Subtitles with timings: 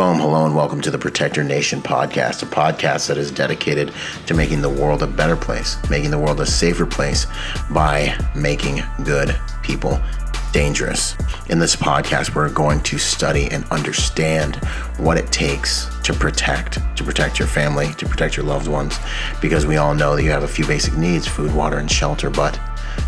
[0.00, 3.92] Boom, hello, and welcome to the Protector Nation podcast, a podcast that is dedicated
[4.24, 7.26] to making the world a better place, making the world a safer place
[7.70, 10.00] by making good people
[10.52, 11.16] dangerous.
[11.50, 14.56] In this podcast, we're going to study and understand
[14.96, 18.98] what it takes to protect, to protect your family, to protect your loved ones,
[19.42, 22.30] because we all know that you have a few basic needs food, water, and shelter,
[22.30, 22.58] but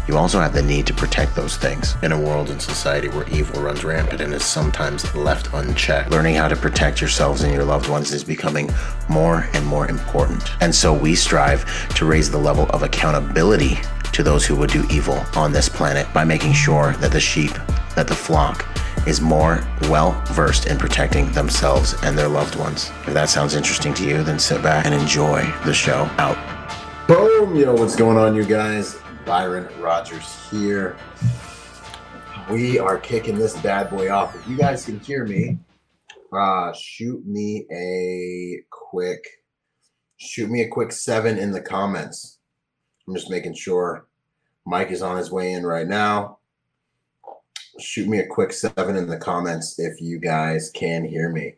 [0.08, 1.96] you also have the need to protect those things.
[2.02, 6.34] In a world and society where evil runs rampant and is sometimes left unchecked, learning
[6.34, 8.70] how to protect yourselves and your loved ones is becoming
[9.08, 10.42] more and more important.
[10.60, 13.78] And so we strive to raise the level of accountability
[14.12, 17.52] to those who would do evil on this planet by making sure that the sheep,
[17.94, 18.66] that the flock,
[19.06, 22.90] is more well versed in protecting themselves and their loved ones.
[23.06, 26.38] If that sounds interesting to you, then sit back and enjoy the show out.
[27.08, 27.56] Boom!
[27.56, 29.01] Yo, what's going on, you guys?
[29.24, 30.96] Byron Rogers here.
[32.50, 34.34] We are kicking this bad boy off.
[34.34, 35.58] If you guys can hear me,
[36.32, 39.24] uh, shoot me a quick,
[40.16, 42.38] shoot me a quick seven in the comments.
[43.06, 44.06] I'm just making sure
[44.66, 46.38] Mike is on his way in right now.
[47.78, 51.54] Shoot me a quick seven in the comments if you guys can hear me.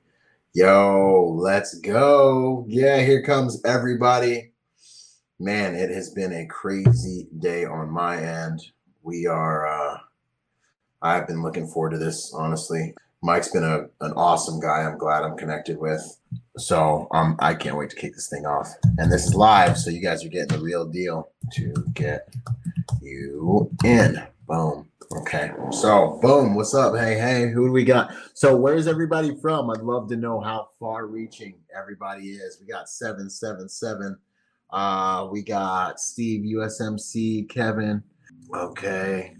[0.53, 2.65] Yo, let's go.
[2.69, 4.54] Yeah, here comes everybody.
[5.41, 8.61] Man, it has been a crazy day on my end.
[9.03, 9.99] We are, uh,
[11.03, 12.95] I've been looking forward to this, honestly.
[13.21, 14.83] Mike's been a, an awesome guy.
[14.83, 16.03] I'm glad I'm connected with.
[16.57, 18.69] So um, I can't wait to kick this thing off.
[18.99, 22.33] And this is live, so you guys are getting the real deal to get
[23.03, 24.23] you in.
[24.47, 24.89] Boom.
[25.17, 25.51] Okay.
[25.73, 26.55] So boom.
[26.55, 26.95] What's up?
[26.95, 28.15] Hey, hey, who do we got?
[28.35, 29.71] So where's everybody from?
[29.71, 32.59] I'd love to know how far reaching everybody is.
[32.61, 34.17] We got 777.
[34.71, 38.03] Uh, we got Steve USMC, Kevin.
[38.53, 39.37] Okay.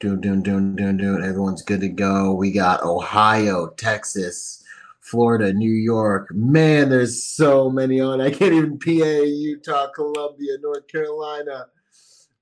[0.00, 1.22] Doing, doing, doing, doing, doing.
[1.22, 2.32] Everyone's good to go.
[2.32, 4.64] We got Ohio, Texas,
[5.00, 6.28] Florida, New York.
[6.32, 8.20] Man, there's so many on.
[8.20, 11.66] I can't even PA, Utah, Columbia, North Carolina.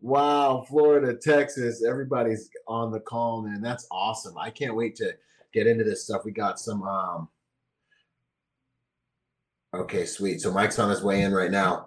[0.01, 1.85] Wow, Florida, Texas.
[1.85, 3.61] Everybody's on the call, man.
[3.61, 4.39] That's awesome.
[4.39, 5.13] I can't wait to
[5.53, 6.23] get into this stuff.
[6.25, 7.29] We got some um
[9.73, 10.41] Okay, sweet.
[10.41, 11.87] So Mike's on his way in right now.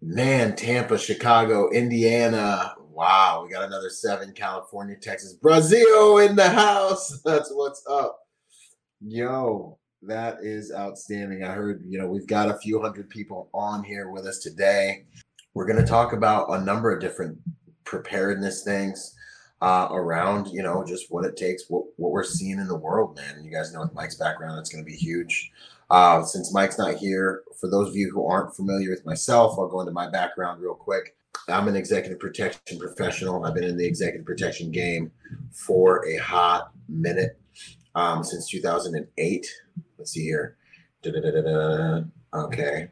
[0.00, 4.32] Man, Tampa, Chicago, Indiana, Wow, we got another seven.
[4.32, 7.20] California, Texas, Brazil in the house.
[7.24, 8.18] That's what's up.
[9.00, 11.42] Yo, that is outstanding.
[11.42, 15.06] I heard, you know, we've got a few hundred people on here with us today.
[15.54, 17.38] We're going to talk about a number of different
[17.84, 19.14] preparedness things
[19.62, 23.16] uh, around, you know, just what it takes, what, what we're seeing in the world,
[23.16, 23.42] man.
[23.42, 25.50] You guys know with Mike's background, it's going to be huge.
[25.92, 29.68] Uh, since Mike's not here, for those of you who aren't familiar with myself, I'll
[29.68, 31.14] go into my background real quick.
[31.48, 33.44] I'm an executive protection professional.
[33.44, 35.12] I've been in the executive protection game
[35.52, 37.38] for a hot minute
[37.94, 39.46] um, since 2008.
[39.98, 40.56] Let's see here.
[41.02, 42.04] Da-da-da-da-da.
[42.32, 42.88] Okay.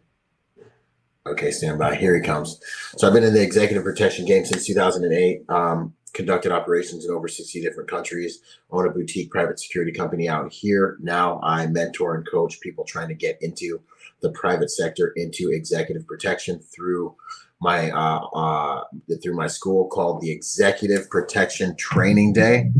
[1.27, 1.95] Okay, stand by.
[1.95, 2.61] Here he comes.
[2.99, 5.49] So I've been in the executive protection game since 2008.
[5.49, 8.41] Um, conducted operations in over 60 different countries.
[8.71, 10.97] Own a boutique private security company out here.
[11.01, 13.81] Now I mentor and coach people trying to get into
[14.21, 17.15] the private sector into executive protection through
[17.61, 18.85] my uh, uh,
[19.23, 22.71] through my school called the Executive Protection Training Day,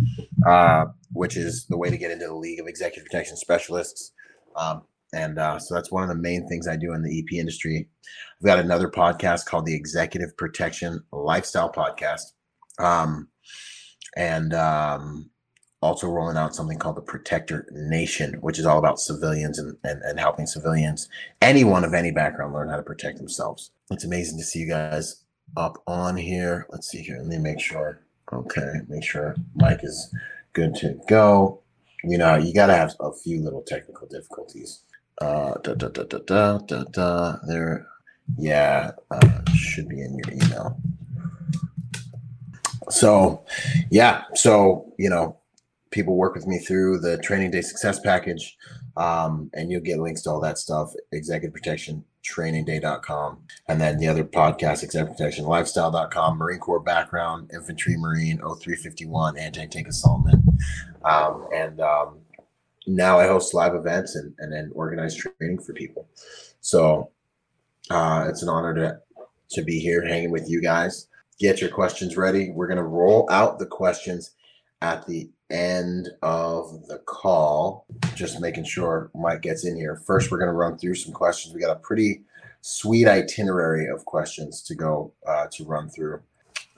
[0.47, 4.13] uh, which is the way to get into the League of Executive Protection Specialists.
[4.57, 7.39] Um, and uh, so that's one of the main things I do in the EP
[7.39, 7.89] industry.
[8.41, 12.33] I've got another podcast called the Executive Protection Lifestyle Podcast,
[12.81, 13.29] um,
[14.17, 15.31] and um,
[15.83, 20.03] also rolling out something called the Protector Nation, which is all about civilians and, and,
[20.03, 21.09] and helping civilians,
[21.41, 23.71] anyone of any background, learn how to protect themselves.
[23.91, 25.25] It's amazing to see you guys
[25.57, 26.67] up on here.
[26.71, 27.19] Let's see here.
[27.19, 28.03] Let me make sure.
[28.33, 30.15] Okay, make sure Mike is
[30.53, 31.63] good to go.
[32.05, 34.83] You know, you got to have a few little technical difficulties.
[35.21, 37.37] Uh, da, da, da, da, da, da, da.
[37.47, 37.87] There,
[38.39, 40.81] yeah, uh, should be in your email.
[42.91, 43.45] So,
[43.91, 45.37] yeah, so you know,
[45.91, 48.57] people work with me through the training day success package
[48.97, 53.39] um, and you'll get links to all that stuff executive protection trainingday.com
[53.69, 59.89] and then the other podcast executive protection lifestyle.com marine corps background infantry marine 0351 anti-tank
[59.89, 60.43] assaultman
[61.05, 62.19] um, and um,
[62.87, 66.09] now i host live events and, and then organize training for people.
[66.61, 67.11] So
[67.91, 69.01] uh, it's an honor to
[69.53, 71.09] to be here hanging with you guys
[71.41, 74.37] get your questions ready we're going to roll out the questions
[74.83, 77.87] at the end of the call.
[78.15, 79.97] Just making sure Mike gets in here.
[80.07, 81.55] First, we're going to run through some questions.
[81.55, 82.23] We got a pretty
[82.61, 86.21] sweet itinerary of questions to go uh, to run through.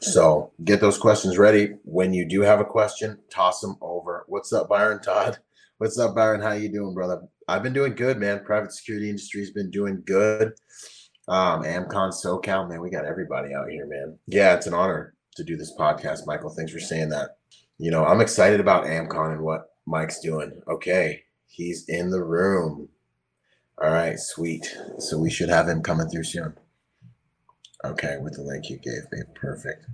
[0.00, 1.74] So get those questions ready.
[1.84, 4.24] When you do have a question, toss them over.
[4.26, 5.38] What's up, Byron Todd?
[5.78, 6.40] What's up, Byron?
[6.40, 7.22] How you doing, brother?
[7.46, 8.44] I've been doing good, man.
[8.44, 10.54] Private security industry's been doing good.
[11.28, 14.18] Um, Amcon, SoCal, man, we got everybody out here, man.
[14.26, 16.50] Yeah, it's an honor to do this podcast, Michael.
[16.50, 17.36] Thanks for saying that.
[17.78, 20.62] You know, I'm excited about Amcon and what Mike's doing.
[20.68, 22.88] Okay, he's in the room.
[23.80, 24.76] All right, sweet.
[24.98, 26.54] So we should have him coming through soon.
[27.84, 29.18] Okay, with the link you gave me.
[29.34, 29.86] Perfect.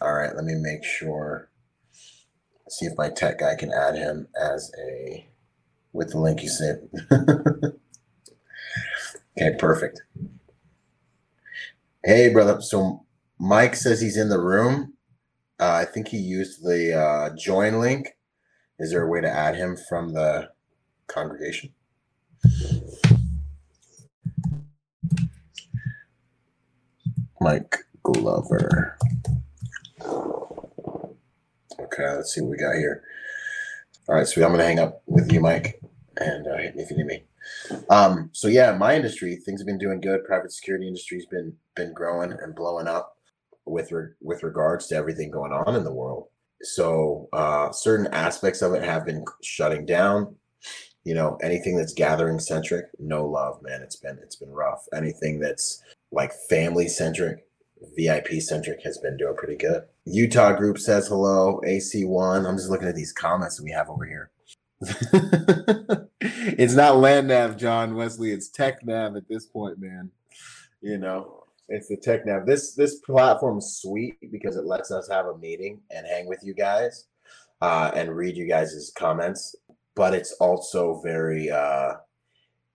[0.00, 1.50] All right, let me make sure.
[2.68, 5.26] See if my tech guy can add him as a
[5.92, 6.90] with the link you sent.
[9.38, 10.02] okay, perfect.
[12.06, 12.60] Hey, brother.
[12.60, 13.06] So
[13.40, 14.92] Mike says he's in the room.
[15.58, 18.10] Uh, I think he used the uh, join link.
[18.78, 20.50] Is there a way to add him from the
[21.06, 21.72] congregation?
[27.40, 28.98] Mike Glover.
[31.80, 33.02] Okay, let's see what we got here.
[34.10, 35.80] All right, so I'm going to hang up with you, Mike,
[36.18, 37.24] and uh, hit me if you need me.
[37.90, 40.24] Um, so yeah, my industry things have been doing good.
[40.24, 43.16] Private security industry's been been growing and blowing up
[43.66, 46.28] with re- with regards to everything going on in the world.
[46.62, 50.36] So uh, certain aspects of it have been shutting down.
[51.04, 53.82] You know, anything that's gathering centric, no love, man.
[53.82, 54.86] It's been it's been rough.
[54.94, 55.82] Anything that's
[56.12, 57.44] like family centric,
[57.96, 59.82] VIP centric has been doing pretty good.
[60.06, 61.60] Utah group says hello.
[61.66, 62.48] AC1.
[62.48, 64.30] I'm just looking at these comments that we have over here.
[66.20, 68.30] it's not land nav, John Wesley.
[68.30, 70.10] It's tech nav at this point, man.
[70.80, 72.46] You know, it's the tech nav.
[72.46, 76.40] This this platform is sweet because it lets us have a meeting and hang with
[76.42, 77.06] you guys
[77.60, 79.54] uh, and read you guys' comments.
[79.94, 81.94] But it's also very, uh,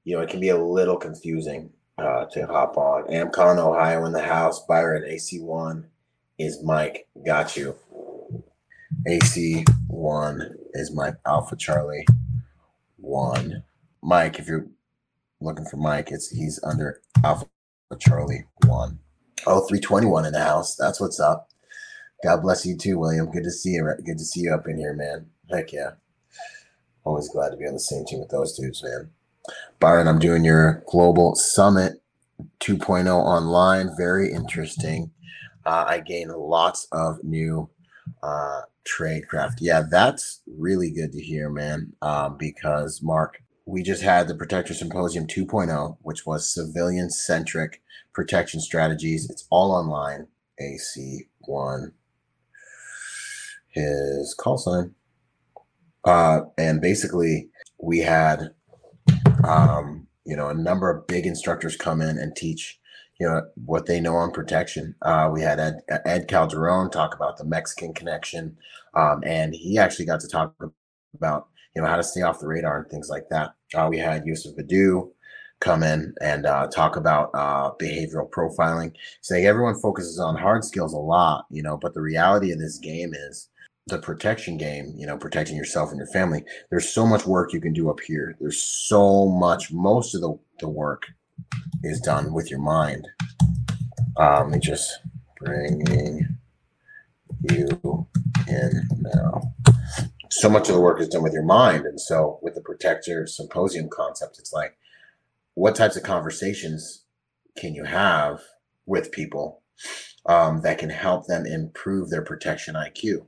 [0.05, 3.03] you know, it can be a little confusing uh, to hop on.
[3.07, 4.65] Amcon, Ohio in the house.
[4.65, 5.83] Byron, AC1
[6.37, 7.07] is Mike.
[7.25, 7.75] Got you.
[9.07, 12.05] AC1 is Mike Alpha Charlie
[12.97, 13.63] 1.
[14.01, 14.67] Mike, if you're
[15.41, 17.45] looking for Mike, it's he's under Alpha
[17.99, 18.99] Charlie 1.
[19.47, 20.75] Oh, 321 in the house.
[20.75, 21.49] That's what's up.
[22.23, 23.31] God bless you too, William.
[23.31, 23.89] Good to see you.
[24.05, 25.27] Good to see you up in here, man.
[25.49, 25.91] Heck yeah.
[27.05, 29.09] Always glad to be on the same team with those dudes, man.
[29.79, 32.01] Byron, I'm doing your Global Summit
[32.59, 33.91] 2.0 online.
[33.97, 35.11] Very interesting.
[35.65, 37.69] Uh, I gained lots of new
[38.21, 39.57] uh, tradecraft.
[39.59, 41.93] Yeah, that's really good to hear, man.
[42.01, 47.81] Um, because Mark, we just had the Protector Symposium 2.0, which was civilian centric
[48.13, 49.29] protection strategies.
[49.29, 50.27] It's all online.
[50.61, 51.91] AC1,
[53.69, 54.93] his call sign.
[56.03, 57.49] Uh, and basically,
[57.81, 58.53] we had
[59.43, 62.79] um, you know, a number of big instructors come in and teach,
[63.19, 64.95] you know, what they know on protection.
[65.01, 68.57] Uh, we had Ed, Ed Calderon talk about the Mexican connection,
[68.93, 70.53] um, and he actually got to talk
[71.15, 73.53] about, you know, how to stay off the radar and things like that.
[73.75, 75.09] Uh, we had Yusuf Badu
[75.59, 78.93] come in and uh, talk about uh, behavioral profiling.
[79.21, 82.77] Saying everyone focuses on hard skills a lot, you know, but the reality of this
[82.77, 83.49] game is
[83.89, 87.59] the protection game, you know, protecting yourself and your family, there's so much work you
[87.59, 88.35] can do up here.
[88.39, 91.07] There's so much, most of the, the work
[91.83, 93.07] is done with your mind.
[94.17, 94.99] Um, me just
[95.37, 96.37] bringing
[97.41, 98.07] you
[98.47, 99.53] in now.
[100.31, 101.85] So much of the work is done with your mind.
[101.85, 104.77] And so with the protector symposium concept, it's like,
[105.55, 107.03] what types of conversations
[107.57, 108.39] can you have
[108.85, 109.61] with people
[110.25, 113.25] um, that can help them improve their protection IQ?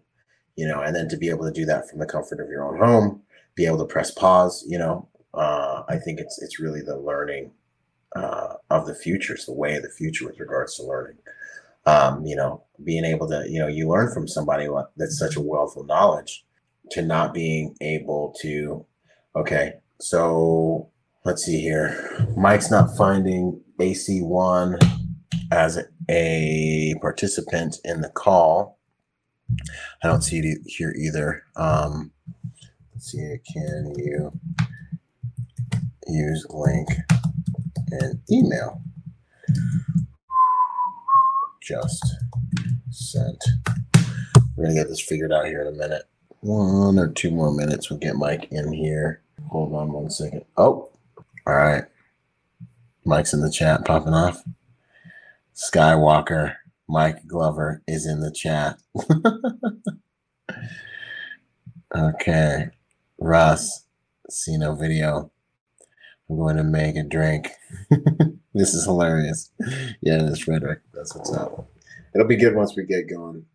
[0.56, 2.64] you know, and then to be able to do that from the comfort of your
[2.64, 3.22] own home,
[3.56, 7.52] be able to press pause, you know, uh, I think it's it's really the learning
[8.16, 9.34] uh, of the future.
[9.34, 11.18] It's the way of the future with regards to learning.
[11.86, 15.42] Um, you know, being able to, you know, you learn from somebody that's such a
[15.42, 16.46] wealth of knowledge
[16.92, 18.86] to not being able to,
[19.36, 20.90] okay, so
[21.26, 22.28] let's see here.
[22.36, 24.80] Mike's not finding AC1
[25.52, 28.80] as a participant in the call.
[30.04, 31.44] I don't see it here either.
[31.56, 32.12] Um,
[32.94, 34.32] let's see, can you
[36.08, 36.90] use link
[37.92, 38.82] and email?
[41.62, 42.04] Just
[42.90, 43.44] sent.
[44.56, 46.04] We're gonna get this figured out here in a minute.
[46.42, 47.90] One or two more minutes.
[47.90, 49.22] We'll get Mike in here.
[49.50, 50.46] Hold on one second.
[50.58, 50.90] Oh,
[51.46, 51.84] all right.
[53.06, 54.44] Mike's in the chat popping off.
[55.56, 56.56] Skywalker
[56.88, 58.78] Mike Glover is in the chat.
[61.96, 62.70] okay.
[63.18, 63.86] Russ,
[64.30, 65.32] see no video.
[66.30, 67.52] I'm going to make a drink.
[68.54, 69.52] this is hilarious.
[70.02, 70.24] Yeah.
[70.24, 70.48] That's
[71.16, 71.68] what's up.
[72.14, 73.46] It'll be good once we get going.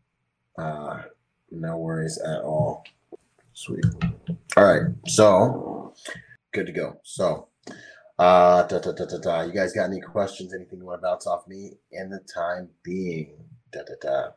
[0.57, 1.03] Uh,
[1.51, 2.85] no worries at all.
[3.53, 3.85] Sweet.
[4.57, 4.93] All right.
[5.07, 5.95] So
[6.53, 7.01] good to go.
[7.05, 7.49] So
[8.19, 9.41] uh da, da, da, da, da.
[9.43, 10.55] you guys got any questions?
[10.55, 13.35] Anything you want to bounce off me in the time being?
[13.73, 14.29] Da, da, da.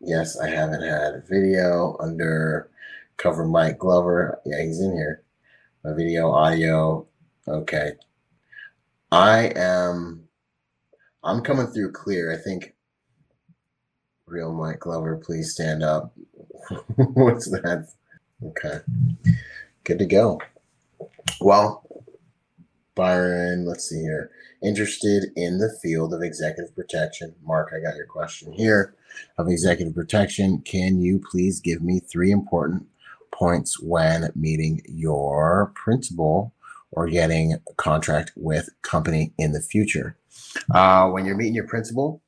[0.00, 2.70] Yes, I haven't had a video under
[3.16, 4.40] cover Mike Glover.
[4.44, 5.22] Yeah, he's in here.
[5.84, 7.06] My video, audio.
[7.46, 7.92] Okay.
[9.10, 10.24] I am
[11.24, 12.32] I'm coming through clear.
[12.32, 12.74] I think
[14.26, 16.14] real Mike Glover, please stand up.
[16.96, 17.88] What's that?
[18.44, 18.80] Okay.
[19.84, 20.40] Good to go.
[21.40, 22.04] Well,
[22.94, 24.30] Byron, let's see here.
[24.62, 27.34] Interested in the field of executive protection.
[27.44, 28.94] Mark, I got your question here
[29.38, 30.60] of executive protection.
[30.62, 32.86] Can you please give me three important
[33.32, 36.52] points when meeting your principal
[36.92, 40.16] or getting a contract with company in the future?
[40.74, 42.22] Uh, when you're meeting your principal,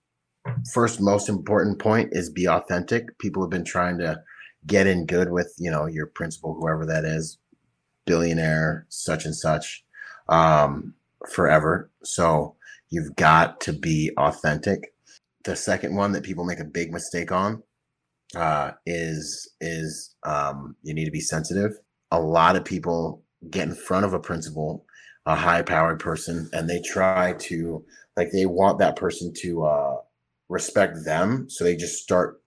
[0.72, 3.18] first most important point is be authentic.
[3.18, 4.22] People have been trying to
[4.66, 7.38] get in good with you know your principal, whoever that is,
[8.06, 9.84] billionaire, such and such,
[10.28, 10.94] um,
[11.28, 11.90] forever.
[12.02, 12.56] So
[12.90, 14.94] you've got to be authentic.
[15.44, 17.62] The second one that people make a big mistake on
[18.34, 21.72] uh, is is um, you need to be sensitive.
[22.10, 24.84] A lot of people get in front of a principal,
[25.26, 27.84] a high powered person, and they try to
[28.16, 29.96] like they want that person to uh,
[30.48, 32.42] respect them, so they just start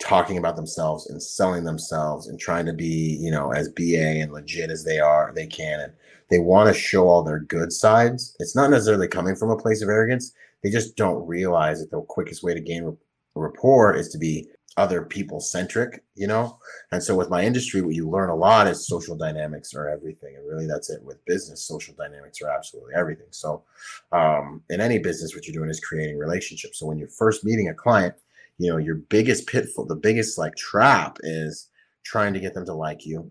[0.00, 4.32] talking about themselves and selling themselves and trying to be you know as ba and
[4.32, 5.92] legit as they are they can and
[6.30, 8.34] they want to show all their good sides.
[8.40, 10.32] It's not necessarily coming from a place of arrogance.
[10.62, 12.96] They just don't realize that the quickest way to gain
[13.34, 16.58] rapport is to be other people centric, you know?
[16.90, 20.34] And so with my industry, what you learn a lot is social dynamics are everything.
[20.36, 21.62] And really that's it with business.
[21.62, 23.28] Social dynamics are absolutely everything.
[23.30, 23.62] So
[24.10, 26.78] um, in any business, what you're doing is creating relationships.
[26.78, 28.14] So when you're first meeting a client,
[28.58, 31.68] you know, your biggest pitfall, the biggest like trap is
[32.04, 33.30] trying to get them to like you,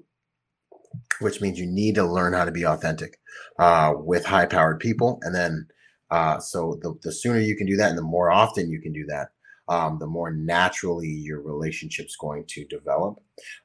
[1.20, 3.20] which means you need to learn how to be authentic
[3.60, 5.20] uh, with high powered people.
[5.24, 5.68] And then,
[6.10, 8.94] uh, so the, the sooner you can do that and the more often you can
[8.94, 9.30] do that,
[9.74, 13.20] um, the more naturally your relationship's going to develop.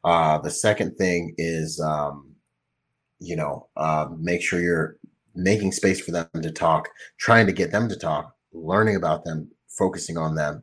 [0.05, 2.33] Uh, the second thing is, um,
[3.21, 4.97] you know, uh, make sure you're
[5.35, 6.89] making space for them to talk,
[7.19, 10.63] trying to get them to talk, learning about them, focusing on them.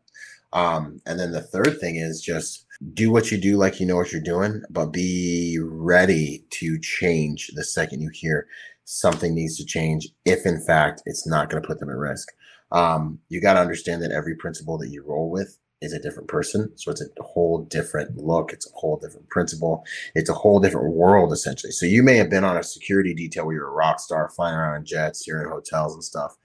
[0.52, 3.98] Um, and then the third thing is just do what you do like you know
[3.98, 8.48] what you're doing, but be ready to change the second you hear
[8.86, 12.30] something needs to change if in fact it's not going to put them at risk
[12.72, 16.28] um, you got to understand that every principal that you roll with is a different
[16.28, 16.72] person.
[16.78, 18.52] So it's a whole different look.
[18.54, 19.84] It's a whole different principal.
[20.16, 21.72] It's a whole different world, essentially.
[21.72, 24.56] So you may have been on a security detail where you're a rock star, flying
[24.56, 26.36] around in jets, you're in hotels and stuff.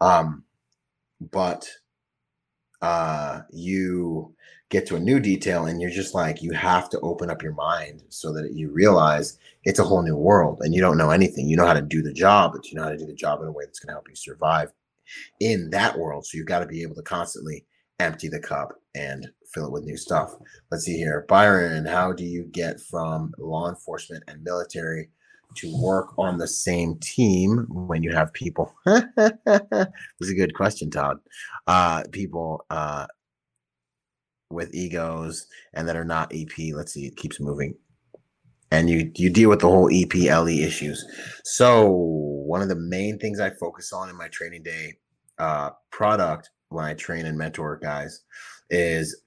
[0.00, 0.44] Um,
[1.20, 1.68] but
[2.82, 4.34] uh, you
[4.68, 7.52] get to a new detail and you're just like, you have to open up your
[7.52, 11.46] mind so that you realize it's a whole new world and you don't know anything.
[11.46, 13.40] You know how to do the job, but you know how to do the job
[13.40, 14.72] in a way that's going to help you survive
[15.40, 16.26] in that world.
[16.26, 17.64] So you've got to be able to constantly
[18.00, 20.34] empty the cup and fill it with new stuff.
[20.70, 21.24] Let's see here.
[21.28, 25.10] Byron, how do you get from law enforcement and military
[25.56, 28.74] to work on the same team when you have people?
[28.86, 29.08] this
[30.20, 31.18] is a good question, Todd.
[31.66, 33.06] Uh, people uh,
[34.50, 36.50] with egos and that are not EP.
[36.74, 37.74] Let's see, it keeps moving.
[38.70, 41.04] And you you deal with the whole EPLE issues.
[41.44, 44.94] So one of the main things I focus on in my training day
[45.42, 48.22] uh, product when I train and mentor guys
[48.70, 49.22] is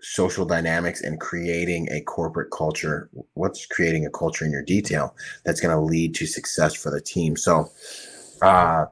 [0.00, 3.10] social dynamics and creating a corporate culture.
[3.34, 7.02] What's creating a culture in your detail that's going to lead to success for the
[7.02, 7.36] team?
[7.36, 7.70] So,
[8.40, 8.86] uh,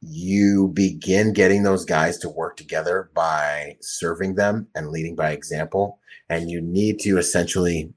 [0.00, 5.98] you begin getting those guys to work together by serving them and leading by example.
[6.28, 7.92] And you need to essentially,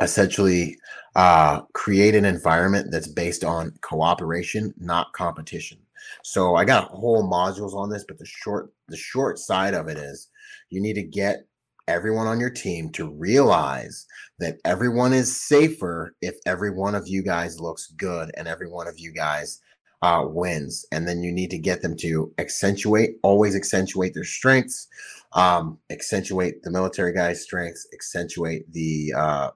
[0.00, 0.78] essentially,
[1.14, 5.83] uh, create an environment that's based on cooperation, not competition.
[6.26, 9.98] So I got whole modules on this, but the short the short side of it
[9.98, 10.30] is
[10.70, 11.46] you need to get
[11.86, 14.06] everyone on your team to realize
[14.38, 18.88] that everyone is safer if every one of you guys looks good and every one
[18.88, 19.60] of you guys
[20.00, 20.86] uh, wins.
[20.92, 24.88] And then you need to get them to accentuate, always accentuate their strengths,
[25.34, 29.50] um, accentuate the military guy's strengths, accentuate the uh,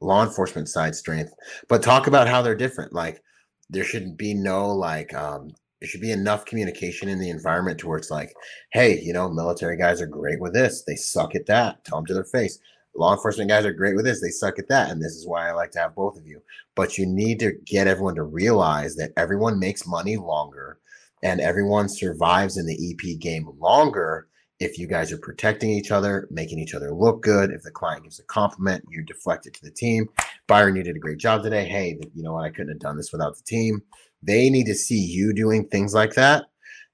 [0.00, 1.34] law enforcement side strength,
[1.68, 2.94] but talk about how they're different.
[2.94, 3.22] Like
[3.68, 5.50] there shouldn't be no like um,
[5.82, 8.32] there should be enough communication in the environment to where it's like,
[8.72, 10.84] hey, you know, military guys are great with this.
[10.84, 11.84] They suck at that.
[11.84, 12.60] Tell them to their face.
[12.94, 14.20] Law enforcement guys are great with this.
[14.20, 14.90] They suck at that.
[14.92, 16.40] And this is why I like to have both of you.
[16.76, 20.78] But you need to get everyone to realize that everyone makes money longer
[21.24, 24.28] and everyone survives in the EP game longer
[24.60, 28.04] if you guys are protecting each other, making each other look good, if the client
[28.04, 30.08] gives a compliment, you deflect it to the team.
[30.46, 31.64] Byron, you did a great job today.
[31.66, 32.44] Hey, you know what?
[32.44, 33.82] I couldn't have done this without the team.
[34.22, 36.44] They need to see you doing things like that.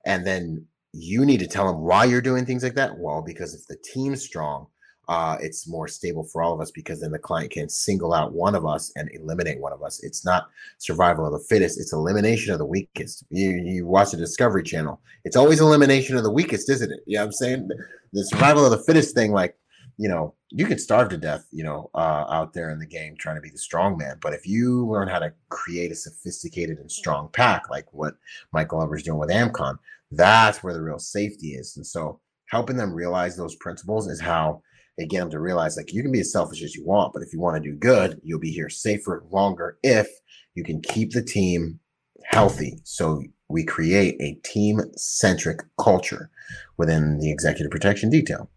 [0.06, 2.98] And then you need to tell them why you're doing things like that.
[2.98, 4.66] Well, because if the team's strong,
[5.08, 8.34] uh, it's more stable for all of us because then the client can single out
[8.34, 10.02] one of us and eliminate one of us.
[10.04, 13.24] It's not survival of the fittest; it's elimination of the weakest.
[13.30, 17.00] You you watch the Discovery Channel; it's always elimination of the weakest, isn't it?
[17.06, 17.68] You know what I'm saying?
[18.12, 19.56] The survival of the fittest thing, like
[19.98, 23.16] you know, you could starve to death, you know, uh, out there in the game
[23.18, 24.16] trying to be the strong man.
[24.22, 28.14] But if you learn how to create a sophisticated and strong pack, like what
[28.52, 29.76] Michael Glover's doing with Amcon,
[30.12, 31.76] that's where the real safety is.
[31.76, 34.62] And so helping them realize those principles is how
[34.96, 37.22] they get them to realize like you can be as selfish as you want, but
[37.22, 40.08] if you want to do good, you'll be here safer longer if
[40.54, 41.78] you can keep the team
[42.24, 42.78] healthy.
[42.84, 46.30] So we create a team centric culture
[46.76, 48.50] within the executive protection detail.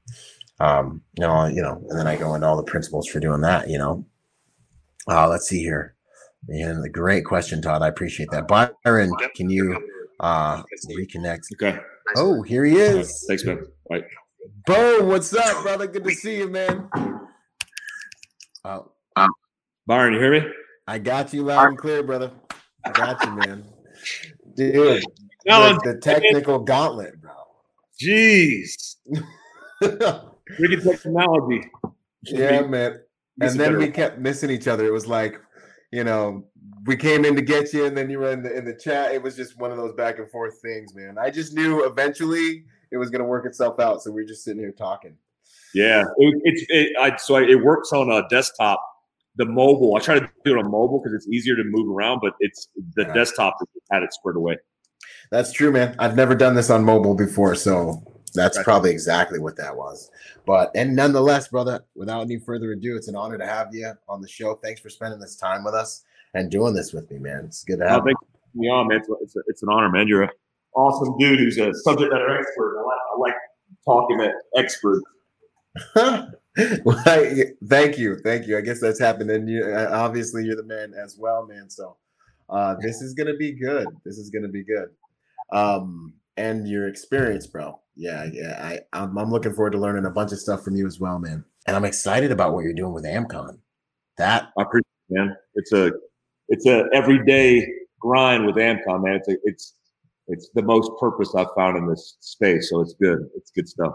[0.61, 3.41] Um, you know, you know, and then I go into all the principles for doing
[3.41, 4.05] that, you know.
[5.07, 5.95] Uh, let's see here.
[6.49, 7.81] And the great question, Todd.
[7.81, 8.47] I appreciate that.
[8.47, 9.75] Byron, can you
[10.19, 11.45] uh reconnect?
[11.53, 11.79] Okay.
[12.15, 13.25] Oh, here he is.
[13.27, 13.65] Thanks, man.
[13.89, 14.03] Bye.
[14.67, 15.87] Bo, what's up, brother?
[15.87, 16.87] Good to see you, man.
[18.63, 18.91] Oh,
[19.87, 20.47] Byron, you hear me?
[20.87, 22.31] I got you loud and clear, brother.
[22.85, 23.63] I got you, man.
[24.55, 25.03] Dude,
[25.45, 27.31] the, the technical gauntlet, bro.
[27.99, 28.97] Jeez.
[30.59, 31.69] Wicked technology.
[32.23, 32.99] Yeah, man.
[33.39, 34.85] And then we kept missing each other.
[34.85, 35.39] It was like,
[35.91, 36.45] you know,
[36.85, 39.13] we came in to get you, and then you were in the in the chat.
[39.13, 41.17] It was just one of those back and forth things, man.
[41.17, 44.01] I just knew eventually it was going to work itself out.
[44.01, 45.15] So we are just sitting here talking.
[45.73, 48.81] Yeah, it, it's it, I, so I, it works on a desktop.
[49.37, 52.19] The mobile, I try to do it on mobile because it's easier to move around,
[52.21, 53.13] but it's the yeah.
[53.13, 53.55] desktop
[53.89, 54.57] had it squared away.
[55.31, 55.95] That's true, man.
[55.99, 60.09] I've never done this on mobile before, so that's probably exactly what that was.
[60.45, 64.21] But and nonetheless, brother, without any further ado, it's an honor to have you on
[64.21, 64.55] the show.
[64.55, 67.45] Thanks for spending this time with us and doing this with me, man.
[67.45, 68.03] It's good to have
[68.55, 68.71] you.
[68.71, 68.97] on, man.
[68.97, 70.07] It's, it's, a, it's an honor, man.
[70.07, 70.29] You're a
[70.75, 72.79] awesome dude who's a subject matter expert.
[72.79, 73.35] I like, I like
[73.85, 75.03] talking to experts.
[76.85, 78.57] well, I, thank you, thank you.
[78.57, 81.69] I guess that's happened, and you uh, obviously you're the man as well, man.
[81.69, 81.97] So
[82.49, 83.87] uh, this is gonna be good.
[84.05, 84.89] This is gonna be good.
[85.51, 87.79] Um, and your experience, bro.
[87.95, 88.59] Yeah, yeah.
[88.61, 91.19] I I'm, I'm looking forward to learning a bunch of stuff from you as well,
[91.19, 91.43] man.
[91.67, 93.57] And I'm excited about what you're doing with Amcon.
[94.17, 95.35] That I appreciate, man.
[95.55, 95.91] It's a
[96.49, 97.67] it's a everyday
[97.99, 99.15] grind with Amcon, man.
[99.15, 99.73] It's a, it's
[100.27, 102.69] it's the most purpose I've found in this space.
[102.69, 103.29] So it's good.
[103.35, 103.93] It's good stuff.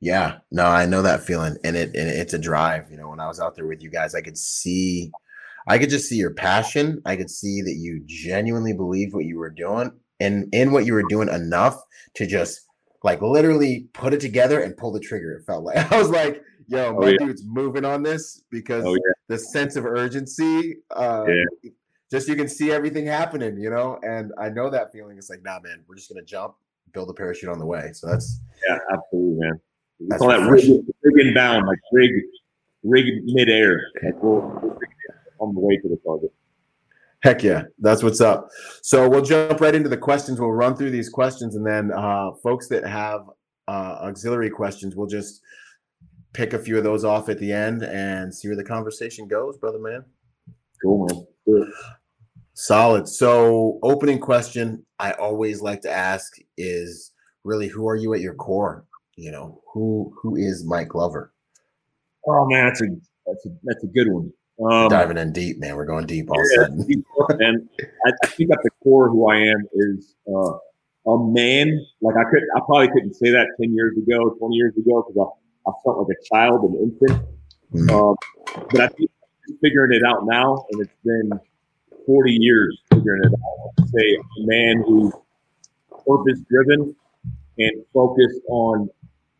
[0.00, 2.90] Yeah, no, I know that feeling, and it and it's a drive.
[2.90, 5.10] You know, when I was out there with you guys, I could see,
[5.68, 7.00] I could just see your passion.
[7.06, 10.92] I could see that you genuinely believed what you were doing, and in what you
[10.92, 11.80] were doing enough
[12.14, 12.65] to just
[13.06, 15.32] like literally put it together and pull the trigger.
[15.32, 17.18] It felt like I was like, "Yo, oh, my oh, yeah.
[17.18, 19.12] dude's moving on this," because oh, yeah.
[19.28, 20.76] the sense of urgency.
[20.94, 21.70] Uh, yeah
[22.10, 23.98] just you can see everything happening, you know.
[24.02, 25.18] And I know that feeling.
[25.18, 26.54] It's like, nah, man, we're just gonna jump,
[26.92, 27.90] build a parachute on the way.
[27.92, 29.60] So that's yeah, absolutely, man.
[29.98, 32.12] We call that rig, rig bound, like rig,
[32.84, 34.78] rig midair, like we'll, we'll
[35.40, 36.32] on the way to the target.
[37.26, 38.50] Heck yeah, that's what's up.
[38.82, 40.38] So we'll jump right into the questions.
[40.38, 43.22] We'll run through these questions, and then uh, folks that have
[43.66, 45.40] uh, auxiliary questions, we'll just
[46.34, 49.58] pick a few of those off at the end and see where the conversation goes,
[49.58, 50.04] brother man.
[50.80, 51.72] Cool, man.
[52.54, 53.08] Solid.
[53.08, 57.10] So, opening question I always like to ask is
[57.42, 58.84] really who are you at your core?
[59.16, 61.32] You know, who who is Mike Glover?
[62.28, 62.86] Oh man, that's a
[63.26, 64.32] that's a that's a good one.
[64.62, 65.76] Um, Diving in deep, man.
[65.76, 67.04] We're going deep all yeah, of a sudden.
[67.40, 67.68] and
[68.06, 71.84] I, I, think at the core, who I am is uh, a man.
[72.00, 75.28] Like I could, I probably couldn't say that ten years ago, twenty years ago, because
[75.66, 77.26] I, I felt like a child, an infant.
[77.74, 77.90] Mm-hmm.
[77.90, 78.16] Um,
[78.70, 79.10] but I think
[79.60, 81.38] figuring it out now, and it's been
[82.06, 83.88] 40 years figuring it out.
[83.88, 85.12] say a man who's
[86.06, 86.94] purpose driven
[87.58, 88.88] and focused on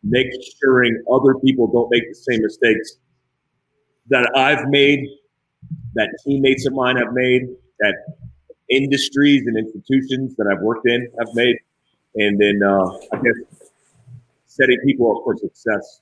[0.03, 2.97] making sure other people don't make the same mistakes
[4.09, 5.07] that I've made,
[5.95, 7.47] that teammates of mine have made,
[7.79, 7.95] that
[8.69, 11.57] industries and institutions that I've worked in have made,
[12.15, 13.35] and then uh, I guess
[14.45, 16.01] setting people up for success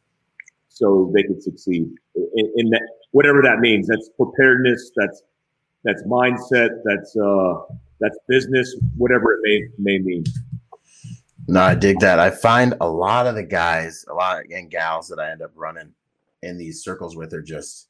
[0.69, 3.87] so they can succeed in, in that whatever that means.
[3.87, 4.91] That's preparedness.
[4.95, 5.23] That's
[5.83, 10.23] that's mindset, that's uh, that's business, whatever it may may mean.
[11.47, 12.19] No, I dig that.
[12.19, 15.43] I find a lot of the guys, a lot of, and gals that I end
[15.43, 15.93] up running
[16.41, 17.87] in these circles with are just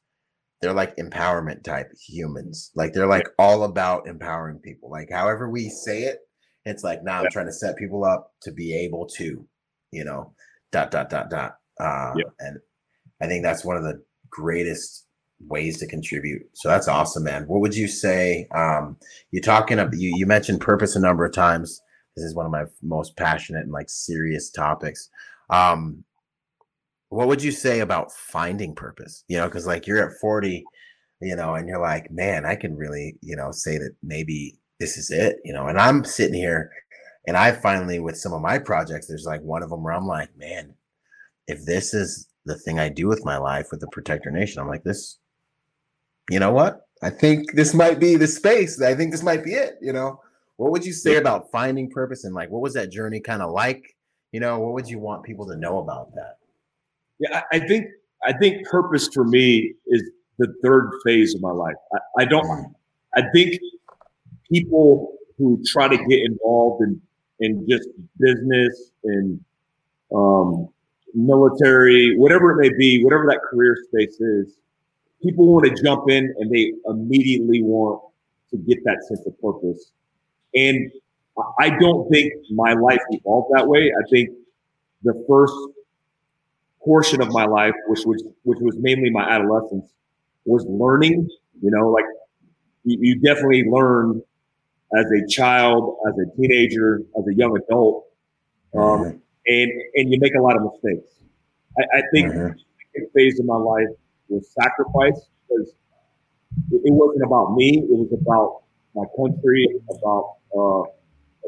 [0.60, 2.70] they're like empowerment type humans.
[2.74, 4.90] Like they're like all about empowering people.
[4.90, 6.20] Like however we say it,
[6.64, 9.46] it's like now nah, I'm trying to set people up to be able to,
[9.92, 10.32] you know,
[10.72, 11.56] dot dot dot dot.
[11.78, 12.24] Uh, Yeah.
[12.40, 12.58] And
[13.20, 15.06] I think that's one of the greatest
[15.40, 16.42] ways to contribute.
[16.54, 17.44] So that's awesome, man.
[17.46, 18.48] What would you say?
[18.54, 18.96] Um,
[19.30, 21.80] you talking about you you mentioned purpose a number of times.
[22.16, 25.10] This is one of my most passionate and like serious topics.
[25.50, 26.04] Um,
[27.08, 29.24] what would you say about finding purpose?
[29.28, 30.64] You know, because like you're at 40,
[31.20, 34.96] you know, and you're like, man, I can really, you know, say that maybe this
[34.96, 36.70] is it, you know, and I'm sitting here
[37.26, 40.06] and I finally, with some of my projects, there's like one of them where I'm
[40.06, 40.74] like, man,
[41.48, 44.68] if this is the thing I do with my life with the Protector Nation, I'm
[44.68, 45.18] like, this,
[46.30, 46.86] you know what?
[47.02, 48.80] I think this might be the space.
[48.80, 50.20] I think this might be it, you know.
[50.56, 53.52] What would you say about finding purpose and like what was that journey kind of
[53.52, 53.84] like?
[54.32, 56.38] You know, what would you want people to know about that?
[57.18, 57.86] Yeah, I, I think
[58.24, 60.02] I think purpose for me is
[60.38, 61.76] the third phase of my life.
[61.94, 62.74] I, I don't.
[63.14, 63.58] I think
[64.50, 67.00] people who try to get involved in
[67.40, 69.40] in just business and
[70.14, 70.68] um,
[71.14, 74.58] military, whatever it may be, whatever that career space is,
[75.22, 78.00] people want to jump in and they immediately want
[78.50, 79.92] to get that sense of purpose.
[80.54, 80.90] And
[81.58, 83.90] I don't think my life evolved that way.
[83.90, 84.30] I think
[85.02, 85.54] the first
[86.86, 89.86] portion of my life, which was which was mainly my adolescence,
[90.46, 91.28] was learning.
[91.62, 92.06] You know, like
[92.84, 94.22] you, you definitely learn
[94.98, 98.06] as a child, as a teenager, as a young adult,
[98.76, 101.10] um, and and you make a lot of mistakes.
[101.78, 102.54] I, I think Mhm.
[102.94, 103.88] the phase of my life
[104.28, 105.74] was sacrifice because
[106.72, 108.62] it, it wasn't about me; it was about
[108.94, 110.82] my country, about uh,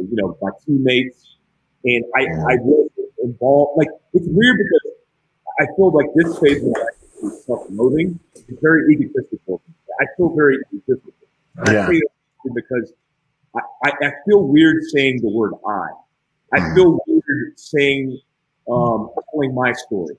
[0.00, 1.36] you know my teammates,
[1.84, 2.22] and I
[2.52, 2.90] I was
[3.22, 3.78] involved.
[3.78, 4.87] Like it's weird because
[5.60, 8.18] I feel like this phase of my life is self-loathing.
[8.34, 9.60] It's very egotistical.
[10.00, 11.12] I feel very egotistical.
[11.66, 11.88] Yeah.
[12.54, 12.92] because
[13.56, 15.88] I, I, I feel weird saying the word I.
[16.54, 16.74] I Mhm.
[16.76, 18.18] feel weird saying
[18.70, 20.16] um, telling my story.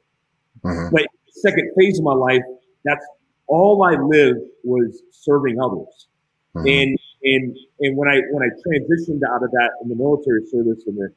[0.63, 0.91] Mhm.
[0.91, 2.43] But second phase of my life,
[2.83, 3.05] that's
[3.47, 6.07] all I lived was serving others.
[6.55, 6.67] Mhm.
[6.81, 10.83] And and and when I when I transitioned out of that in the military service
[10.87, 11.09] and the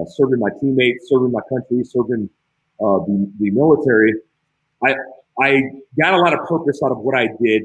[0.00, 2.30] uh, serving my teammates, serving my country, serving
[2.80, 4.14] uh, the the military,
[4.84, 4.94] I
[5.40, 5.62] I
[6.00, 7.64] got a lot of purpose out of what I did,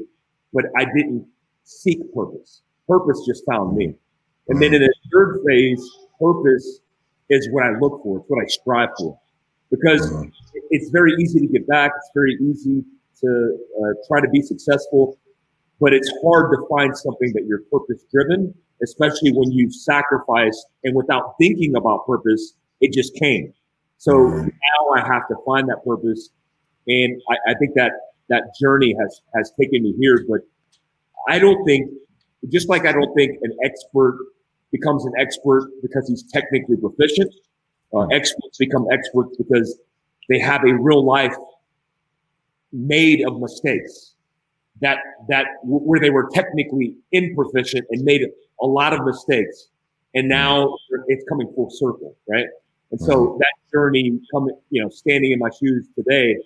[0.52, 1.26] but I didn't
[1.64, 2.62] seek purpose.
[2.88, 3.94] Purpose just found me.
[4.48, 5.82] And then in the third phase,
[6.20, 6.80] purpose
[7.30, 8.18] is what I look for.
[8.18, 9.18] It's what I strive for,
[9.70, 10.32] because Mhm.
[10.70, 11.92] it's very easy to get back.
[11.96, 12.84] It's very easy
[13.20, 15.16] to uh, try to be successful,
[15.80, 20.94] but it's hard to find something that you're purpose driven, especially when you sacrifice and
[20.94, 23.54] without thinking about purpose, it just came.
[24.02, 24.46] So Mhm.
[24.68, 26.30] now I have to find that purpose,
[26.88, 27.92] and I, I think that
[28.30, 30.24] that journey has has taken me here.
[30.28, 30.40] But
[31.28, 31.88] I don't think,
[32.48, 34.18] just like I don't think an expert
[34.72, 37.32] becomes an expert because he's technically proficient.
[37.94, 39.78] Uh, experts become experts because
[40.28, 41.36] they have a real life
[42.72, 44.14] made of mistakes
[44.80, 48.22] that that where they were technically improficient and made
[48.62, 49.68] a lot of mistakes
[50.14, 50.74] and now
[51.08, 52.46] it's coming full circle right
[52.92, 56.36] and so that journey coming you know standing in my shoes today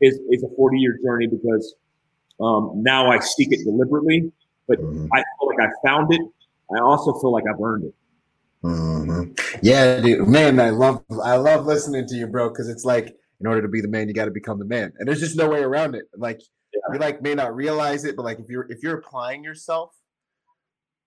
[0.00, 1.74] is is a 40 year journey because
[2.40, 4.32] um, now i seek it deliberately
[4.66, 5.08] but Mhm.
[5.12, 6.22] i feel like i found it
[6.74, 7.94] i also feel like i've earned it
[8.64, 9.36] Mhm.
[9.60, 13.46] Yeah, dude, man, I love I love listening to you, bro, because it's like in
[13.48, 15.48] order to be the man, you got to become the man, and there's just no
[15.48, 16.04] way around it.
[16.16, 16.40] Like
[16.72, 19.90] you like may not realize it, but like if you're if you're applying yourself,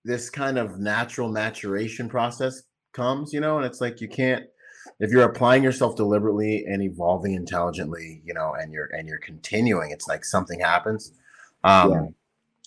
[0.03, 4.43] this kind of natural maturation process comes, you know, and it's like you can't
[4.99, 9.91] if you're applying yourself deliberately and evolving intelligently, you know, and you're and you're continuing,
[9.91, 11.13] it's like something happens.
[11.63, 12.05] Um, Yeah.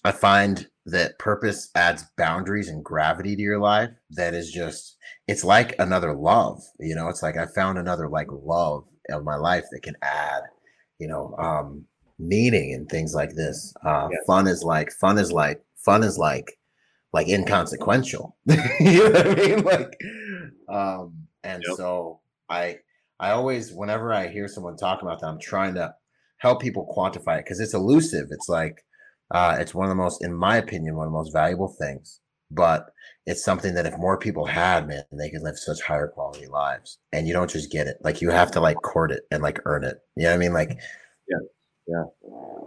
[0.04, 5.44] I find that purpose adds boundaries and gravity to your life that is just it's
[5.44, 9.64] like another love you know it's like i found another like love of my life
[9.70, 10.42] that can add
[10.98, 11.84] you know um
[12.18, 14.20] meaning and things like this uh Yes.
[14.26, 16.58] fun is like fun is like fun is like
[17.12, 18.34] like inconsequential
[18.80, 20.00] you know what i mean like
[20.70, 21.76] um and Yep.
[21.76, 22.78] so i
[23.20, 25.94] i always whenever i hear someone talk about that i'm trying to
[26.38, 28.84] help people quantify it because it's elusive it's like
[29.30, 32.20] uh, it's one of the most, in my opinion, one of the most valuable things.
[32.50, 32.86] But
[33.26, 36.98] it's something that if more people had, man, they could live such higher quality lives.
[37.12, 37.98] And you don't just get it.
[38.02, 39.98] Like you have to like court it and like earn it.
[40.16, 40.52] You know what I mean?
[40.54, 40.78] Like,
[41.28, 41.38] Yeah.
[41.86, 42.04] Yeah.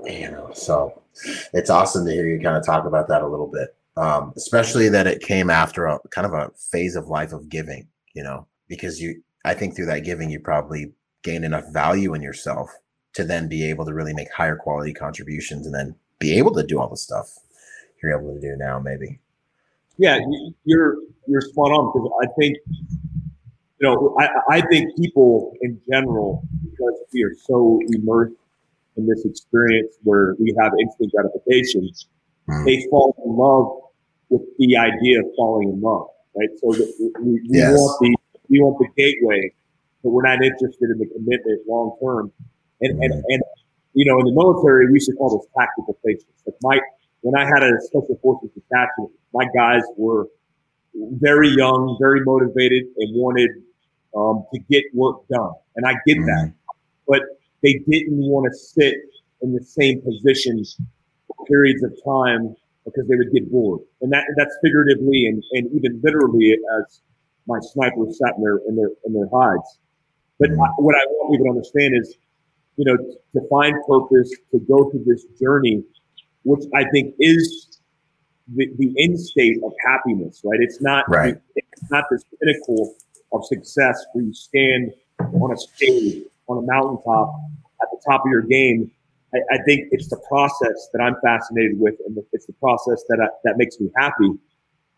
[0.06, 1.02] You know, so
[1.54, 3.76] it's awesome to hear you kind of talk about that a little bit.
[3.98, 7.88] Um, especially that it came after a kind of a phase of life of giving,
[8.14, 12.22] you know, because you I think through that giving you probably gain enough value in
[12.22, 12.72] yourself
[13.14, 16.64] to then be able to really make higher quality contributions and then be able to
[16.64, 17.28] do all the stuff
[18.02, 19.20] you're able to do now, maybe.
[19.98, 20.96] Yeah, you- you're
[21.28, 22.58] you're spot on because I think
[23.80, 28.36] you know, I, I think people in general, because we are so immersed
[28.96, 31.90] in this experience where we have instant gratification,
[32.48, 32.66] mm.
[32.66, 33.68] they fall in love
[34.30, 36.08] with the idea of falling in love,
[36.38, 36.50] right?
[36.60, 37.74] So we, we yes.
[37.74, 38.21] want the
[38.52, 39.52] we want the gateway,
[40.04, 42.32] but we're not interested in the commitment long term.
[42.82, 43.42] And, and and
[43.94, 46.26] you know, in the military, we used to call those tactical patience.
[46.46, 46.80] Like my
[47.22, 50.28] when I had a special forces detachment, my guys were
[50.94, 53.50] very young, very motivated, and wanted
[54.16, 55.54] um, to get work done.
[55.76, 56.54] And I get that,
[57.08, 57.22] but
[57.64, 58.96] they didn't want to sit
[59.42, 60.78] in the same positions
[61.28, 63.82] for periods of time because they would get bored.
[64.02, 67.02] And that that's figuratively and, and even literally as
[67.48, 69.80] my snipers sat in their in their in their hides.
[70.40, 70.62] But mm-hmm.
[70.62, 72.16] I, what I want people to understand is,
[72.78, 75.84] you know, to find purpose, to go through this journey,
[76.44, 77.80] which I think is
[78.56, 80.60] the, the end state of happiness, right?
[80.62, 81.38] It's not right.
[81.56, 82.96] It's not this pinnacle
[83.34, 87.36] of success where you stand on a stage on a mountaintop
[87.82, 88.92] at the top of your game
[89.34, 93.20] I, I, think it's the process that I'm fascinated with, and it's the process that
[93.22, 94.32] I, that makes me happy.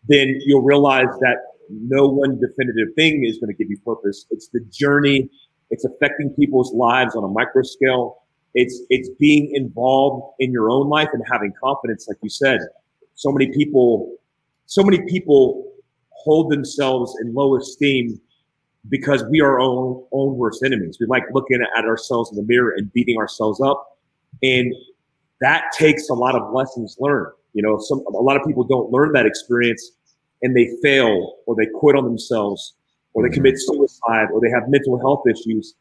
[0.08, 1.36] Then you'll realize that
[1.70, 4.26] no one definitive thing is going to give you purpose.
[4.30, 5.30] It's the journey.
[5.70, 8.22] It's affecting people's lives on a micro scale.
[8.54, 12.60] It's it's being involved in your own life and having confidence, like you said.
[13.14, 14.16] So many people,
[14.66, 15.72] so many people
[16.10, 18.20] hold themselves in low esteem
[18.88, 20.98] because we are our own own worst enemies.
[21.00, 23.94] We like looking at ourselves in the mirror and beating ourselves up
[24.42, 24.74] and
[25.40, 27.32] that takes a lot of lessons learned.
[27.52, 29.92] You know, some a lot of people don't learn that experience
[30.44, 32.74] and they fail or they quit on themselves
[33.14, 35.74] or they commit suicide or they have mental health issues.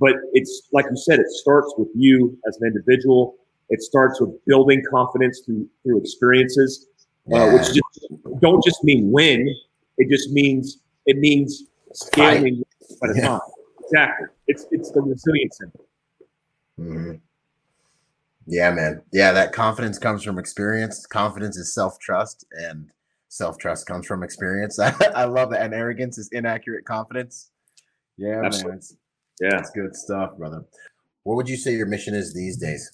[0.00, 3.36] But it's like you said, it starts with you as an individual.
[3.68, 6.86] It starts with building confidence through through experiences,
[7.26, 7.42] yeah.
[7.42, 9.54] uh, which just don't just mean win.
[9.98, 12.62] It just means it means scaling
[13.02, 13.28] at a yeah.
[13.28, 13.40] time.
[13.84, 14.26] Exactly.
[14.46, 15.72] It's it's the resilience in.
[16.84, 17.12] Mm-hmm.
[18.46, 19.02] Yeah, man.
[19.12, 21.04] Yeah, that confidence comes from experience.
[21.06, 22.90] Confidence is self trust, and
[23.28, 24.78] self trust comes from experience.
[24.80, 25.62] I, love that.
[25.62, 27.50] And arrogance is inaccurate confidence.
[28.16, 28.70] Yeah, Absolutely.
[28.70, 28.78] man.
[28.78, 28.96] It's,
[29.40, 30.64] yeah, it's good stuff, brother.
[31.22, 32.90] What would you say your mission is these days?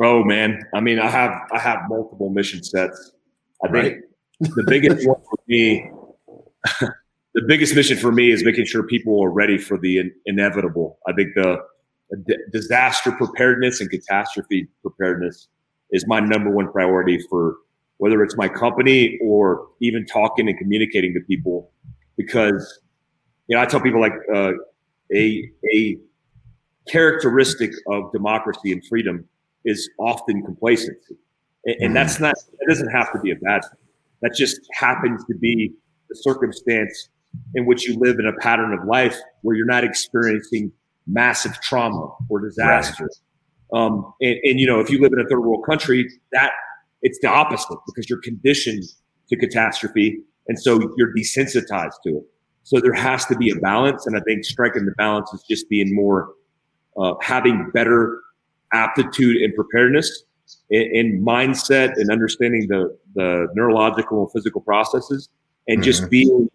[0.00, 3.12] Oh man, I mean, I have I have multiple mission sets.
[3.64, 3.96] I think right.
[4.40, 5.90] the biggest one for me,
[7.34, 11.00] the biggest mission for me is making sure people are ready for the in- inevitable.
[11.08, 11.58] I think the
[12.52, 15.48] disaster preparedness and catastrophe preparedness
[15.90, 17.56] is my number one priority for
[17.98, 21.70] whether it's my company or even talking and communicating to people
[22.16, 22.80] because
[23.46, 24.52] you know i tell people like uh,
[25.14, 25.96] a a
[26.88, 29.24] characteristic of democracy and freedom
[29.64, 31.16] is often complacency
[31.64, 32.24] and, and that's mm-hmm.
[32.24, 33.88] not that doesn't have to be a bad thing
[34.22, 35.72] that just happens to be
[36.08, 37.08] the circumstance
[37.54, 40.72] in which you live in a pattern of life where you're not experiencing
[41.06, 43.08] massive trauma or disaster.
[43.72, 43.80] Right.
[43.80, 46.52] Um, and, and, you know, if you live in a third world country, that
[47.02, 48.84] it's the opposite because you're conditioned
[49.28, 50.18] to catastrophe.
[50.48, 52.22] And so you're desensitized to it.
[52.62, 54.06] So there has to be a balance.
[54.06, 56.28] And I think striking the balance is just being more,
[57.00, 58.20] uh, having better
[58.72, 60.24] aptitude and preparedness
[60.70, 65.28] and, mindset and understanding the, the neurological and physical processes
[65.66, 65.84] and mm-hmm.
[65.84, 66.48] just being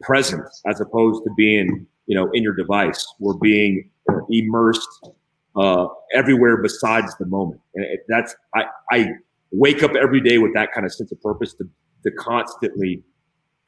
[0.00, 3.88] present as opposed to being, you know, in your device or being
[4.30, 5.10] immersed
[5.56, 7.60] uh, everywhere besides the moment.
[7.74, 9.10] And that's I, I
[9.52, 11.64] wake up every day with that kind of sense of purpose to
[12.02, 13.02] to constantly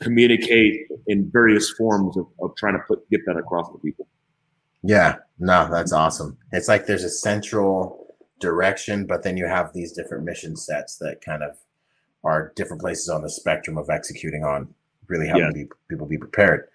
[0.00, 4.06] communicate in various forms of, of trying to put get that across to people.
[4.82, 6.36] Yeah, no, that's awesome.
[6.50, 11.20] It's like there's a central direction, but then you have these different mission sets that
[11.24, 11.56] kind of
[12.24, 14.74] are different places on the spectrum of executing on
[15.08, 15.64] really helping yeah.
[15.88, 16.68] people be prepared.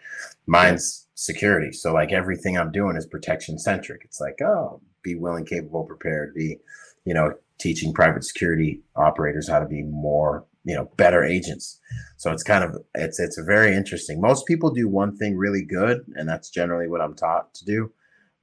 [0.45, 1.71] Mine's security.
[1.71, 4.01] So like everything I'm doing is protection centric.
[4.05, 6.57] It's like, oh, be willing, capable, prepared, be,
[7.05, 11.79] you know, teaching private security operators how to be more, you know, better agents.
[12.17, 14.21] So it's kind of it's it's very interesting.
[14.21, 17.91] Most people do one thing really good, and that's generally what I'm taught to do.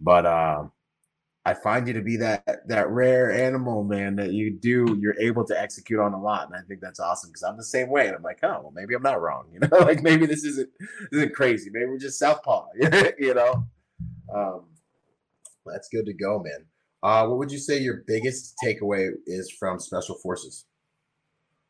[0.00, 0.72] But um
[1.46, 5.44] I find you to be that that rare animal, man, that you do you're able
[5.46, 8.06] to execute on a lot, and I think that's awesome because I'm the same way.
[8.06, 10.70] And I'm like, oh, well, maybe I'm not wrong, you know, like maybe this isn't
[10.78, 11.70] this isn't crazy.
[11.72, 12.68] Maybe we're just southpaw,
[13.18, 13.66] you know.
[14.34, 14.62] Um,
[15.66, 16.66] that's good to go, man.
[17.04, 20.64] Uh, what would you say your biggest takeaway is from Special Forces?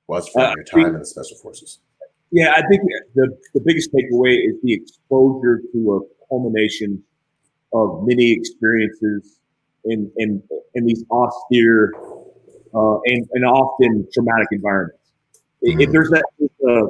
[0.07, 1.81] Was from uh, your time in the Special Forces?
[2.31, 2.83] Yeah, I think
[3.17, 7.03] the the biggest takeaway is the exposure to a culmination
[7.73, 9.41] of many experiences
[9.85, 10.41] in in
[10.75, 11.93] in these austere
[12.73, 15.15] uh, and, and often traumatic environments.
[15.67, 15.81] Mm-hmm.
[15.81, 16.87] If there's that, there's a,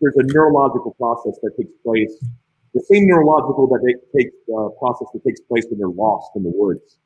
[0.00, 2.24] there's a neurological process that takes place
[2.72, 6.42] the same neurological that they take uh, process that takes place when they're lost in
[6.42, 6.96] the woods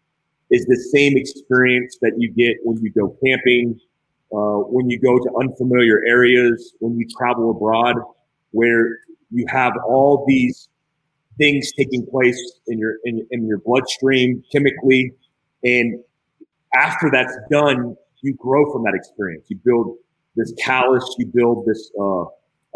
[0.50, 3.78] is the same experience that you get when you go camping,
[4.32, 7.96] uh, when you go to unfamiliar areas, when you travel abroad,
[8.50, 8.98] where
[9.30, 10.68] you have all these
[11.38, 15.12] things taking place in your in, in your bloodstream chemically,
[15.64, 16.00] and
[16.76, 19.46] after that's done, you grow from that experience.
[19.48, 19.96] You build
[20.36, 22.24] this callus, you build this uh,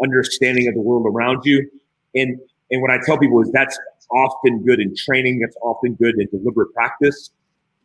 [0.01, 1.69] understanding of the world around you,
[2.15, 2.39] and
[2.71, 3.77] and what I tell people is that's
[4.11, 7.31] often good in training, that's often good in deliberate practice.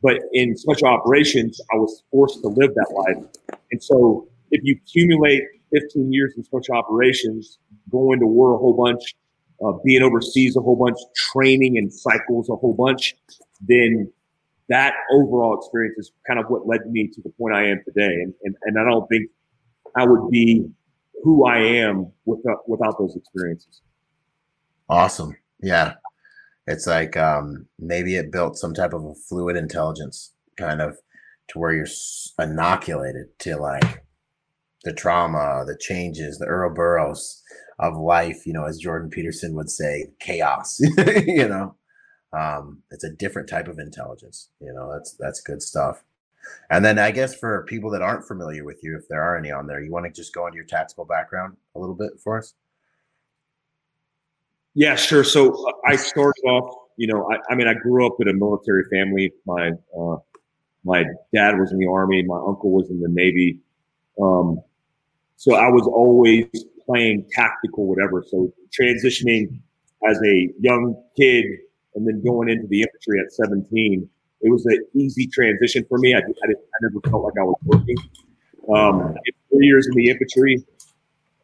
[0.03, 3.59] But in special operations, I was forced to live that life.
[3.71, 7.59] And so if you accumulate 15 years in special operations,
[7.91, 9.15] going to war a whole bunch,
[9.65, 10.97] uh, being overseas a whole bunch,
[11.33, 13.15] training and cycles a whole bunch,
[13.61, 14.11] then
[14.69, 18.15] that overall experience is kind of what led me to the point I am today.
[18.23, 19.29] And, and, and I don't think
[19.97, 20.67] I would be
[21.23, 23.83] who I am without, without those experiences.
[24.89, 25.37] Awesome.
[25.61, 25.95] Yeah.
[26.71, 30.99] It's like um, maybe it built some type of a fluid intelligence kind of
[31.49, 31.87] to where you're
[32.39, 34.05] inoculated to like
[34.85, 37.43] the trauma, the changes, the Ouroboros
[37.81, 40.81] of life, you know, as Jordan Peterson would say, chaos,
[41.27, 41.75] you know.
[42.33, 46.05] Um, it's a different type of intelligence, you know, that's that's good stuff.
[46.71, 49.51] And then I guess for people that aren't familiar with you, if there are any
[49.51, 52.39] on there, you want to just go into your tactical background a little bit for
[52.39, 52.55] us?
[54.75, 55.25] Yeah, sure.
[55.25, 58.33] So uh, I started off, you know, I, I mean, I grew up in a
[58.33, 59.33] military family.
[59.47, 60.17] My uh,
[60.85, 61.05] my
[61.35, 62.23] dad was in the army.
[62.23, 63.59] My uncle was in the navy.
[64.21, 64.61] Um,
[65.37, 66.47] so I was always
[66.87, 68.25] playing tactical, whatever.
[68.27, 69.61] So transitioning
[70.09, 71.47] as a young kid
[71.95, 74.09] and then going into the infantry at 17,
[74.43, 76.15] it was an easy transition for me.
[76.15, 77.97] I, I, I never felt like I was working.
[78.75, 79.15] Um,
[79.51, 80.65] three years in the infantry,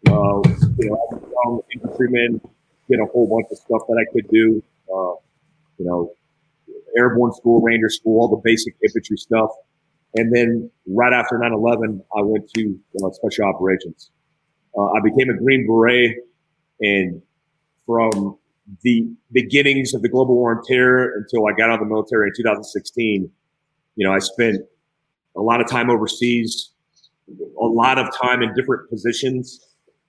[0.08, 0.40] uh,
[0.78, 2.40] you know, I was a young infantryman,
[2.90, 4.62] did a whole bunch of stuff that I could do.
[4.88, 5.14] Uh,
[5.78, 6.12] you know,
[6.96, 9.50] airborne school, ranger school, all the basic infantry stuff.
[10.14, 14.10] And then right after 9/11, I went to uh, special operations.
[14.76, 16.16] Uh, I became a Green Beret,
[16.80, 17.22] and
[17.84, 18.38] from
[18.82, 22.28] the beginnings of the global war on terror until I got out of the military
[22.28, 23.30] in 2016,
[23.94, 24.60] you know, I spent
[25.36, 26.72] a lot of time overseas,
[27.28, 29.60] a lot of time in different positions.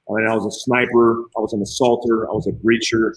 [0.09, 3.13] I mean, I was a sniper, I was an assaulter, I was a breacher,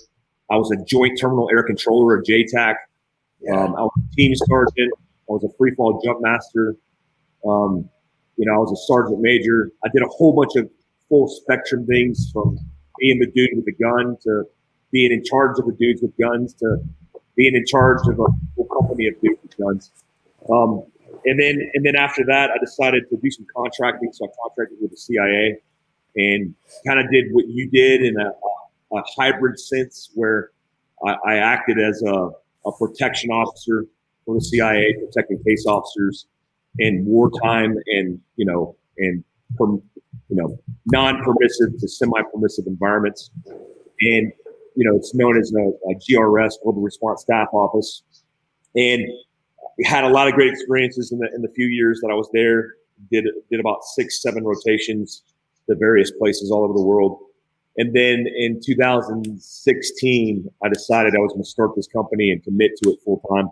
[0.51, 2.75] I was a joint terminal air controller, a JTAC.
[3.53, 4.93] Um, I was a team sergeant.
[5.31, 6.75] I was a free fall jump master.
[7.47, 7.89] Um,
[8.37, 9.71] you know, I was a sergeant major.
[9.85, 10.69] I did a whole bunch of
[11.09, 12.59] full spectrum things from
[12.99, 14.45] being the dude with the gun to
[14.93, 16.79] being in charge of the dudes with guns to
[17.37, 18.27] being in charge of a
[18.57, 19.93] full company of dudes with guns.
[20.51, 20.83] Um,
[21.25, 24.13] and then, and then after that, I decided to do some contracting.
[24.13, 25.59] So I contracted with the CIA
[26.17, 26.55] and
[26.87, 28.31] kind of did what you did in a,
[28.97, 30.51] a hybrid sense where
[31.07, 32.31] I, I acted as a,
[32.67, 33.87] a, protection officer
[34.25, 36.27] for the CIA, protecting case officers
[36.79, 39.25] in wartime and, you know, and,
[39.57, 39.83] from,
[40.29, 43.31] you know, non-permissive to semi-permissive environments.
[43.47, 44.33] And,
[44.77, 48.03] you know, it's known as a, a GRS, Global Response Staff Office.
[48.77, 49.05] And
[49.85, 52.29] had a lot of great experiences in the, in the few years that I was
[52.33, 52.75] there.
[53.11, 55.23] Did, did about six, seven rotations
[55.71, 57.19] to various places all over the world.
[57.77, 62.73] And then in 2016, I decided I was going to start this company and commit
[62.83, 63.49] to it full time.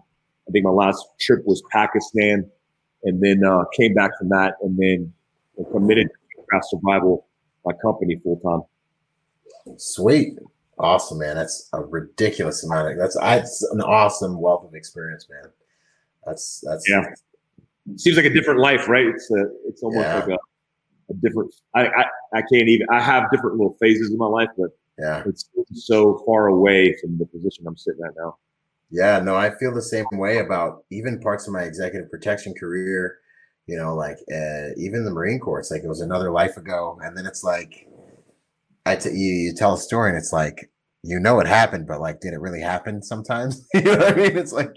[0.49, 2.51] I think my last trip was Pakistan,
[3.05, 5.13] and then uh, came back from that, and then
[5.73, 7.27] committed to craft survival,
[7.65, 9.77] my company full time.
[9.79, 10.39] Sweet,
[10.79, 11.37] awesome, man.
[11.37, 15.51] That's a ridiculous amount of that's that's an awesome wealth of experience, man.
[16.27, 17.05] That's that's yeah.
[17.97, 19.07] Seems like a different life, right?
[19.07, 20.15] It's a, it's almost yeah.
[20.17, 20.39] like a
[21.11, 21.53] a different.
[21.75, 22.87] I, I I can't even.
[22.90, 27.18] I have different little phases in my life, but yeah, it's so far away from
[27.18, 28.37] the position I'm sitting at now.
[28.90, 33.18] Yeah, no, I feel the same way about even parts of my executive protection career.
[33.66, 35.61] You know, like uh, even the Marine Corps.
[35.61, 37.87] It's like it was another life ago, and then it's like
[38.87, 40.71] I t- you, you tell a story, and it's like
[41.03, 43.03] you know it happened, but like, did it really happen?
[43.03, 44.37] Sometimes, you know what I mean?
[44.37, 44.72] It's like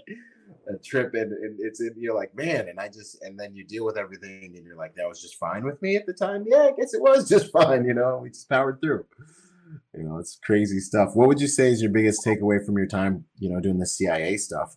[0.68, 3.84] a trip and, and it's you're like man and i just and then you deal
[3.84, 6.44] with everything and you're like that was just fine with me at the time?
[6.46, 9.04] Yeah i guess it was just fine you know we just powered through.
[9.96, 11.10] You know it's crazy stuff.
[11.14, 13.86] What would you say is your biggest takeaway from your time you know doing the
[13.86, 14.76] cia stuff?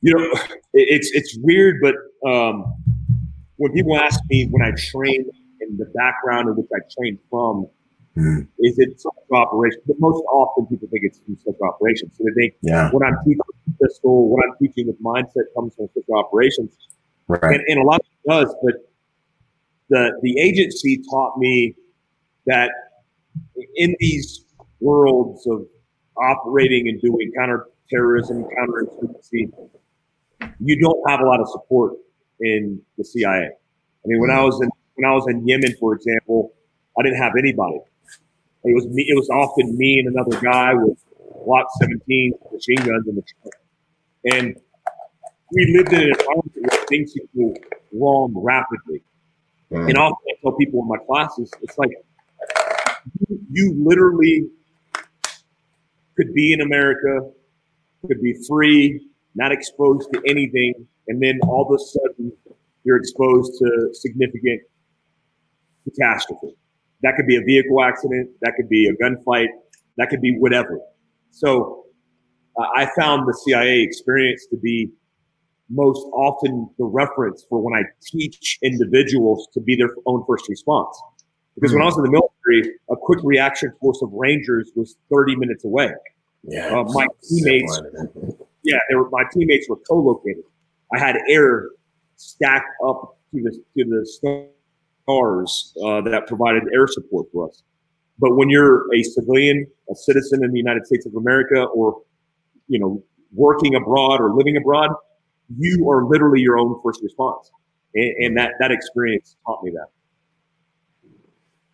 [0.00, 0.40] You know
[0.72, 1.94] it's it's weird but
[2.28, 2.74] um
[3.56, 5.24] when people ask me when i train
[5.60, 7.66] in the background in which i trained from
[8.16, 8.46] Mm.
[8.60, 9.82] Is it special operations?
[9.86, 12.14] But most often people think it's special operations.
[12.16, 12.90] So they think yeah.
[12.90, 13.40] when I'm teaching
[13.80, 16.76] fiscal, what I'm teaching with mindset comes from special operations.
[17.26, 17.42] Right.
[17.42, 18.74] And, and a lot of it does, but
[19.90, 21.74] the the agency taught me
[22.46, 22.70] that
[23.76, 24.44] in these
[24.80, 25.66] worlds of
[26.16, 29.52] operating and doing counterterrorism, counterinsurgency,
[30.60, 31.94] you don't have a lot of support
[32.40, 33.48] in the CIA.
[33.48, 36.54] I mean, when I was in when I was in Yemen, for example,
[36.98, 37.80] I didn't have anybody.
[38.64, 39.04] It was me.
[39.08, 40.98] It was often me and another guy with
[41.46, 43.54] Glock 17 machine guns in the truck,
[44.32, 44.56] and
[45.52, 47.54] we lived in an environment where things could go
[47.92, 49.02] wrong rapidly.
[49.70, 49.88] Mm.
[49.90, 51.90] And often I tell people in my classes, it's like
[53.28, 54.48] you, you literally
[56.16, 57.30] could be in America,
[58.06, 62.32] could be free, not exposed to anything, and then all of a sudden
[62.84, 64.62] you're exposed to significant
[65.84, 66.54] catastrophe.
[67.04, 69.48] That could be a vehicle accident, that could be a gunfight,
[69.98, 70.80] that could be whatever.
[71.30, 71.84] So
[72.58, 74.90] uh, I found the CIA experience to be
[75.68, 81.00] most often the reference for when I teach individuals to be their own first response.
[81.54, 84.96] Because mm when I was in the military, a quick reaction force of Rangers was
[85.12, 85.92] 30 minutes away.
[86.42, 87.80] Yeah, uh, my teammates,
[88.64, 90.44] yeah, they were my teammates were co-located.
[90.92, 91.68] I had air
[92.16, 94.06] stacked up to the to the
[95.04, 97.62] stars uh, that provided air support for us.
[98.18, 102.02] But when you're a civilian, a citizen in the United States of America, or
[102.68, 103.02] you know,
[103.32, 104.90] working abroad or living abroad,
[105.56, 107.50] you are literally your own first response,
[107.94, 109.88] and, and that that experience taught me that.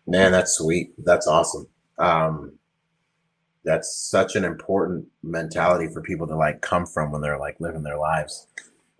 [0.07, 0.93] Man, that's sweet.
[0.97, 1.67] That's awesome.
[1.97, 2.53] Um,
[3.63, 7.83] that's such an important mentality for people to like come from when they're like living
[7.83, 8.47] their lives.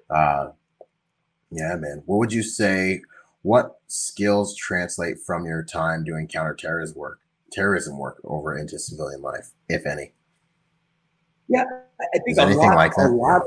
[0.09, 0.49] Uh,
[1.49, 2.03] yeah, man.
[2.05, 3.01] What would you say?
[3.43, 7.19] What skills translate from your time doing counterterrorism work,
[7.51, 10.13] terrorism work, over into civilian life, if any?
[11.47, 11.63] Yeah,
[11.99, 13.41] I think a lot, like a lot.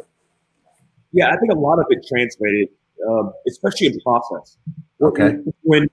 [1.12, 2.68] Yeah, I think a lot of it translated,
[3.08, 4.58] um, especially in process.
[5.00, 5.36] Okay.
[5.62, 5.88] When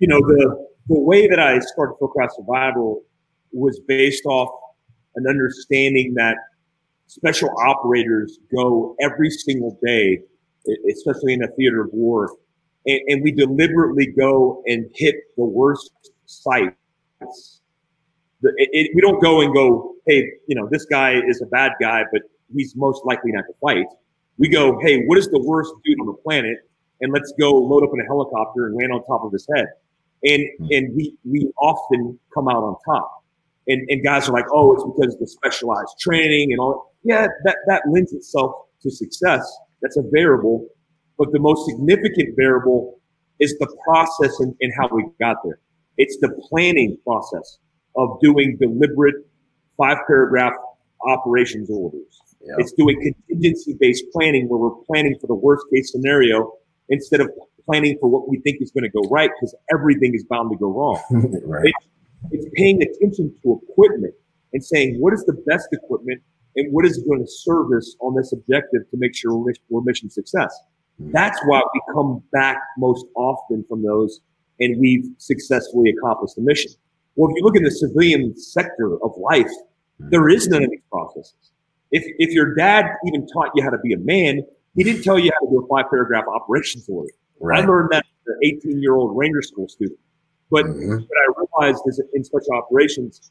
[0.00, 3.02] you know the the way that I started to Fieldcraft Survival
[3.52, 4.50] was based off
[5.16, 6.36] an understanding that
[7.06, 10.20] special operators go every single day,
[10.90, 12.30] especially in a theater of war,
[12.86, 15.90] and, and we deliberately go and hit the worst
[16.26, 16.74] sites.
[18.40, 21.46] The, it, it, we don't go and go, hey, you know, this guy is a
[21.46, 22.22] bad guy, but
[22.54, 23.86] he's most likely not to fight.
[24.38, 26.58] We go, hey, what is the worst dude on the planet?
[27.00, 29.66] And let's go load up in a helicopter and land on top of his head.
[30.24, 30.66] And hmm.
[30.70, 33.22] and we we often come out on top.
[33.68, 36.92] And and guys are like, oh, it's because of the specialized training and all.
[37.04, 38.52] Yeah, that that lends itself
[38.82, 39.58] to success.
[39.82, 40.66] That's a variable,
[41.18, 43.00] but the most significant variable
[43.40, 45.58] is the process and, and how we got there.
[45.96, 47.58] It's the planning process
[47.96, 49.16] of doing deliberate
[49.76, 50.52] five paragraph
[51.06, 52.20] operations orders.
[52.40, 52.54] Yeah.
[52.58, 56.52] It's doing contingency based planning where we're planning for the worst case scenario
[56.88, 57.30] instead of
[57.66, 60.56] planning for what we think is going to go right because everything is bound to
[60.56, 61.02] go wrong.
[61.44, 61.66] right.
[62.30, 64.14] It's, it's paying attention to equipment
[64.52, 66.22] and saying what is the best equipment
[66.56, 70.08] and what is going to serve us on this objective to make sure we're mission
[70.10, 70.56] success.
[70.98, 74.20] That's why we come back most often from those
[74.60, 76.72] and we've successfully accomplished the mission.
[77.14, 80.10] Well, if you look in the civilian sector of life, mm-hmm.
[80.10, 81.52] there is none of these processes.
[81.90, 84.42] If, if your dad even taught you how to be a man,
[84.76, 87.10] he didn't tell you how to do a five paragraph operations order.
[87.40, 87.64] Right.
[87.64, 89.98] I learned that as an 18 year old Ranger School student.
[90.50, 90.90] But mm-hmm.
[90.90, 93.30] what I realized is in special operations,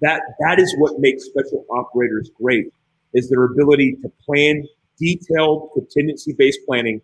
[0.00, 2.66] that that is what makes special operators great
[3.14, 4.64] is their ability to plan
[4.98, 7.00] detailed contingency based planning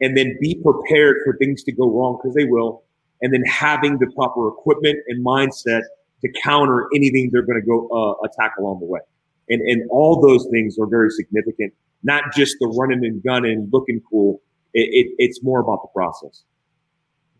[0.00, 2.84] and then be prepared for things to go wrong because they will
[3.20, 5.82] and then having the proper equipment and mindset
[6.20, 9.00] to counter anything they're going to go uh, attack along the way
[9.48, 11.72] and and all those things are very significant
[12.02, 14.40] not just the running and gunning looking cool
[14.74, 16.44] it, it, it's more about the process.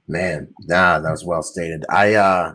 [0.08, 1.84] Man, nah, that was well stated.
[1.88, 2.54] I uh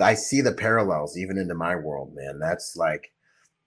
[0.00, 2.38] I see the parallels even into my world, man.
[2.38, 3.12] That's like,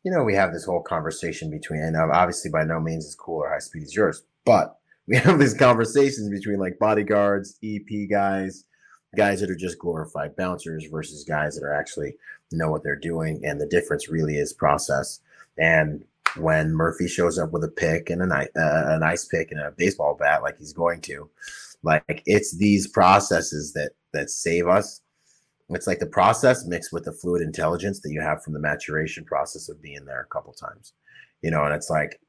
[0.03, 3.43] you know, we have this whole conversation between, and obviously by no means as cool
[3.43, 4.77] or high speed as yours, but
[5.07, 8.65] we have these conversations between like bodyguards, EP guys,
[9.15, 12.15] guys that are just glorified bouncers versus guys that are actually
[12.51, 13.41] know what they're doing.
[13.43, 15.19] And the difference really is process.
[15.57, 16.05] And
[16.37, 19.59] when Murphy shows up with a pick and a nice, uh, a nice pick and
[19.59, 21.29] a baseball bat, like he's going to.
[21.81, 25.01] Like it's these processes that that save us.
[25.69, 29.23] It's like the process mixed with the fluid intelligence that you have from the maturation
[29.23, 30.93] process of being there a couple times,
[31.41, 31.63] you know.
[31.63, 32.19] And it's like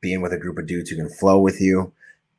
[0.00, 1.92] being with a group of dudes who can flow with you,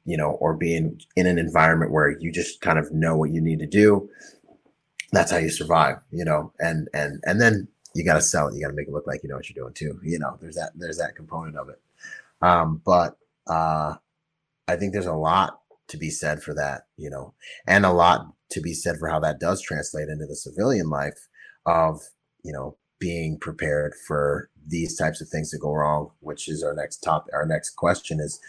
[0.05, 3.41] you know, or being in an environment where you just kind of know what you
[3.41, 4.09] need to do.
[5.11, 6.51] That's how you survive, you know.
[6.59, 8.55] And and and then you got to sell it.
[8.55, 9.99] You got to make it look like you know what you're doing too.
[10.03, 11.79] You know, there's that there's that component of it.
[12.41, 13.95] Um, but uh,
[14.67, 17.33] I think there's a lot to be said for that, you know,
[17.65, 21.27] and a lot to be said for how that does translate into the civilian life
[21.65, 22.01] of
[22.43, 26.73] you know being prepared for these types of things to go wrong, which is our
[26.73, 27.27] next top.
[27.33, 28.39] Our next question is,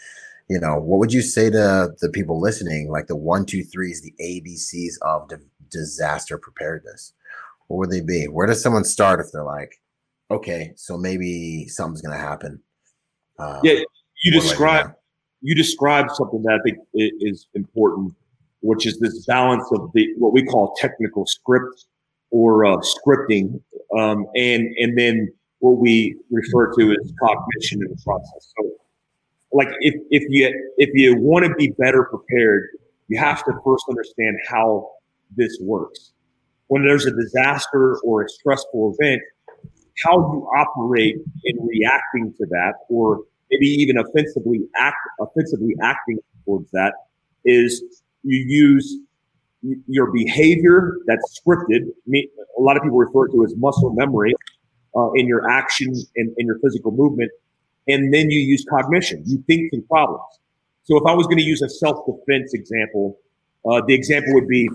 [0.49, 4.01] you know, what would you say to the people listening, like the one, two, threes,
[4.01, 5.35] the ABCs of di-
[5.69, 7.13] disaster preparedness?
[7.67, 8.25] What would they be?
[8.25, 9.79] Where does someone start if they're like,
[10.31, 12.61] okay, so maybe something's to happen?
[13.37, 13.79] Um, yeah,
[14.23, 14.93] you describe
[15.41, 18.13] you describe something that I think is important,
[18.61, 21.85] which is this balance of the what we call technical script
[22.31, 23.61] or uh, scripting,
[23.97, 25.29] um, and and then
[25.59, 28.53] what we refer to as cognition in the process.
[28.57, 28.71] So,
[29.51, 32.69] like if if you if you want to be better prepared,
[33.07, 34.89] you have to first understand how
[35.35, 36.11] this works.
[36.67, 39.21] When there's a disaster or a stressful event,
[40.03, 46.69] how you operate in reacting to that, or maybe even offensively act offensively acting towards
[46.71, 46.93] that,
[47.43, 48.97] is you use
[49.87, 51.89] your behavior that's scripted.
[52.13, 54.33] A lot of people refer to as muscle memory
[54.95, 57.31] uh, in your action and in your physical movement,
[57.87, 59.23] and then you use cognition.
[59.25, 60.23] You think through problems.
[60.83, 63.19] So if I was going to use a self defense example,
[63.69, 64.69] uh, the example would be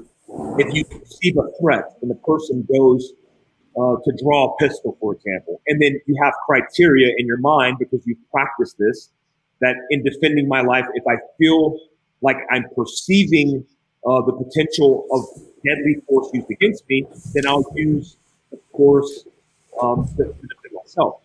[0.59, 3.13] if you perceive a threat and the person goes
[3.77, 7.79] uh, to draw a pistol, for example, and then you have criteria in your mind
[7.79, 9.11] because you've practiced this
[9.61, 11.79] that in defending my life, if I feel
[12.25, 13.65] like I'm perceiving
[14.07, 15.23] uh, the potential of
[15.65, 18.17] deadly force used against me, then I'll use,
[18.53, 19.25] of course,
[19.81, 21.21] um, to, to defend myself.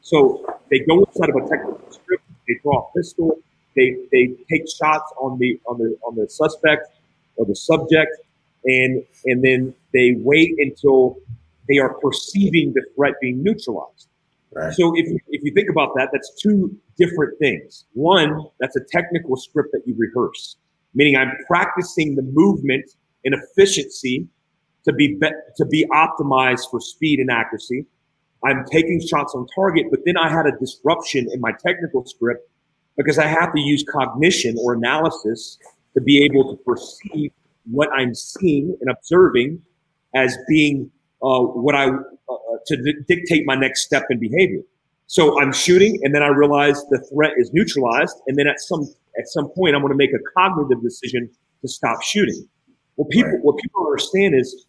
[0.00, 3.38] So they go inside of a technical script, they draw a pistol,
[3.74, 6.88] they, they take shots on the on the on the suspect
[7.36, 8.12] or the subject,
[8.64, 11.18] and and then they wait until
[11.68, 14.08] they are perceiving the threat being neutralized.
[14.54, 14.72] Right.
[14.72, 17.84] So if, if you think about that, that's two different things.
[17.92, 20.56] One, that's a technical script that you rehearse,
[20.94, 22.84] meaning I'm practicing the movement
[23.24, 24.28] and efficiency
[24.84, 27.86] to be, be to be optimized for speed and accuracy.
[28.44, 32.48] I'm taking shots on target, but then I had a disruption in my technical script
[32.96, 35.58] because I have to use cognition or analysis
[35.94, 37.32] to be able to perceive
[37.70, 39.62] what I'm seeing and observing
[40.14, 40.90] as being
[41.22, 42.33] uh, what I uh,
[42.66, 44.60] to d- dictate my next step in behavior.
[45.06, 48.88] So I'm shooting, and then I realize the threat is neutralized, and then at some
[49.18, 51.30] at some point I'm going to make a cognitive decision
[51.62, 52.48] to stop shooting.
[52.96, 53.44] What people right.
[53.44, 54.66] what people understand is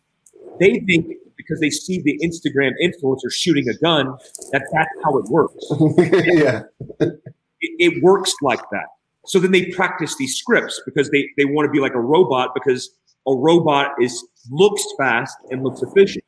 [0.59, 4.17] they think because they see the Instagram influencer shooting a gun
[4.51, 5.65] that that's how it works.
[6.25, 6.63] yeah,
[6.99, 7.19] it,
[7.61, 8.87] it works like that.
[9.25, 12.51] So then they practice these scripts because they they want to be like a robot
[12.53, 12.89] because
[13.27, 16.25] a robot is looks fast and looks efficient.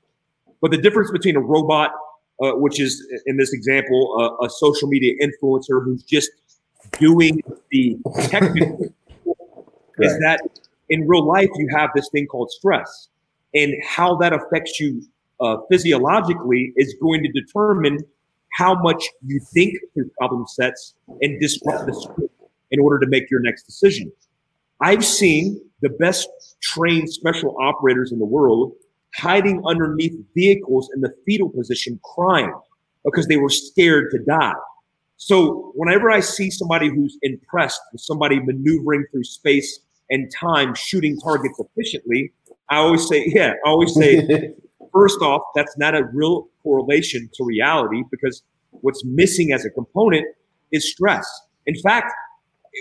[0.61, 1.91] But the difference between a robot,
[2.41, 6.31] uh, which is in this example, uh, a social media influencer who's just
[6.99, 7.41] doing
[7.71, 8.77] the technical,
[9.25, 9.35] right.
[9.99, 10.39] is that
[10.89, 13.09] in real life you have this thing called stress,
[13.53, 15.03] and how that affects you
[15.39, 17.99] uh, physiologically is going to determine
[18.53, 22.33] how much you think through problem sets and disrupt the script
[22.71, 24.11] in order to make your next decision.
[24.81, 26.27] I've seen the best
[26.61, 28.73] trained special operators in the world
[29.15, 32.53] hiding underneath vehicles in the fetal position crying
[33.05, 34.53] because they were scared to die.
[35.17, 39.79] So whenever I see somebody who's impressed with somebody maneuvering through space
[40.09, 42.31] and time, shooting targets efficiently,
[42.69, 44.53] I always say, yeah, I always say,
[44.93, 50.25] first off, that's not a real correlation to reality because what's missing as a component
[50.71, 51.27] is stress.
[51.65, 52.13] In fact,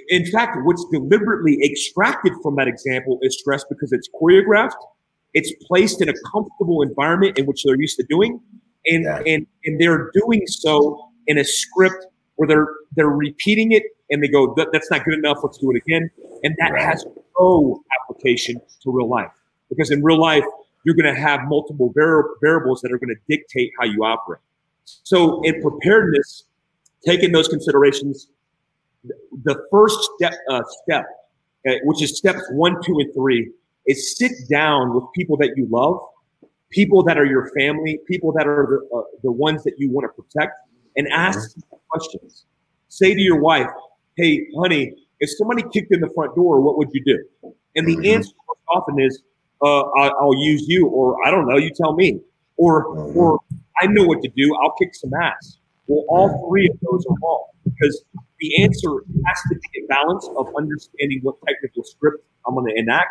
[0.09, 4.74] in fact, what's deliberately extracted from that example is stress because it's choreographed
[5.37, 8.41] it's placed in a comfortable environment in which they're used to doing,
[8.87, 9.22] and yeah.
[9.26, 12.07] and and they're doing so in a script
[12.37, 15.39] where they're they're repeating it and they go, "That's not good enough.
[15.43, 16.11] Let's do it again."
[16.43, 16.82] And that right.
[16.82, 17.05] has
[17.39, 19.30] no application to real life
[19.68, 20.45] because in real life
[20.84, 24.41] you're going to have multiple variables that are going to dictate how you operate.
[24.84, 26.45] So in preparedness,
[27.05, 28.28] taking those considerations,
[29.43, 31.05] the first step, uh, step,
[31.68, 33.51] uh, which is steps one, two, and three,
[33.87, 35.99] is sit down with people that you love,
[36.70, 40.05] people that are your family, people that are the, uh, the ones that you want
[40.05, 40.59] to protect,
[40.97, 41.76] and ask mm-hmm.
[41.89, 42.47] questions.
[42.89, 43.68] Say to your wife,
[44.16, 47.53] hey, honey, if somebody kicked in the front door, what would you do?
[47.76, 48.16] And the mm-hmm.
[48.16, 48.32] answer
[48.74, 49.22] often is,
[49.62, 52.20] uh, I'll, I'll, use you, or I don't know, you tell me,
[52.57, 53.18] or mm-hmm.
[53.18, 53.41] or
[53.80, 54.55] I know what to do.
[54.62, 55.59] I'll kick some ass.
[55.87, 58.05] Well, all three of those are wrong because
[58.41, 58.89] the answer
[59.26, 63.11] has to be a balance of understanding what technical script I'm going to enact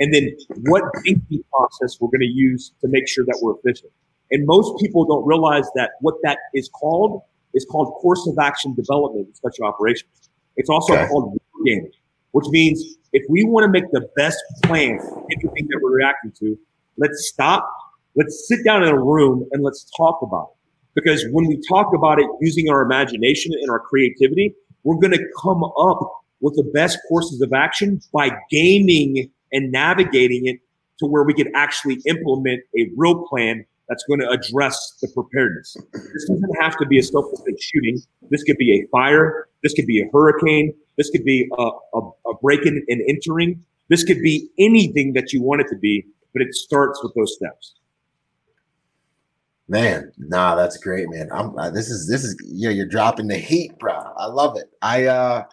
[0.00, 0.36] and then
[0.66, 3.92] what thinking process we're going to use to make sure that we're efficient.
[4.30, 7.22] And most people don't realize that what that is called
[7.54, 10.30] is called course of action development in special operations.
[10.56, 11.08] It's also okay.
[11.08, 11.90] called gaming,
[12.32, 15.00] which means if we want to make the best plan,
[15.32, 16.58] anything that we're reacting to,
[16.98, 17.68] let's stop,
[18.18, 20.56] Let's sit down in a room and let's talk about it.
[20.94, 25.24] Because when we talk about it using our imagination and our creativity, we're going to
[25.40, 26.00] come up
[26.40, 30.60] with the best courses of action by gaming and navigating it
[30.98, 35.76] to where we can actually implement a real plan that's going to address the preparedness.
[35.92, 38.00] This doesn't have to be a self-defense shooting.
[38.30, 39.48] This could be a fire.
[39.62, 40.74] This could be a hurricane.
[40.96, 43.64] This could be a, a, a break-in and entering.
[43.88, 47.34] This could be anything that you want it to be, but it starts with those
[47.34, 47.74] steps.
[49.68, 51.28] Man, nah, that's great, man.
[51.30, 53.92] I'm uh, this is this is yeah, you're dropping the heat, bro.
[54.16, 54.70] I love it.
[54.80, 55.44] I uh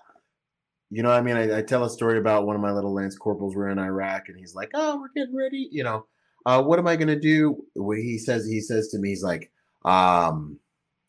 [0.91, 3.17] you know, I mean, I, I, tell a story about one of my little lance
[3.17, 6.05] corporals We're in Iraq, and he's like, "Oh, we're getting ready," you know.
[6.45, 7.63] Uh, what am I gonna do?
[7.73, 9.51] What he says, he says to me, he's like,
[9.83, 10.59] um,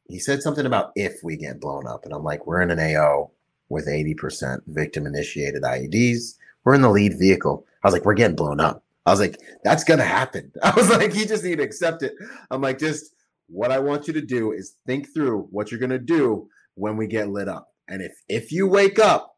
[0.09, 2.81] he said something about if we get blown up, and I'm like, we're in an
[2.81, 3.31] AO
[3.69, 6.37] with 80% victim initiated IEDs.
[6.65, 7.67] We're in the lead vehicle.
[7.83, 8.85] I was like, we're getting blown up.
[9.05, 10.53] I was like, that's gonna happen.
[10.63, 12.15] I was like, you just need to accept it.
[12.51, 13.15] I'm like, just
[13.49, 17.07] what I want you to do is think through what you're gonna do when we
[17.07, 17.69] get lit up.
[17.89, 19.36] And if if you wake up,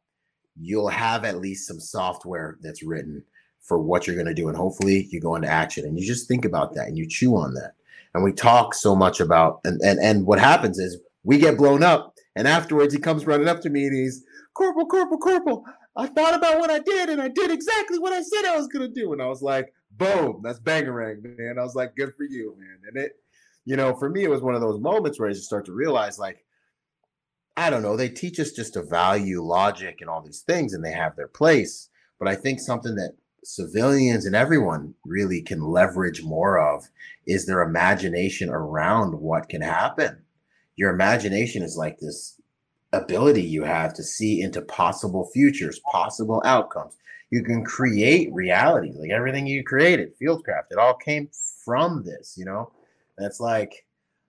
[0.60, 3.22] you'll have at least some software that's written
[3.60, 4.48] for what you're gonna do.
[4.48, 7.36] And hopefully you go into action and you just think about that and you chew
[7.36, 7.72] on that.
[8.14, 11.82] And we talk so much about and and, and what happens is we get blown
[11.82, 15.64] up and afterwards he comes running up to me and he's Corporal, Corporal, Corporal.
[15.96, 18.68] I thought about what I did and I did exactly what I said I was
[18.68, 19.12] gonna do.
[19.12, 21.58] And I was like, boom, that's bangarang, man.
[21.58, 22.78] I was like, good for you, man.
[22.88, 23.12] And it,
[23.64, 25.72] you know, for me, it was one of those moments where I just start to
[25.72, 26.44] realize, like,
[27.58, 30.84] I don't know, they teach us just to value logic and all these things, and
[30.84, 31.90] they have their place.
[32.20, 36.84] But I think something that civilians and everyone really can leverage more of
[37.26, 40.22] is their imagination around what can happen.
[40.76, 42.40] Your imagination is like this
[42.92, 46.96] ability you have to see into possible futures, possible outcomes.
[47.30, 50.70] You can create reality, like everything you created, Fieldcraft.
[50.70, 51.28] It all came
[51.64, 52.70] from this, you know.
[53.18, 53.84] That's like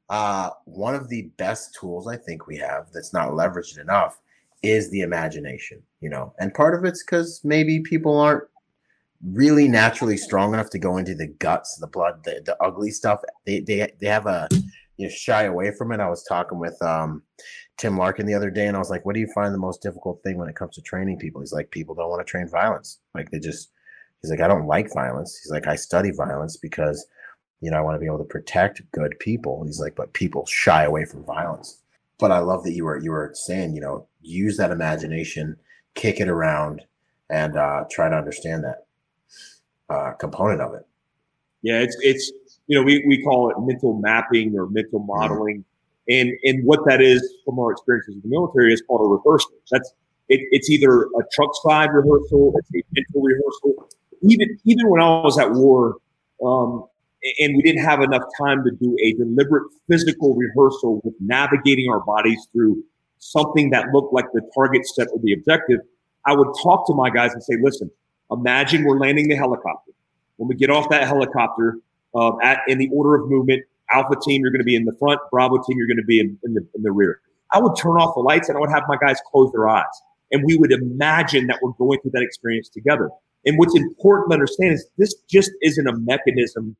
[0.09, 4.19] uh, one of the best tools I think we have that's not leveraged enough
[4.63, 6.33] is the imagination, you know.
[6.39, 8.43] And part of it's because maybe people aren't
[9.23, 13.21] really naturally strong enough to go into the guts, the blood, the, the ugly stuff.
[13.45, 14.47] They they they have a
[14.97, 15.99] you know, shy away from it.
[15.99, 17.23] I was talking with um
[17.77, 19.81] Tim Larkin the other day, and I was like, "What do you find the most
[19.81, 22.47] difficult thing when it comes to training people?" He's like, "People don't want to train
[22.49, 22.99] violence.
[23.13, 23.71] Like they just."
[24.21, 27.05] He's like, "I don't like violence." He's like, "I study violence because,
[27.61, 30.45] you know, I want to be able to protect good people." He's like, "But people
[30.45, 31.81] shy away from violence."
[32.19, 35.55] But I love that you were you were saying, you know, use that imagination,
[35.95, 36.81] kick it around,
[37.29, 38.85] and uh, try to understand that
[39.89, 40.85] uh, component of it.
[41.61, 42.31] Yeah, it's it's
[42.67, 45.07] you know we we call it mental mapping or mental mm-hmm.
[45.07, 45.65] modeling.
[46.09, 49.51] And and what that is from our experiences in the military is called a rehearsal.
[49.71, 49.93] That's
[50.27, 53.89] it, it's either a truck side rehearsal, it's a mental rehearsal.
[54.21, 55.97] Even even when I was at war,
[56.43, 56.85] um,
[57.39, 61.99] and we didn't have enough time to do a deliberate physical rehearsal with navigating our
[62.01, 62.81] bodies through
[63.19, 65.79] something that looked like the target set or the objective,
[66.25, 67.91] I would talk to my guys and say, listen,
[68.31, 69.91] imagine we're landing the helicopter.
[70.37, 71.77] When we get off that helicopter,
[72.15, 74.95] uh, at in the order of movement, Alpha team, you're going to be in the
[74.99, 75.19] front.
[75.31, 77.19] Bravo team, you're going to be in, in, the, in the rear.
[77.51, 79.85] I would turn off the lights and I would have my guys close their eyes.
[80.31, 83.09] And we would imagine that we're going through that experience together.
[83.45, 86.75] And what's important to understand is this just isn't a mechanism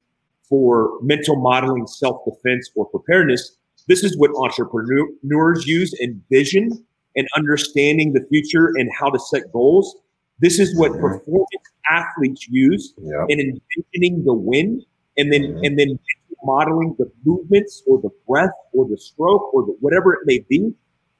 [0.49, 3.55] for mental modeling, self defense, or preparedness.
[3.87, 6.85] This is what entrepreneurs use in vision
[7.15, 9.95] and understanding the future and how to set goals.
[10.39, 11.01] This is what mm-hmm.
[11.01, 11.49] performance
[11.89, 13.25] athletes use yep.
[13.29, 14.83] in envisioning the win
[15.17, 15.63] and then mm-hmm.
[15.63, 15.99] and then
[16.43, 20.71] modeling the movements or the breath or the stroke or the, whatever it may be.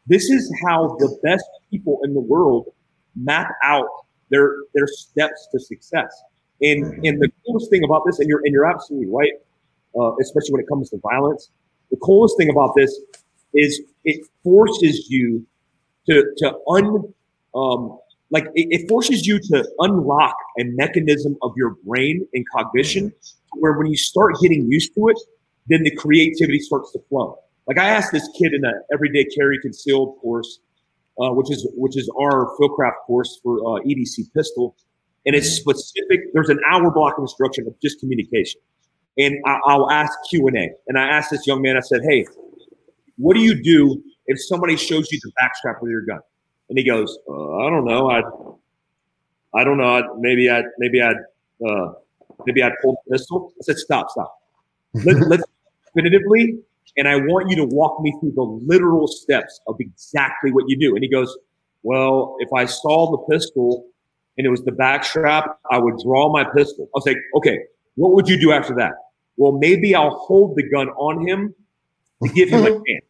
[0.08, 2.68] This is how the best people in the world
[3.16, 3.90] map out
[4.30, 6.24] their their steps to success.
[6.62, 7.06] And mm-hmm.
[7.06, 9.34] and the coolest thing about this, and you're and you're absolutely right,
[10.00, 11.50] uh, especially when it comes to violence.
[11.92, 13.00] The coolest thing about this
[13.54, 15.46] is it forces you
[16.08, 17.14] to to un
[17.56, 17.98] um,
[18.32, 23.12] like it, it forces you to unlock a mechanism of your brain and cognition
[23.54, 25.18] where when you start getting used to it,
[25.68, 27.40] then the creativity starts to flow.
[27.68, 30.60] Like I asked this kid in an everyday carry concealed course,
[31.22, 34.76] uh, which is which is our Fieldcraft course for uh, EDC pistol,
[35.26, 36.22] and it's specific.
[36.34, 38.62] There's an hour block of instruction of just communication,
[39.18, 40.70] and I, will ask Q and A.
[40.88, 42.26] And I asked this young man, I said, "Hey,
[43.18, 46.20] what do you do if somebody shows you the backstrap with your gun?"
[46.70, 48.10] And he goes, uh, "I don't know.
[48.10, 48.22] I,
[49.60, 49.96] I don't know.
[49.96, 51.18] I'd, maybe I, maybe I'd."
[51.66, 51.94] Uh,
[52.46, 53.54] maybe I'd pull the pistol.
[53.60, 54.36] I said, stop, stop.
[55.06, 55.44] Let, let's
[55.86, 56.58] definitively,
[56.98, 60.78] and I want you to walk me through the literal steps of exactly what you
[60.78, 60.96] do.
[60.96, 61.38] And he goes,
[61.84, 63.86] well, if I saw the pistol
[64.40, 66.86] and it was the back strap, I would draw my pistol.
[66.86, 67.60] I was like, okay,
[67.96, 68.94] what would you do after that?
[69.40, 71.56] well, maybe I'll hold the gun on him
[72.22, 73.06] to give him a chance,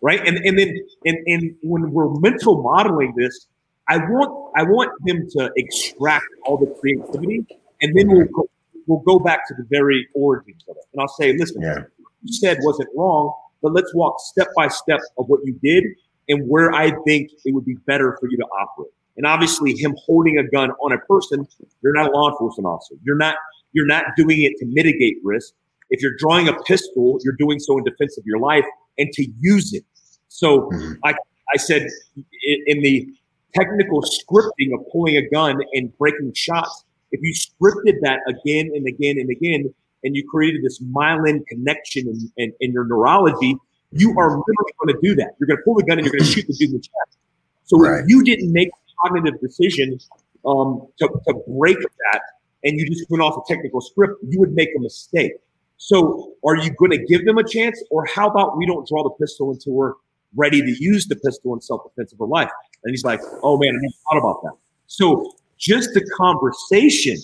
[0.00, 0.26] right?
[0.26, 3.48] And and then and and when we're mental modeling this,
[3.88, 7.44] I want I want him to extract all the creativity,
[7.82, 8.48] and then we'll go,
[8.86, 10.84] we'll go back to the very origins of it.
[10.92, 11.80] And I'll say, listen, yeah.
[12.22, 15.84] you said wasn't wrong, but let's walk step by step of what you did
[16.28, 18.92] and where I think it would be better for you to operate.
[19.16, 21.46] And obviously, him holding a gun on a person,
[21.82, 22.94] you're not a law enforcement officer.
[23.02, 23.36] You're not
[23.72, 25.52] you're not doing it to mitigate risk.
[25.90, 28.64] If you're drawing a pistol, you're doing so in defense of your life
[28.98, 29.84] and to use it.
[30.28, 30.92] So mm-hmm.
[31.04, 31.14] I
[31.52, 31.88] I said
[32.66, 33.06] in the
[33.54, 38.86] technical scripting of pulling a gun and breaking shots, if you scripted that again and
[38.86, 43.56] again and again, and you created this myelin connection in, in, in your neurology,
[43.92, 45.36] you are literally going to do that.
[45.38, 46.80] You're going to pull the gun and you're going to shoot the dude in the
[46.80, 47.18] chest.
[47.64, 48.00] So right.
[48.00, 48.70] if you didn't make
[49.02, 49.98] cognitive decision
[50.46, 52.20] um, to, to break that
[52.64, 55.32] and you just went off a technical script, you would make a mistake.
[55.78, 59.02] So are you going to give them a chance or how about we don't draw
[59.02, 59.94] the pistol until we're
[60.36, 62.50] ready to use the pistol in self-defense of our life?
[62.84, 64.56] And he's like, oh man, I never thought about that.
[64.86, 67.16] So just the conversation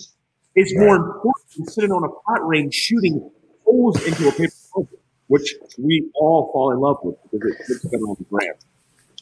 [0.55, 3.31] is more important than sitting on a pot range shooting
[3.63, 4.53] holes into a paper
[5.27, 8.55] which we all fall in love with because it looks better on the brand.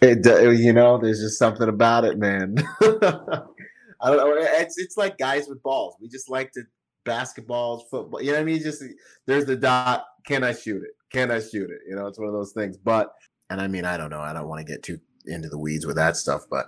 [0.02, 2.56] It, you know, there's just something about it, man.
[2.82, 4.36] I don't know.
[4.36, 5.96] Eh, it's it's like guys with balls.
[6.00, 6.64] We just like to
[7.06, 8.22] basketballs, football.
[8.22, 8.62] You know what I mean?
[8.62, 8.84] Just
[9.26, 10.06] there's the dot.
[10.26, 10.92] Can I shoot it?
[11.12, 11.80] Can I shoot it?
[11.88, 12.78] You know, it's one of those things.
[12.78, 13.14] But
[13.50, 14.20] and I mean, I don't know.
[14.20, 16.68] I don't want to get too into the weeds with that stuff, but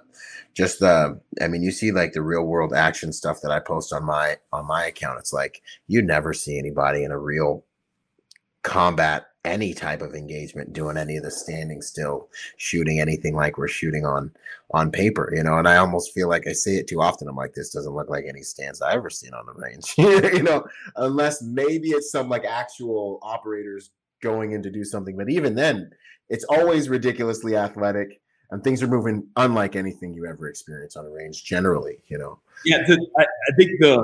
[0.53, 3.93] just the I mean, you see like the real world action stuff that I post
[3.93, 5.19] on my on my account.
[5.19, 7.63] It's like you never see anybody in a real
[8.63, 12.27] combat any type of engagement doing any of the standing still
[12.57, 14.29] shooting anything like we're shooting on
[14.71, 17.37] on paper you know and i almost feel like i say it too often i'm
[17.37, 19.93] like this doesn't look like any stands i've ever seen on the range
[20.33, 20.63] you know
[20.97, 25.89] unless maybe it's some like actual operators going in to do something but even then
[26.27, 28.19] it's always ridiculously athletic
[28.51, 32.37] and things are moving unlike anything you ever experience on a range generally you know?
[32.65, 34.03] Yeah the, I, I think the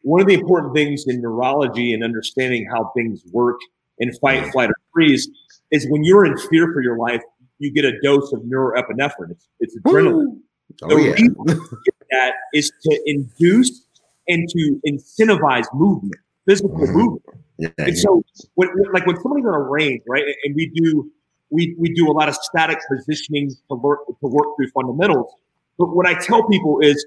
[0.00, 3.58] one of the important things in neurology and understanding how things work
[3.98, 5.28] in fight, flight, or freeze
[5.70, 7.22] is when you're in fear for your life,
[7.58, 9.30] you get a dose of norepinephrine.
[9.30, 10.38] It's, it's adrenaline.
[10.82, 11.12] Oh, the yeah.
[11.12, 11.36] reason
[12.10, 13.86] that is to induce
[14.28, 16.14] and to incentivize movement,
[16.46, 16.92] physical mm-hmm.
[16.92, 17.22] movement.
[17.58, 18.24] Yeah, and so,
[18.54, 21.10] when, like when somebody's on a range, right, and we do
[21.50, 25.32] we we do a lot of static positioning to work to work through fundamentals.
[25.78, 27.06] But what I tell people is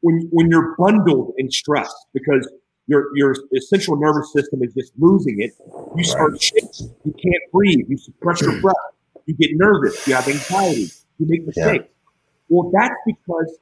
[0.00, 2.48] when when you're bundled in stress because
[2.86, 5.52] your your central nervous system is just losing it.
[5.96, 6.42] You start right.
[6.42, 6.94] shaking.
[7.04, 7.86] You can't breathe.
[7.88, 8.60] You suppress your hmm.
[8.60, 8.76] breath.
[9.26, 10.06] You get nervous.
[10.06, 10.90] You have anxiety.
[11.18, 11.84] You make mistakes.
[11.84, 12.10] Yeah.
[12.48, 13.58] Well, that's because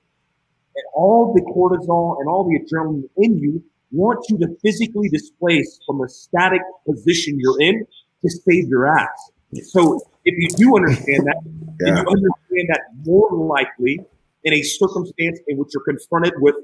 [0.95, 3.63] all the cortisol and all the adrenaline in you
[3.93, 7.87] want you to physically displace from a static position you're in
[8.23, 9.31] to save your ass.
[9.65, 11.37] So if you do understand that,
[11.81, 11.89] yeah.
[11.89, 14.01] you understand that more likely
[14.45, 16.55] in a circumstance in which you're confronted with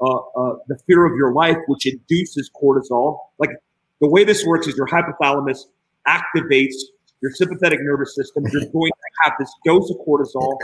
[0.00, 3.18] uh, uh, the fear of your life, which induces cortisol.
[3.38, 3.50] Like
[4.00, 5.60] the way this works is your hypothalamus
[6.06, 6.74] activates
[7.20, 8.44] your sympathetic nervous system.
[8.52, 10.56] You're going to have this dose of cortisol.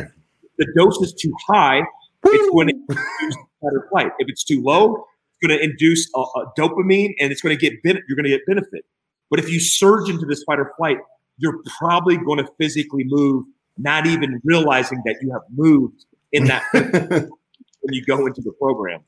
[0.59, 1.83] the dose is too high,
[2.25, 4.13] it's going to induce fight or flight.
[4.19, 5.07] If it's too low,
[5.41, 8.25] it's going to induce a, a dopamine, and it's going to get ben- you're going
[8.25, 8.85] to get benefit.
[9.31, 10.99] But if you surge into this fight or flight,
[11.39, 13.45] you're probably going to physically move,
[13.77, 16.63] not even realizing that you have moved in that
[17.81, 19.01] when you go into the program.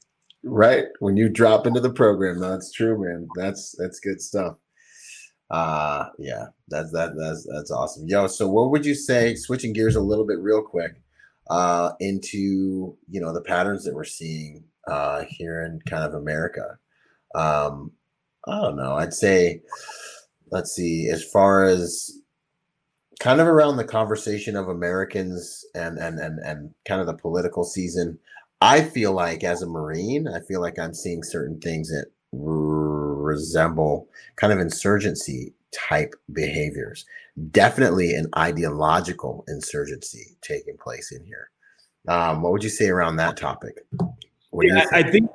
[0.48, 0.86] Right.
[1.00, 3.26] When you drop into the program, that's true, man.
[3.36, 4.56] That's that's good stuff.
[5.50, 8.06] Uh yeah, that's that that's that's awesome.
[8.06, 11.02] Yo, so what would you say, switching gears a little bit real quick,
[11.50, 16.78] uh, into you know the patterns that we're seeing uh here in kind of America.
[17.34, 17.90] Um,
[18.46, 18.94] I don't know.
[18.94, 19.62] I'd say
[20.52, 22.20] let's see, as far as
[23.18, 27.64] kind of around the conversation of Americans and and and and kind of the political
[27.64, 28.18] season.
[28.60, 34.08] I feel like as a Marine, I feel like I'm seeing certain things that resemble
[34.36, 37.04] kind of insurgency type behaviors.
[37.50, 41.50] Definitely an ideological insurgency taking place in here.
[42.08, 43.84] Um, what would you say around that topic?
[44.52, 44.92] Yeah, think?
[44.92, 45.30] I think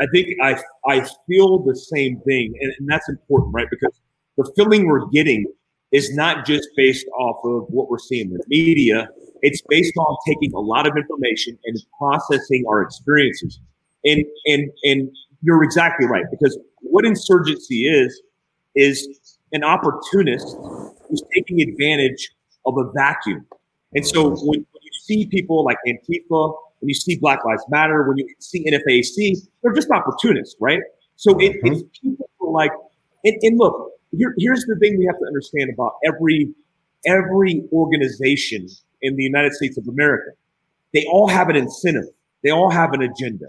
[0.00, 3.68] I think I I feel the same thing, and, and that's important, right?
[3.70, 3.92] Because
[4.36, 5.46] the feeling we're getting
[5.92, 9.08] is not just based off of what we're seeing in the media
[9.44, 13.60] it's based on taking a lot of information and processing our experiences.
[14.04, 15.10] And and and
[15.42, 18.22] you're exactly right because what insurgency is
[18.74, 20.56] is an opportunist
[21.08, 22.30] who's taking advantage
[22.66, 23.46] of a vacuum.
[23.92, 28.08] And so when, when you see people like Antifa, when you see Black Lives Matter,
[28.08, 30.80] when you see NFAC, they're just opportunists, right?
[31.16, 31.74] So it, mm-hmm.
[31.74, 32.72] it's people like,
[33.24, 36.52] and, and look, here, here's the thing we have to understand about every
[37.06, 38.66] every organization
[39.04, 40.30] in the United States of America.
[40.92, 42.08] They all have an incentive.
[42.42, 43.46] They all have an agenda.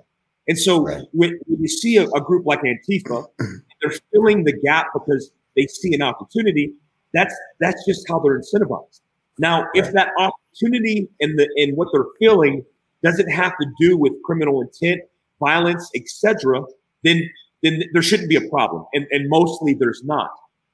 [0.48, 1.04] And so right.
[1.12, 3.26] when, when, you see a, a group like Antifa,
[3.82, 6.74] they're filling the gap because they see an opportunity.
[7.14, 9.02] That's that's just how they're incentivized.
[9.40, 9.70] Now, right.
[9.76, 12.64] if that opportunity and the and what they're feeling
[13.04, 15.02] doesn't have to do with criminal intent,
[15.40, 16.62] violence, etc.,
[17.04, 17.28] then
[17.64, 18.86] then there shouldn't be a problem.
[18.94, 20.30] And, and mostly there's not.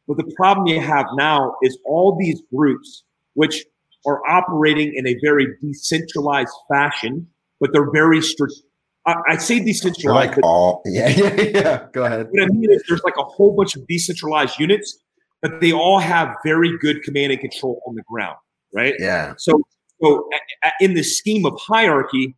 [0.08, 3.04] But the problem you have now is all these groups,
[3.34, 3.64] which
[4.06, 7.28] are operating in a very decentralized fashion,
[7.60, 8.54] but they're very strict.
[9.06, 10.36] I, I say decentralized.
[10.36, 11.88] Like all, yeah, yeah, yeah.
[11.94, 12.28] Go ahead.
[12.32, 14.98] What I mean is there's like a whole bunch of decentralized units,
[15.42, 18.38] but they all have very good command and control on the ground,
[18.74, 18.94] right?
[19.00, 19.34] Yeah.
[19.38, 19.62] So,
[20.02, 20.28] so
[20.80, 22.36] in the scheme of hierarchy,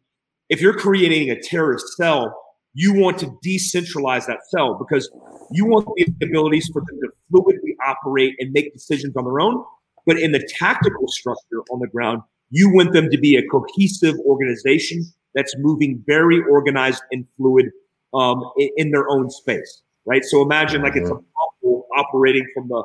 [0.50, 2.38] if you're creating a terrorist cell,
[2.74, 5.10] you want to decentralize that cell because
[5.52, 9.64] you want the abilities for them to fluidly operate and make decisions on their own.
[10.06, 14.16] But in the tactical structure on the ground, you want them to be a cohesive
[14.26, 17.72] organization that's moving very organized and fluid
[18.14, 20.24] um, in, in, their own space, right?
[20.24, 22.00] So imagine like it's a mm-hmm.
[22.00, 22.84] operating from the,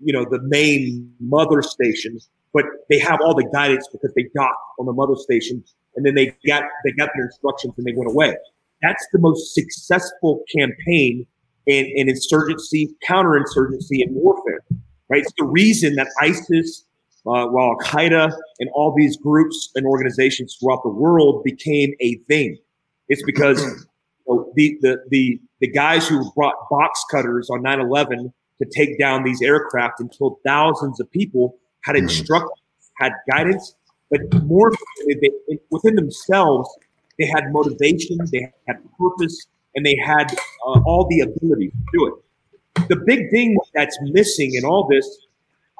[0.00, 2.20] you know, the main mother station,
[2.52, 5.64] but they have all the guidance because they docked on the mother station,
[5.96, 8.36] and then they got they got their instructions and they went away.
[8.82, 11.26] That's the most successful campaign
[11.66, 14.60] in, in insurgency, counterinsurgency, and warfare.
[15.10, 15.22] Right?
[15.22, 16.84] It's the reason that ISIS,
[17.26, 22.56] uh, Al Qaeda, and all these groups and organizations throughout the world became a thing.
[23.08, 23.76] It's because you
[24.28, 28.32] know, the, the the the guys who brought box cutters on 9/11
[28.62, 32.04] to take down these aircraft and killed thousands of people had mm-hmm.
[32.04, 32.60] instructions,
[32.98, 33.74] had guidance,
[34.10, 34.72] but more
[35.06, 35.30] they,
[35.70, 36.68] within themselves
[37.18, 40.32] they had motivation, they had purpose, and they had
[40.66, 42.14] uh, all the ability to do it.
[42.90, 45.06] The big thing that's missing in all this,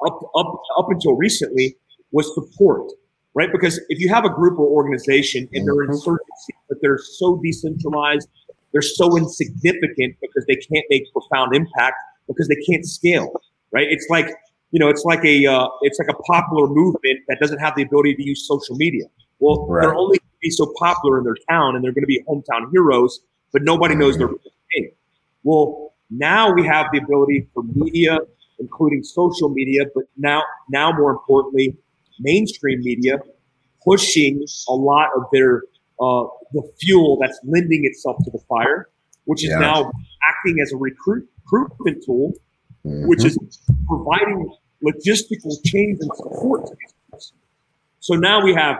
[0.05, 1.75] up up up until recently,
[2.11, 2.91] was support,
[3.35, 3.51] right?
[3.51, 5.91] Because if you have a group or organization and they're mm-hmm.
[5.91, 8.27] insurgency, but they're so decentralized,
[8.71, 11.97] they're so insignificant because they can't make profound impact
[12.27, 13.29] because they can't scale,
[13.71, 13.87] right?
[13.89, 14.27] It's like
[14.71, 17.83] you know, it's like a uh, it's like a popular movement that doesn't have the
[17.83, 19.05] ability to use social media.
[19.39, 19.81] Well, right.
[19.81, 22.23] they're only going to be so popular in their town and they're going to be
[22.29, 23.19] hometown heroes,
[23.51, 24.91] but nobody knows their name.
[25.43, 28.19] Well, now we have the ability for media,
[28.59, 31.77] including social media, but now, now more importantly,
[32.19, 33.17] mainstream media,
[33.83, 35.63] pushing a lot of their
[35.99, 38.89] uh, the fuel that's lending itself to the fire,
[39.25, 39.59] which is yeah.
[39.59, 39.91] now
[40.27, 42.33] acting as a recruit, recruitment tool,
[42.85, 43.07] mm-hmm.
[43.07, 43.37] which is
[43.87, 44.51] providing
[44.83, 47.33] logistical change and support to these
[47.99, 48.77] So now we have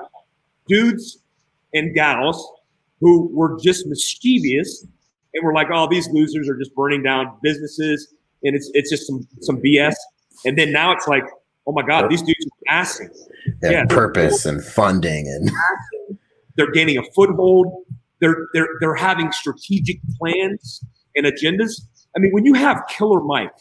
[0.68, 1.20] dudes
[1.74, 2.52] and gals
[3.00, 4.86] who were just mischievous
[5.34, 8.14] and we're like, "Oh, these losers are just burning down businesses,"
[8.44, 9.96] and it's it's just some some BS.
[10.46, 11.24] And then now it's like,
[11.68, 13.10] "Oh my God, these dudes are passing."
[13.64, 15.52] Yeah, purpose and funding and
[16.56, 17.68] they're gaining a foothold.
[18.20, 20.84] They're they're they're having strategic plans
[21.16, 21.82] and agendas.
[22.16, 23.54] I mean, when you have Killer Mike,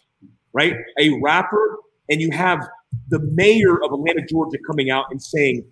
[0.52, 2.68] right, a rapper, and you have
[3.08, 5.64] the mayor of Atlanta, Georgia, coming out and saying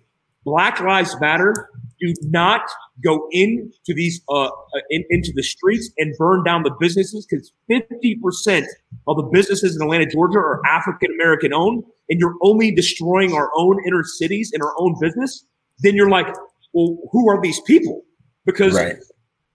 [0.45, 1.53] Black Lives Matter
[1.99, 2.61] do not
[3.03, 4.49] go into these uh, uh,
[4.89, 8.65] in, into the streets and burn down the businesses because 50%
[9.07, 13.49] of the businesses in Atlanta, Georgia are African American owned, and you're only destroying our
[13.55, 15.45] own inner cities and our own business,
[15.79, 16.27] then you're like,
[16.73, 18.03] well, who are these people?
[18.45, 18.97] Because right.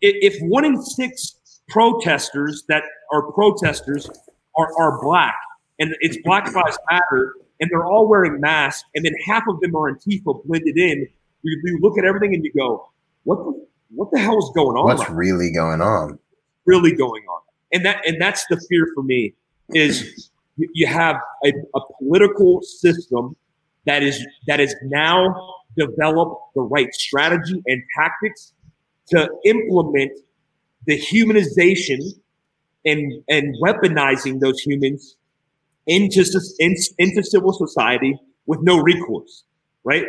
[0.00, 2.82] if, if one in six protesters that
[3.12, 4.08] are protesters
[4.56, 5.34] are, are black
[5.78, 9.74] and it's Black Lives Matter and they're all wearing masks and then half of them
[9.74, 11.08] are Antifa blended in,
[11.44, 12.88] you, you look at everything and you go,
[13.24, 14.84] what the what the hell is going on?
[14.84, 16.18] What's really going on?
[16.66, 17.42] Really going on,
[17.72, 19.34] and that and that's the fear for me
[19.70, 23.36] is you have a, a political system
[23.86, 28.52] that is that is now developed the right strategy and tactics
[29.08, 30.12] to implement
[30.86, 32.00] the humanization
[32.84, 35.16] and and weaponizing those humans
[35.86, 36.24] into
[36.58, 39.44] into civil society with no recourse,
[39.84, 40.04] right?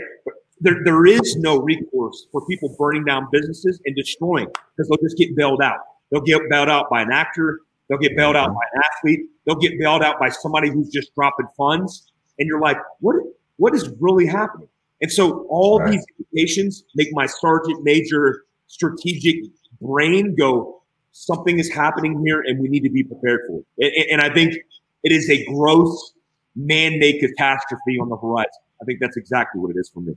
[0.65, 5.17] There, there is no recourse for people burning down businesses and destroying because they'll just
[5.17, 5.79] get bailed out.
[6.11, 7.59] They'll get bailed out by an actor.
[7.87, 9.19] They'll get bailed out by an athlete.
[9.45, 12.11] They'll get bailed out by somebody who's just dropping funds.
[12.39, 13.15] And you're like, what,
[13.57, 14.67] what is really happening?
[15.01, 15.91] And so all right.
[15.91, 19.35] these indications make my sergeant major strategic
[19.81, 23.93] brain go, something is happening here and we need to be prepared for it.
[24.09, 24.55] And, and I think
[25.03, 26.13] it is a gross
[26.55, 28.49] man-made catastrophe on the horizon.
[28.81, 30.15] I think that's exactly what it is for me.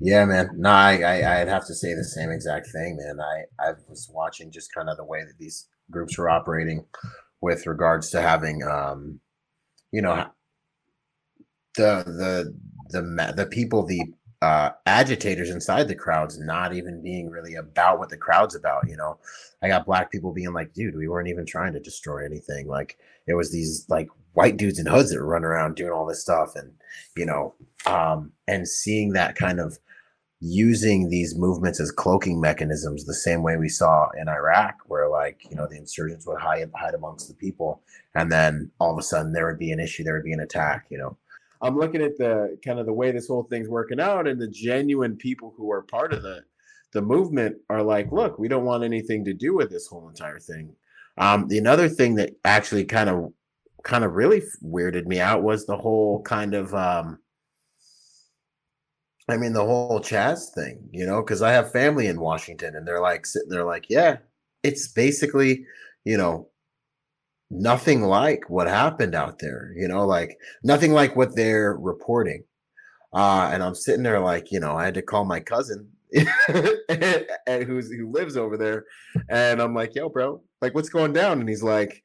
[0.00, 0.50] Yeah, man.
[0.56, 3.18] No, I, I I'd have to say the same exact thing, man.
[3.20, 6.84] I I was watching just kind of the way that these groups were operating
[7.40, 9.20] with regards to having um
[9.92, 10.26] you know,
[11.76, 12.54] the the
[12.90, 14.02] the the people, the
[14.42, 18.88] uh, agitators inside the crowds not even being really about what the crowd's about.
[18.88, 19.18] You know,
[19.62, 22.66] I got black people being like, dude, we weren't even trying to destroy anything.
[22.66, 22.96] Like
[23.26, 26.22] it was these like white dudes in hoods that were running around doing all this
[26.22, 26.56] stuff.
[26.56, 26.72] And,
[27.16, 27.54] you know,
[27.86, 29.78] um, and seeing that kind of
[30.40, 35.42] using these movements as cloaking mechanisms the same way we saw in Iraq, where like,
[35.50, 37.82] you know, the insurgents would hide, hide amongst the people.
[38.14, 40.40] And then all of a sudden there would be an issue, there would be an
[40.40, 41.16] attack, you know.
[41.62, 44.48] I'm looking at the kind of the way this whole thing's working out, and the
[44.48, 46.42] genuine people who are part of the
[46.92, 50.40] the movement are like, look, we don't want anything to do with this whole entire
[50.40, 50.74] thing.
[51.18, 53.32] Um, the another thing that actually kind of
[53.84, 57.18] kind of really weirded me out was the whole kind of um,
[59.28, 62.86] I mean the whole Chaz thing, you know, because I have family in Washington and
[62.86, 64.18] they're like sitting there like, yeah,
[64.62, 65.64] it's basically,
[66.04, 66.48] you know,
[67.50, 72.44] nothing like what happened out there, you know, like nothing like what they're reporting.
[73.12, 75.88] Uh, and I'm sitting there like, you know, I had to call my cousin
[76.48, 78.84] and who's who lives over there,
[79.28, 81.40] and I'm like, yo, bro, like what's going down?
[81.40, 82.02] And he's like,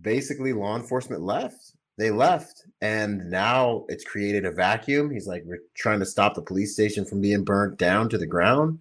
[0.00, 1.72] basically, law enforcement left.
[2.00, 5.10] They left, and now it's created a vacuum.
[5.10, 8.26] He's like, we're trying to stop the police station from being burnt down to the
[8.26, 8.78] ground.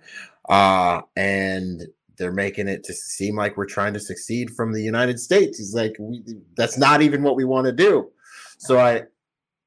[0.47, 1.85] Uh, and
[2.17, 5.57] they're making it to seem like we're trying to succeed from the United States.
[5.57, 6.23] He's like, we,
[6.55, 8.09] that's not even what we want to do.
[8.57, 9.03] So I,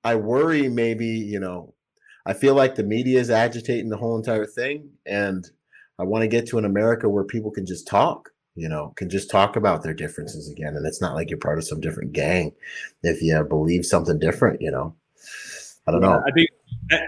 [0.03, 1.75] I worry maybe, you know,
[2.25, 4.89] I feel like the media is agitating the whole entire thing.
[5.05, 5.47] And
[5.99, 9.09] I want to get to an America where people can just talk, you know, can
[9.09, 10.77] just talk about their differences again.
[10.77, 12.53] And it's not like you're part of some different gang
[13.03, 14.95] if you believe something different, you know.
[15.87, 16.23] I don't yeah, know.
[16.27, 16.49] I think
[16.91, 17.03] that,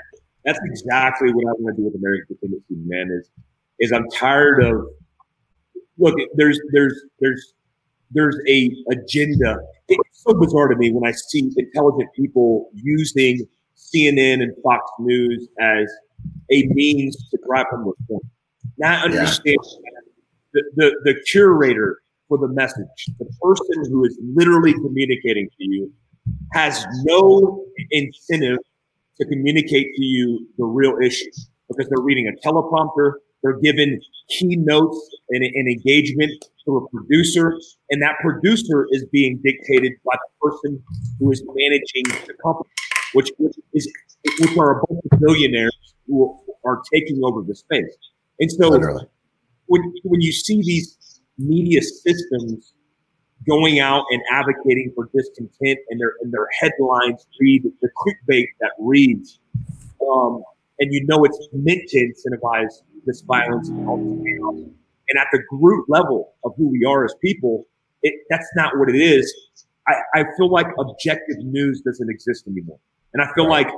[0.45, 3.29] that's exactly what I want to do with American Contingency, man, is
[3.81, 4.87] is I'm tired of
[5.99, 7.55] look, there's there's there's
[8.11, 9.59] there's a agenda.
[9.89, 15.49] It's so bizarre to me when I see intelligent people using CNN and Fox News
[15.61, 15.91] as
[16.51, 18.25] a means to drive home the point.
[18.79, 19.91] Not understand yeah.
[20.77, 21.99] The, the, curator
[22.29, 22.87] for the message,
[23.19, 25.93] the person who is literally communicating to you,
[26.53, 28.59] has no incentive
[29.21, 31.31] to communicate to you the real issue
[31.69, 34.01] because they're reading a teleprompter, they're given
[34.31, 36.33] keynotes and, and engagement
[36.65, 37.59] to a producer,
[37.91, 40.83] and that producer is being dictated by the person
[41.19, 42.71] who is managing the company,
[43.13, 43.93] which, which is
[44.41, 45.77] which are a bunch of billionaires
[46.07, 47.95] who are taking over the space.
[48.41, 49.07] And so, Literally.
[49.67, 52.75] When when you see these media systems
[53.47, 58.73] going out and advocating for discontent, and their and their headlines read the clickbait that
[58.79, 59.41] reads,
[60.13, 60.43] um,
[60.79, 64.71] and you know it's meant to incentivize this violence and all this chaos.
[65.09, 67.67] And at the group level of who we are as people,
[68.03, 69.33] it, that's not what it is.
[69.87, 72.79] I, I feel like objective news doesn't exist anymore.
[73.13, 73.69] And I feel like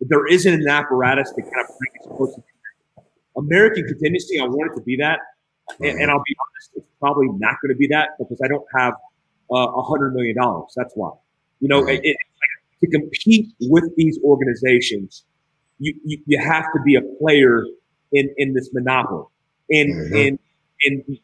[0.00, 2.42] there isn't an apparatus to kind of bring it close to
[3.40, 5.20] American contingency, I want it to be that.
[5.80, 8.66] And, and I'll be honest, it's probably not going to be that because I don't
[8.76, 8.94] have
[9.52, 10.72] uh, a uh, hundred million dollars.
[10.76, 11.10] That's why.
[11.60, 15.24] You know, it, it, like, to compete with these organizations,
[15.78, 17.64] you, you, you have to be a player
[18.12, 19.24] in, in this monopoly.
[19.70, 20.16] And, mm-hmm.
[20.16, 20.38] and,
[20.84, 21.18] and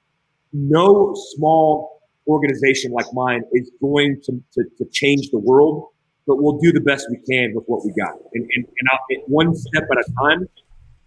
[0.52, 5.88] no small organization like mine is going to, to, to, change the world,
[6.26, 8.14] but we'll do the best we can with what we got.
[8.34, 10.48] And, and, and I'll, one step at a time.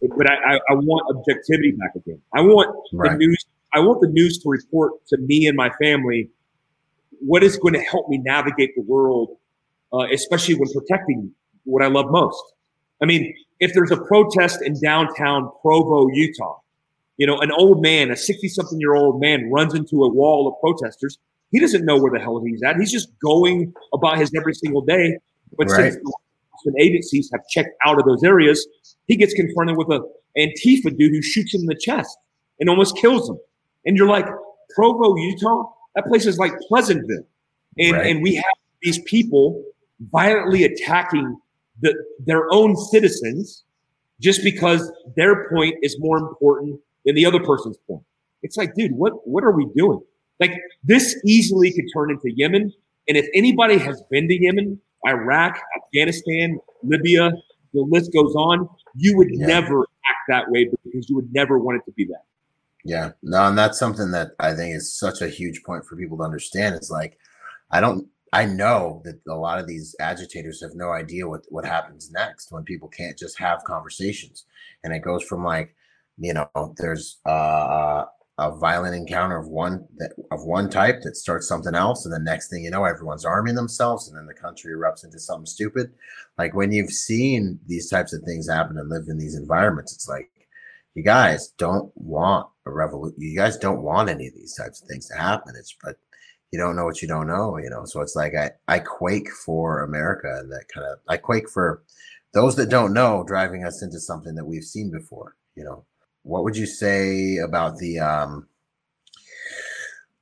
[0.02, 2.22] But I, I, I want objectivity back again.
[2.34, 3.12] I want right.
[3.12, 3.45] the news.
[3.74, 6.30] I want the news to report to me and my family
[7.20, 9.38] what is going to help me navigate the world,
[9.93, 11.32] uh, especially when protecting
[11.66, 12.41] what I love most.
[13.02, 16.60] I mean, if there's a protest in downtown Provo, Utah,
[17.18, 20.47] you know, an old man, a 60 something year old man runs into a wall
[20.47, 21.18] of protesters.
[21.52, 22.78] He doesn't know where the hell he's at.
[22.78, 25.18] He's just going about his every single day.
[25.58, 25.93] But right.
[25.93, 28.66] since agencies have checked out of those areas,
[29.10, 29.99] he gets confronted with a
[30.38, 32.16] Antifa dude who shoots him in the chest
[32.60, 33.38] and almost kills him.
[33.86, 34.28] And you're like,
[34.76, 35.64] Provo, Utah?
[35.95, 37.28] That place is like Pleasantville.
[37.80, 38.05] And, right.
[38.05, 38.45] and we have
[38.84, 39.64] these people
[40.12, 41.38] violently attacking
[41.82, 41.95] the,
[42.26, 43.64] their own citizens
[44.22, 48.03] just because their point is more important than the other person's point.
[48.43, 50.01] It's like, dude, what what are we doing?
[50.39, 50.53] Like
[50.84, 52.72] this easily could turn into Yemen.
[53.07, 57.32] And if anybody has been to Yemen, Iraq, Afghanistan, Libya,
[57.74, 59.45] the list goes on, you would yeah.
[59.45, 62.24] never act that way because you would never want it to be that.
[62.86, 63.11] Yeah.
[63.22, 66.24] No, and that's something that I think is such a huge point for people to
[66.24, 66.76] understand.
[66.76, 67.17] It's like
[67.72, 71.65] I don't I know that a lot of these agitators have no idea what, what
[71.65, 74.45] happens next when people can't just have conversations.
[74.84, 75.76] And it goes from like,
[76.17, 78.05] you know, there's uh,
[78.39, 82.19] a violent encounter of one that of one type that starts something else, and the
[82.19, 85.91] next thing you know, everyone's arming themselves, and then the country erupts into something stupid.
[86.37, 90.07] Like when you've seen these types of things happen and lived in these environments, it's
[90.07, 90.31] like
[90.95, 93.21] you guys don't want a revolution.
[93.21, 95.53] You guys don't want any of these types of things to happen.
[95.59, 95.97] It's but
[96.51, 97.83] you don't know what you don't know, you know.
[97.83, 101.83] So it's like I I quake for America and that kind of I quake for
[102.33, 105.85] those that don't know driving us into something that we've seen before, you know
[106.30, 108.47] what would you say about the um,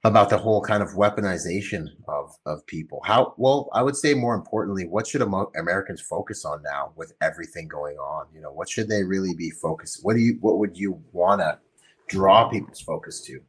[0.03, 3.01] about the whole kind of weaponization of of people?
[3.03, 7.68] How well, I would say more importantly, what should Americans focus on now with everything
[7.68, 8.28] going on?
[8.34, 9.99] You know, what should they really be focused?
[10.03, 11.60] What do you what would you want to
[12.08, 13.41] draw people's focus to?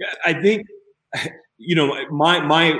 [0.00, 0.66] Yeah, I think
[1.58, 2.74] you know my my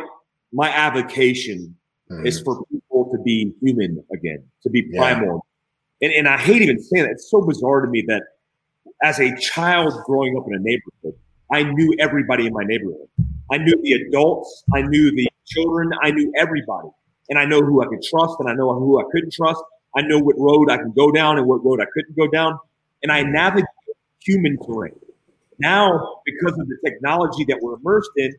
[0.52, 1.76] my avocation
[2.10, 2.26] mm-hmm.
[2.26, 5.46] is for people to be human again, to be primal.
[6.00, 6.08] Yeah.
[6.08, 7.12] And, and I hate even saying that.
[7.12, 8.22] It's so bizarre to me that
[9.02, 11.18] as a child growing up in a neighborhood,
[11.50, 13.08] I knew everybody in my neighborhood.
[13.50, 16.88] I knew the adults, I knew the children, I knew everybody.
[17.28, 19.62] And I know who I could trust and I know who I couldn't trust.
[19.96, 22.58] I know what road I can go down and what road I couldn't go down.
[23.02, 23.66] And I navigate
[24.20, 24.94] human terrain.
[25.58, 28.32] Now, because of the technology that we're immersed in,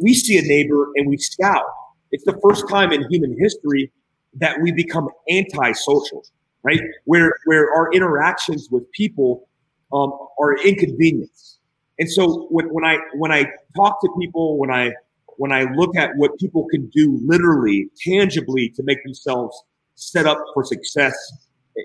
[0.00, 1.64] we see a neighbor and we scout.
[2.10, 3.90] It's the first time in human history
[4.34, 6.24] that we become antisocial,
[6.62, 6.80] right?
[7.04, 9.48] Where where our interactions with people
[9.92, 11.58] um, are inconvenience.
[11.98, 14.92] And so when, when I when I talk to people, when I
[15.36, 19.60] when I look at what people can do literally, tangibly to make themselves
[19.94, 21.14] set up for success,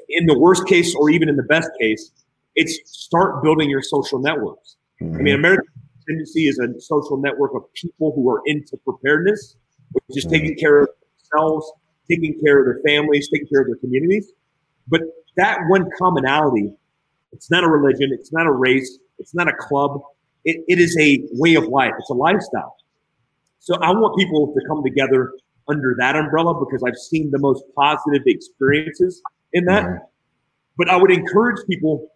[0.09, 2.11] in the worst case or even in the best case,
[2.55, 4.75] it's start building your social networks.
[5.01, 5.15] Mm-hmm.
[5.15, 5.39] I mean, mm-hmm.
[5.39, 5.67] American
[6.05, 9.55] Contingency is a social network of people who are into preparedness,
[9.91, 10.33] which is mm-hmm.
[10.33, 10.89] taking care of
[11.19, 11.71] themselves,
[12.09, 14.31] taking care of their families, taking care of their communities.
[14.87, 15.01] But
[15.35, 16.73] that one commonality
[17.31, 18.09] it's not a religion.
[18.11, 18.97] It's not a race.
[19.19, 20.01] It's not a club.
[20.45, 21.93] It, it is a way of life.
[21.99, 22.75] It's a lifestyle.
[23.59, 25.33] So I want people to come together
[25.67, 29.21] under that umbrella because I've seen the most positive experiences
[29.53, 29.83] in that.
[29.83, 30.05] Mm-hmm.
[30.77, 32.09] But I would encourage people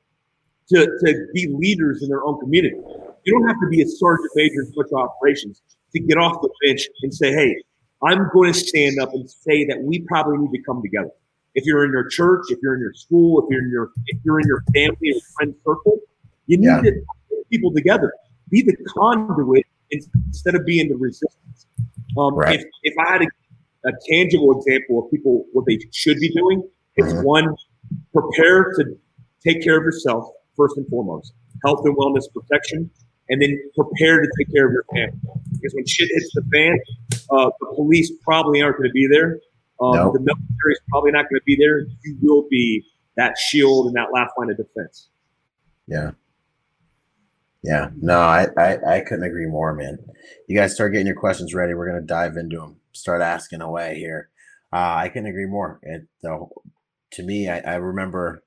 [0.69, 2.77] to, to be leaders in their own community.
[3.25, 5.61] You don't have to be a sergeant major in special operations
[5.93, 7.55] to get off the bench and say, hey,
[8.03, 11.11] I'm going to stand up and say that we probably need to come together.
[11.53, 14.19] If you're in your church, if you're in your school, if you're in your if
[14.23, 15.99] you're in your family or friend circle,
[16.47, 16.81] you need yeah.
[16.81, 16.91] to
[17.29, 18.13] put people together.
[18.49, 21.67] Be the conduit instead of being the resistance.
[22.17, 22.59] Um, right.
[22.59, 26.67] if, if I had a, a, tangible example of people what they should be doing,
[26.97, 27.23] it's mm-hmm.
[27.23, 27.55] one
[28.13, 28.97] prepare to
[29.45, 31.33] take care of yourself first and foremost,
[31.63, 32.89] health and wellness protection,
[33.29, 35.19] and then prepare to take care of your family.
[35.53, 36.77] Because when shit hits the fan,
[37.31, 39.39] uh, the police probably aren't going to be there.
[39.81, 40.13] Um, nope.
[40.13, 41.79] The military is probably not going to be there.
[42.03, 42.83] You will be
[43.17, 45.09] that shield and that last line of defense.
[45.87, 46.11] Yeah.
[47.63, 47.89] Yeah.
[47.99, 49.97] No, I, I, I couldn't agree more, man.
[50.47, 51.73] You guys start getting your questions ready.
[51.73, 52.77] We're going to dive into them.
[52.93, 54.29] Start asking away here.
[54.73, 55.79] Uh, I couldn't agree more.
[55.83, 56.37] It, uh,
[57.13, 58.43] to me, I, I remember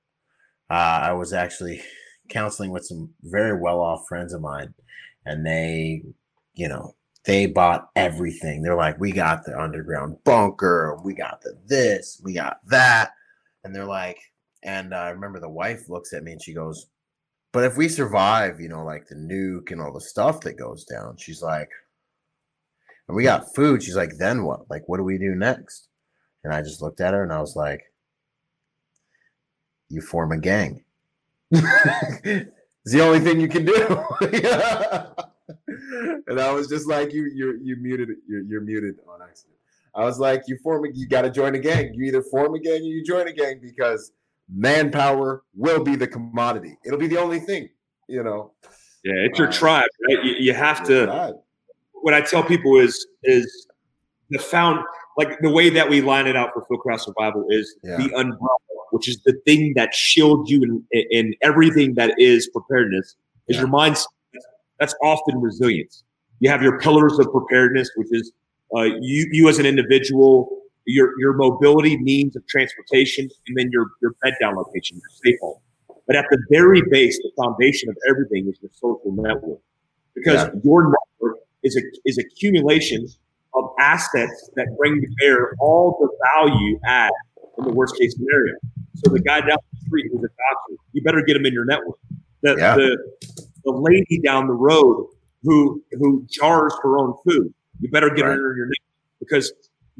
[0.70, 1.82] uh, I was actually
[2.28, 4.74] counseling with some very well off friends of mine,
[5.26, 6.02] and they,
[6.54, 6.94] you know,
[7.24, 8.62] they bought everything.
[8.62, 13.12] They're like, we got the underground bunker, we got the this, we got that.
[13.64, 14.18] And they're like,
[14.62, 16.86] and I remember the wife looks at me and she goes,
[17.52, 20.84] but if we survive, you know, like the nuke and all the stuff that goes
[20.84, 21.70] down, she's like,
[23.08, 23.82] and we got food.
[23.82, 24.68] She's like, then what?
[24.70, 25.88] Like, what do we do next?
[26.42, 27.82] And I just looked at her and I was like,
[29.88, 30.84] you form a gang.
[31.50, 32.50] it's
[32.86, 34.04] the only thing you can do.
[36.26, 39.56] and I was just like, you, you, you muted, you're, you're muted on accident.
[39.94, 41.92] I was like, you form, a, you got to join a gang.
[41.94, 44.12] You either form a gang or you join a gang because
[44.52, 46.76] manpower will be the commodity.
[46.84, 47.68] It'll be the only thing,
[48.08, 48.52] you know.
[49.04, 50.24] Yeah, it's your uh, tribe, right?
[50.24, 51.06] You, you have to.
[51.06, 51.34] Tribe.
[51.92, 53.66] What I tell people is is
[54.30, 54.84] the found
[55.16, 57.96] like the way that we line it out for Fieldcraft Survival is yeah.
[57.96, 58.56] the umbrella,
[58.90, 63.16] which is the thing that shields you in, in everything that is preparedness.
[63.46, 63.60] Is yeah.
[63.60, 64.06] your mindset
[64.78, 66.04] that's often resilience.
[66.40, 68.32] You have your pillars of preparedness, which is
[68.76, 70.48] uh, you you as an individual,
[70.84, 75.40] your your mobility means of transportation, and then your your bed down location, your safe
[75.40, 75.58] home.
[76.06, 79.60] But at the very base, the foundation of everything is your social network,
[80.14, 80.60] because yeah.
[80.62, 83.06] your network is a is accumulation
[83.54, 87.12] of assets that bring to bear all the value add
[87.58, 88.54] in the worst case scenario.
[88.96, 91.64] So the guy down the street who's a doctor, you better get him in your
[91.64, 91.98] network.
[92.42, 92.74] The, yeah.
[92.74, 92.98] the
[93.64, 95.08] the lady down the road
[95.42, 97.52] who who jars her own food.
[97.80, 98.36] You better get right.
[98.36, 98.78] her your neck
[99.20, 99.52] because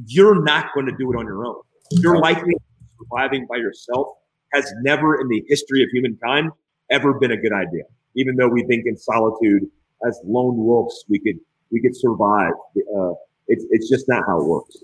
[0.07, 1.57] you're not going to do it on your own.
[1.93, 2.55] You're likely
[2.99, 4.09] surviving by yourself
[4.53, 6.51] has never in the history of humankind
[6.91, 7.83] ever been a good idea.
[8.17, 9.65] even though we think in solitude
[10.07, 11.39] as lone wolves we could
[11.71, 12.53] we could survive.
[12.97, 13.13] Uh,
[13.49, 14.77] it's it's just not how it works.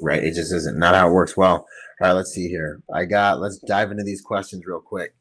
[0.00, 0.22] Right.
[0.22, 1.36] It just isn't not how it works.
[1.36, 1.66] Well, all
[2.00, 2.12] right.
[2.12, 2.80] Let's see here.
[2.94, 3.40] I got.
[3.40, 5.14] Let's dive into these questions real quick.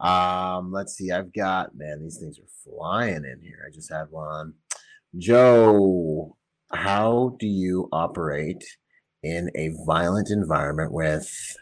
[0.00, 1.10] Um, let's see.
[1.10, 2.02] I've got man.
[2.02, 3.64] These things are flying in here.
[3.66, 4.54] I just had one.
[5.18, 6.36] Joe,
[6.72, 8.64] how do you operate
[9.22, 11.56] in a violent environment with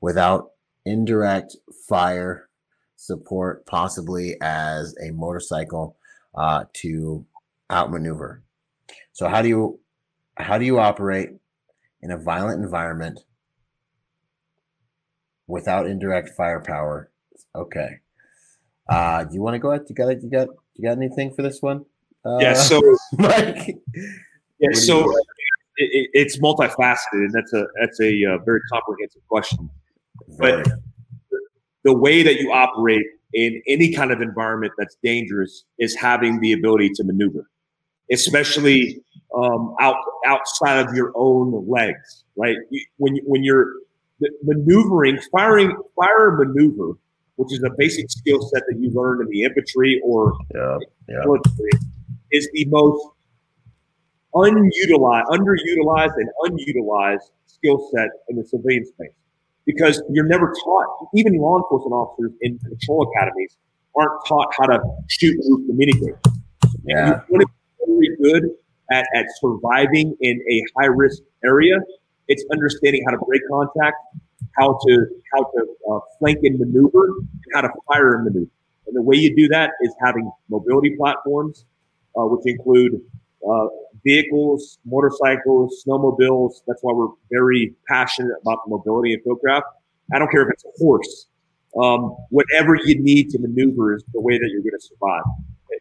[0.00, 0.50] without
[0.84, 1.56] indirect
[1.88, 2.48] fire
[2.96, 5.96] support, possibly as a motorcycle
[6.34, 7.26] uh, to
[7.70, 8.42] outmaneuver.
[9.12, 9.80] So how do you
[10.36, 11.30] how do you operate
[12.00, 13.20] in a violent environment
[15.46, 17.11] without indirect firepower?
[17.54, 18.00] Okay.
[18.88, 19.86] Uh, do you want to go ahead?
[19.88, 20.22] You got it?
[20.22, 21.84] You got you got anything for this one?
[22.24, 22.54] Uh, yeah.
[22.54, 22.80] So,
[23.18, 23.76] Mike.
[24.58, 24.72] Yeah.
[24.72, 25.10] So
[25.76, 29.70] it, it's multifaceted, and that's a that's a uh, very comprehensive question.
[30.28, 30.62] Very.
[30.62, 30.72] But
[31.84, 33.04] the way that you operate
[33.34, 37.48] in any kind of environment that's dangerous is having the ability to maneuver,
[38.10, 39.00] especially
[39.34, 39.96] um, out
[40.26, 42.24] outside of your own legs.
[42.36, 42.56] Right
[42.96, 43.72] when when you're
[44.42, 46.96] maneuvering, firing, fire maneuver,
[47.36, 50.78] which is a basic skill set that you learn in the infantry or yeah,
[51.08, 51.20] yeah.
[51.24, 51.70] military,
[52.30, 53.06] is the most
[54.34, 59.10] unutilized, underutilized, and unutilized skill set in the civilian space
[59.66, 61.08] because you're never taught.
[61.14, 63.56] Even law enforcement officers in patrol academies
[63.96, 66.14] aren't taught how to shoot, move, communicate.
[66.84, 67.20] Yeah.
[67.28, 68.50] You want to be really good
[68.90, 71.78] at, at surviving in a high risk area.
[72.28, 73.96] It's understanding how to break contact,
[74.58, 78.50] how to how to uh, flank and maneuver, and how to fire and maneuver.
[78.86, 81.64] And the way you do that is having mobility platforms,
[82.16, 83.00] uh, which include
[83.48, 83.66] uh,
[84.04, 86.62] vehicles, motorcycles, snowmobiles.
[86.66, 89.62] That's why we're very passionate about mobility and fieldcraft.
[90.12, 91.26] I don't care if it's a horse.
[91.80, 95.22] Um, whatever you need to maneuver is the way that you're going to survive,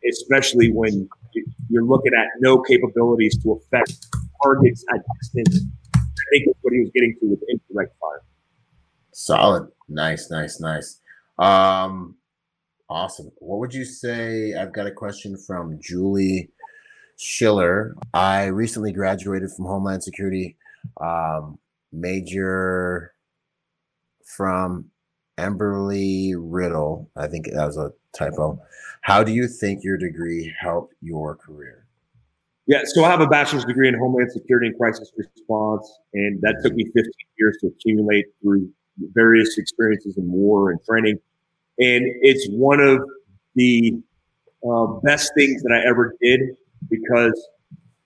[0.09, 1.09] especially when
[1.69, 4.07] you're looking at no capabilities to affect
[4.41, 5.65] targets at distance.
[5.95, 5.99] I
[6.31, 8.21] think that's what he was getting to with indirect fire.
[9.13, 9.67] Solid.
[9.89, 10.99] Nice, nice, nice.
[11.37, 12.15] Um,
[12.89, 13.31] awesome.
[13.37, 14.53] What would you say?
[14.53, 16.49] I've got a question from Julie
[17.17, 17.95] Schiller.
[18.13, 20.57] I recently graduated from Homeland Security,
[20.99, 21.59] um,
[21.91, 23.13] major
[24.25, 24.85] from
[25.37, 27.09] Embry Riddle.
[27.15, 28.61] I think that was a typo.
[29.01, 31.85] How do you think your degree helped your career?
[32.67, 36.61] Yeah, so I have a bachelor's degree in Homeland Security and Crisis Response, and that
[36.63, 37.03] took me 15
[37.37, 38.69] years to accumulate through
[39.13, 41.19] various experiences in war and training.
[41.79, 43.01] And it's one of
[43.55, 43.99] the
[44.67, 46.41] uh, best things that I ever did
[46.89, 47.49] because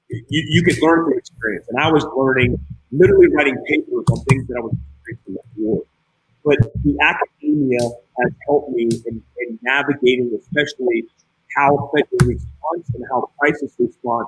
[0.09, 1.65] you, you can learn from experience.
[1.69, 2.57] And I was learning,
[2.91, 5.83] literally writing papers on things that I was experiencing at war.
[6.43, 7.79] But the academia
[8.21, 11.05] has helped me in, in navigating, especially
[11.55, 14.27] how federal response and how crisis response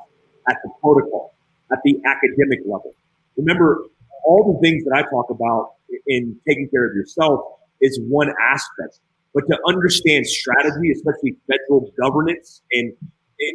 [0.49, 1.35] at the protocol,
[1.71, 2.93] at the academic level.
[3.37, 3.83] Remember,
[4.25, 5.73] all the things that I talk about
[6.07, 7.41] in taking care of yourself
[7.81, 8.99] is one aspect.
[9.33, 12.93] But to understand strategy, especially federal governance and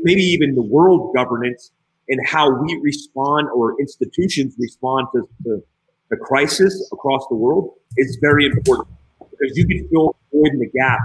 [0.02, 1.72] maybe even the world governance
[2.08, 5.62] and how we respond or institutions respond to, to
[6.10, 8.88] the crisis across the world is very important
[9.18, 11.00] because you can fill void in the gap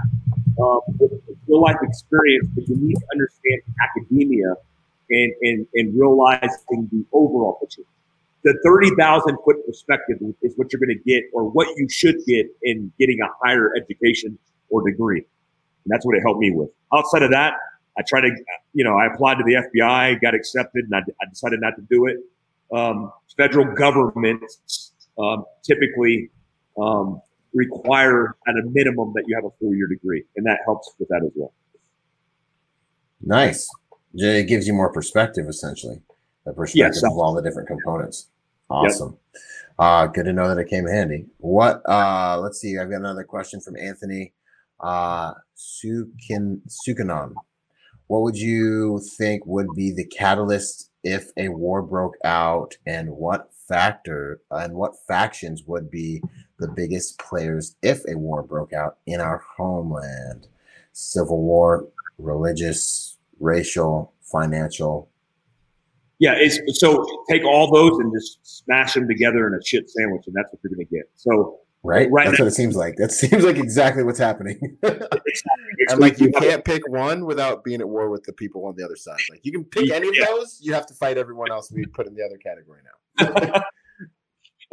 [0.60, 1.12] uh, with
[1.46, 4.54] real life experience, but you need to understand academia
[5.10, 7.82] and, and, and realizing the overall picture.
[8.44, 12.46] The 30,000 foot perspective is what you're going to get or what you should get
[12.62, 14.38] in getting a higher education
[14.70, 15.18] or degree.
[15.18, 16.70] And that's what it helped me with.
[16.94, 17.54] Outside of that,
[17.98, 18.30] I tried to,
[18.74, 21.82] you know, I applied to the FBI, got accepted, and I, I decided not to
[21.90, 22.16] do it.
[22.72, 26.30] Um, federal governments um, typically
[26.80, 27.20] um,
[27.54, 31.08] require at a minimum that you have a four year degree, and that helps with
[31.08, 31.52] that as well.
[33.20, 33.68] Nice.
[34.14, 36.00] It gives you more perspective, essentially,
[36.48, 38.28] the perspective yes, of all the different components.
[38.70, 39.16] Awesome.
[39.34, 39.42] Yep.
[39.78, 41.26] Uh, good to know that it came handy.
[41.38, 41.82] What?
[41.88, 42.78] Uh, let's see.
[42.78, 44.32] I've got another question from Anthony
[44.80, 47.34] uh, Sukin Sukanon.
[48.06, 53.50] What would you think would be the catalyst if a war broke out, and what
[53.68, 56.22] factor and what factions would be
[56.58, 60.48] the biggest players if a war broke out in our homeland?
[60.92, 65.07] Civil war, religious, racial, financial.
[66.18, 70.24] Yeah, it's so take all those and just smash them together in a shit sandwich,
[70.26, 71.04] and that's what you're going to get.
[71.14, 72.08] So Right?
[72.10, 72.26] Right.
[72.26, 72.44] That's now.
[72.44, 72.96] what it seems like.
[72.96, 74.58] That seems like exactly what's happening.
[74.82, 78.84] and like you can't pick one without being at war with the people on the
[78.84, 79.18] other side.
[79.30, 82.06] Like you can pick any of those, you have to fight everyone else we put
[82.06, 83.62] in the other category now.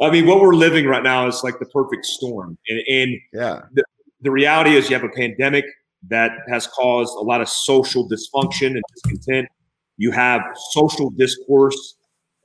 [0.00, 2.58] I mean, what we're living right now is like the perfect storm.
[2.68, 3.84] And, and yeah, the,
[4.22, 5.64] the reality is you have a pandemic,
[6.08, 9.48] that has caused a lot of social dysfunction and discontent.
[9.96, 11.96] You have social discourse.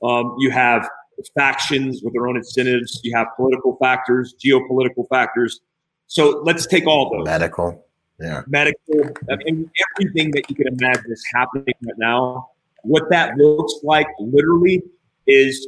[0.02, 0.88] Um, you have
[1.34, 3.00] factions with their own incentives.
[3.04, 5.60] You have political factors, geopolitical factors.
[6.06, 7.24] So let's take all those.
[7.24, 7.86] Medical.
[8.20, 8.42] Yeah.
[8.46, 9.10] Medical.
[9.30, 12.50] I mean, everything that you can imagine is happening right now.
[12.82, 14.82] What that looks like literally
[15.26, 15.66] is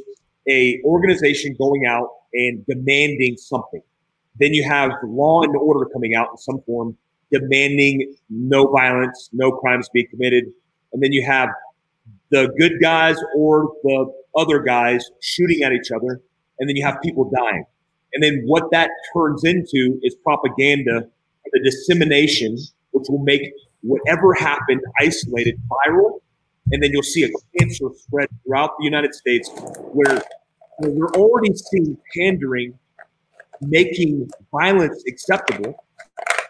[0.49, 3.81] a organization going out and demanding something.
[4.39, 6.97] Then you have law and order coming out in some form,
[7.31, 10.45] demanding no violence, no crimes being committed.
[10.93, 11.49] And then you have
[12.31, 16.21] the good guys or the other guys shooting at each other.
[16.59, 17.65] And then you have people dying.
[18.13, 21.07] And then what that turns into is propaganda,
[21.51, 22.57] the dissemination,
[22.91, 23.41] which will make
[23.81, 26.19] whatever happened isolated viral.
[26.71, 27.29] And then you'll see a
[27.59, 29.49] cancer spread throughout the United States
[29.91, 30.21] where,
[30.77, 32.77] where we're already seeing pandering
[33.61, 35.83] making violence acceptable.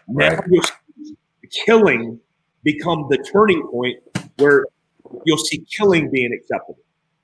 [0.08, 0.32] Right.
[0.32, 1.16] Now you'll see
[1.64, 2.20] killing
[2.62, 3.98] become the turning point
[4.38, 4.66] where
[5.24, 6.78] you'll see killing being acceptable.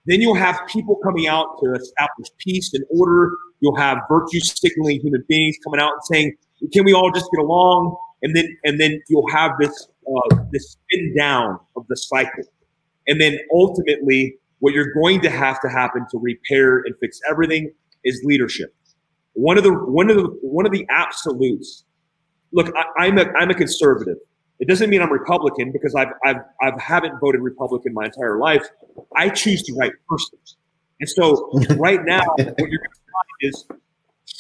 [0.07, 3.31] Then you'll have people coming out to establish peace and order.
[3.61, 6.37] You'll have virtue signaling human beings coming out and saying,
[6.73, 10.73] "Can we all just get along?" And then and then you'll have this uh, this
[10.73, 12.45] spin down of the cycle.
[13.07, 17.73] And then ultimately, what you're going to have to happen to repair and fix everything
[18.05, 18.75] is leadership.
[19.35, 21.85] One of the one of the one of the absolutes.
[22.53, 24.19] Look, I, I'm a I'm a conservative.
[24.61, 28.67] It doesn't mean I'm Republican because I've I've I've haven't voted Republican my entire life.
[29.17, 30.39] I choose the right person,
[31.01, 33.67] and so right now what you're going to find is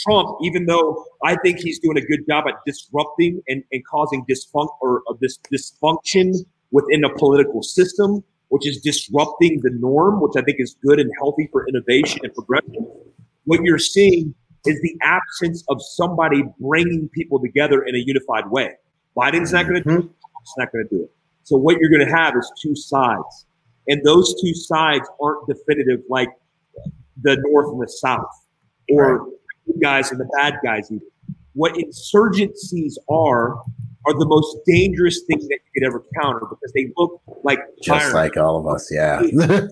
[0.01, 4.25] Trump, even though I think he's doing a good job at disrupting and, and causing
[4.27, 6.35] dysfunction or uh, this dysfunction
[6.71, 11.11] within a political system, which is disrupting the norm, which I think is good and
[11.19, 12.87] healthy for innovation and progression.
[13.45, 14.35] What you're seeing
[14.67, 18.75] is the absence of somebody bringing people together in a unified way.
[19.17, 19.99] Biden's not going to do it.
[19.99, 20.09] Mm-hmm.
[20.09, 21.11] Trump's not going to do it.
[21.45, 23.47] So what you're going to have is two sides,
[23.89, 26.29] and those two sides aren't definitive like
[27.21, 28.47] the North and the South,
[28.91, 29.33] or right.
[29.67, 30.91] the good guys and the bad guys.
[30.91, 31.05] Either.
[31.55, 33.57] What insurgencies are
[34.07, 38.15] are the most dangerous thing that you could ever counter because they look like just
[38.15, 38.89] like all of us.
[38.91, 39.41] Yeah, you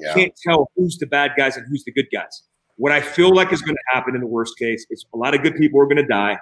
[0.00, 0.14] yeah.
[0.14, 2.42] can't tell who's the bad guys and who's the good guys.
[2.76, 5.34] What I feel like is going to happen in the worst case is a lot
[5.34, 6.36] of good people are going to die.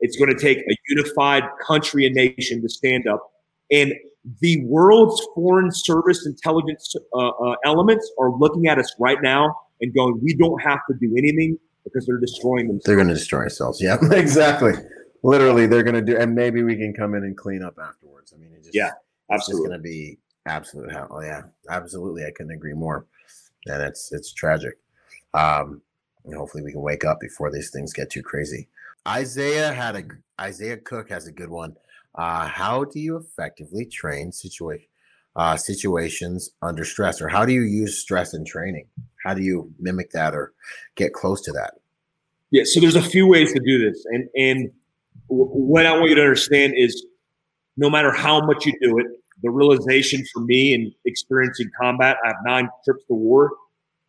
[0.00, 3.22] It's going to take a unified country and nation to stand up.
[3.70, 3.92] And
[4.40, 9.94] the world's foreign service intelligence uh, uh, elements are looking at us right now and
[9.94, 12.84] going, we don't have to do anything because they're destroying themselves.
[12.84, 13.80] They're going to destroy ourselves.
[13.80, 14.72] Yeah, exactly.
[15.22, 18.32] Literally, they're going to do, and maybe we can come in and clean up afterwards.
[18.34, 18.92] I mean, it just, yeah,
[19.30, 19.64] absolutely.
[19.64, 21.08] It's going to be absolute hell.
[21.10, 22.24] Oh, yeah, absolutely.
[22.24, 23.06] I couldn't agree more.
[23.66, 24.78] And it's it's tragic.
[25.34, 25.82] Um,
[26.24, 28.68] and hopefully, we can wake up before these things get too crazy.
[29.06, 30.02] Isaiah had a
[30.40, 31.74] Isaiah Cook has a good one.
[32.14, 34.32] Uh, how do you effectively train
[35.36, 38.86] uh, situations under stress, or how do you use stress in training?
[39.24, 40.52] How do you mimic that or
[40.96, 41.74] get close to that?
[42.50, 44.70] Yeah, so there's a few ways to do this, and and
[45.28, 47.06] what I want you to understand is,
[47.76, 49.06] no matter how much you do it,
[49.42, 53.52] the realization for me in experiencing combat, I have nine trips to war.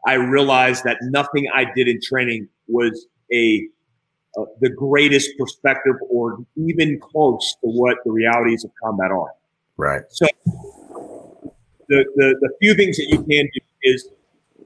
[0.05, 3.67] I realized that nothing I did in training was a
[4.37, 9.33] uh, the greatest perspective or even close to what the realities of combat are.
[9.77, 10.03] Right.
[10.09, 10.25] So
[11.87, 14.09] the, the, the few things that you can do is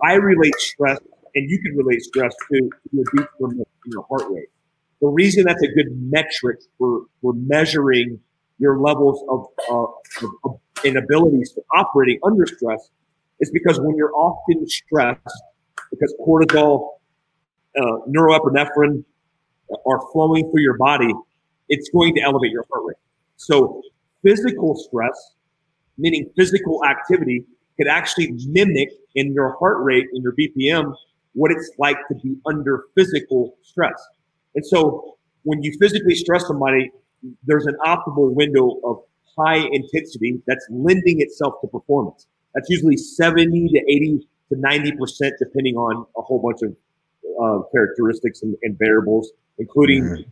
[0.03, 0.99] I relate stress
[1.35, 4.49] and you can relate stress to your beat from your heart rate.
[5.01, 8.19] The reason that's a good metric for, for measuring
[8.59, 12.89] your levels of, uh, of, of and abilities to operating under stress
[13.39, 15.43] is because when you're often stressed,
[15.89, 16.97] because cortisol,
[17.77, 19.03] uh, neuroepinephrine,
[19.85, 21.13] are flowing through your body,
[21.69, 22.97] it's going to elevate your heart rate.
[23.37, 23.81] So
[24.23, 25.35] physical stress,
[25.97, 27.45] meaning physical activity,
[27.77, 30.93] could actually mimic in your heart rate, in your BPM,
[31.33, 34.01] what it's like to be under physical stress.
[34.55, 36.91] And so when you physically stress somebody,
[37.43, 38.99] there's an optimal window of
[39.37, 42.27] high intensity that's lending itself to performance.
[42.53, 46.75] That's usually 70 to 80 to 90%, depending on a whole bunch of
[47.41, 50.03] uh, characteristics and, and variables including.
[50.03, 50.29] Mm-hmm.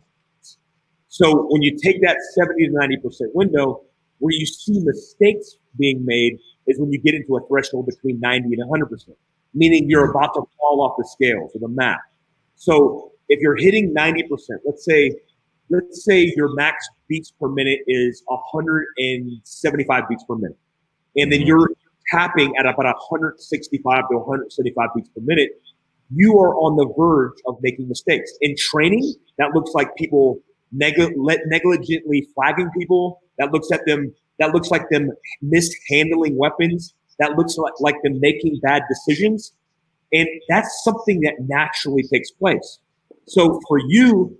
[1.08, 3.82] So when you take that 70 to 90% window,
[4.18, 8.54] where you see mistakes being made is when you get into a threshold between 90
[8.54, 9.08] and 100%,
[9.52, 12.00] meaning you're about to fall off the scales or the map.
[12.56, 14.24] So if you're hitting 90%,
[14.64, 15.14] let's say,
[15.70, 20.58] let's say your max beats per minute is 175 beats per minute,
[21.16, 21.48] and then mm-hmm.
[21.48, 21.70] you're
[22.10, 25.50] tapping at about 165 to 175 beats per minute,
[26.14, 28.32] you are on the verge of making mistakes.
[28.40, 30.38] In training, that looks like people
[30.72, 34.14] neg- negligently flagging people That looks at them.
[34.38, 35.10] That looks like them
[35.42, 36.94] mishandling weapons.
[37.18, 39.52] That looks like, like them making bad decisions.
[40.12, 42.78] And that's something that naturally takes place.
[43.26, 44.36] So for you,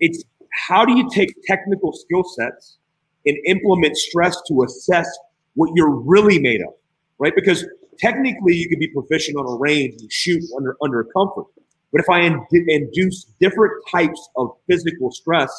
[0.00, 0.24] it's
[0.68, 2.78] how do you take technical skill sets
[3.26, 5.08] and implement stress to assess
[5.54, 6.74] what you're really made of,
[7.18, 7.34] right?
[7.34, 7.66] Because
[7.98, 11.46] technically you could be proficient on a range and shoot under under comfort.
[11.92, 15.52] But if I induce different types of physical stress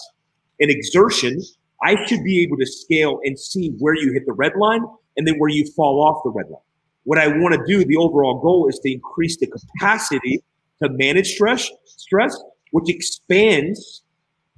[0.59, 1.39] and exertion,
[1.81, 4.81] I should be able to scale and see where you hit the red line
[5.15, 6.61] and then where you fall off the red line.
[7.03, 10.43] What I want to do, the overall goal is to increase the capacity
[10.81, 12.35] to manage stress, stress,
[12.71, 14.03] which expands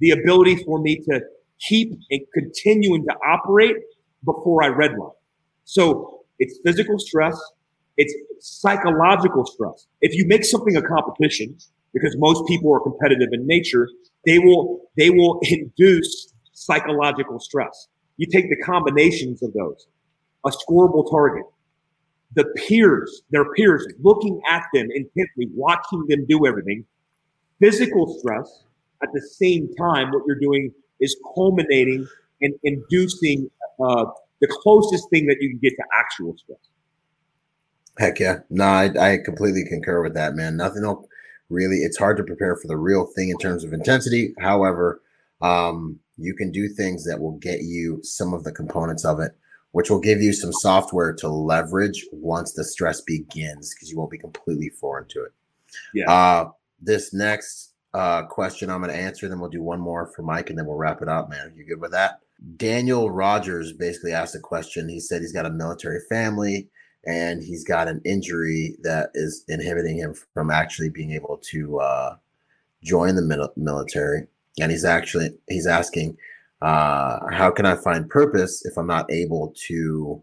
[0.00, 1.20] the ability for me to
[1.60, 3.76] keep and continuing to operate
[4.24, 5.12] before I redline.
[5.64, 7.38] So it's physical stress,
[7.98, 9.86] it's psychological stress.
[10.00, 11.56] If you make something a competition,
[11.92, 13.88] because most people are competitive in nature,
[14.24, 17.88] they will they will induce psychological stress.
[18.16, 19.86] You take the combinations of those,
[20.46, 21.44] a scoreable target,
[22.34, 26.84] the peers, their peers looking at them intently, watching them do everything,
[27.60, 28.64] physical stress.
[29.02, 32.06] At the same time, what you're doing is culminating
[32.42, 33.48] and inducing
[33.80, 34.06] uh,
[34.40, 36.58] the closest thing that you can get to actual stress.
[37.98, 38.40] Heck yeah.
[38.48, 40.56] No, I, I completely concur with that, man.
[40.56, 41.04] Nothing else
[41.50, 44.34] really, it's hard to prepare for the real thing in terms of intensity.
[44.38, 45.00] However,
[45.40, 49.32] um, you can do things that will get you some of the components of it,
[49.72, 54.10] which will give you some software to leverage once the stress begins because you won't
[54.10, 55.32] be completely foreign to it.
[55.94, 56.10] Yeah.
[56.10, 56.50] Uh,
[56.80, 60.50] this next uh, question I'm going to answer, then we'll do one more for Mike
[60.50, 61.52] and then we'll wrap it up, man.
[61.56, 62.20] You good with that?
[62.56, 64.88] Daniel Rogers basically asked a question.
[64.88, 66.68] He said he's got a military family
[67.08, 72.16] and he's got an injury that is inhibiting him from actually being able to uh,
[72.84, 74.26] join the military.
[74.60, 76.18] And he's actually he's asking,
[76.60, 80.22] uh, how can I find purpose if I'm not able to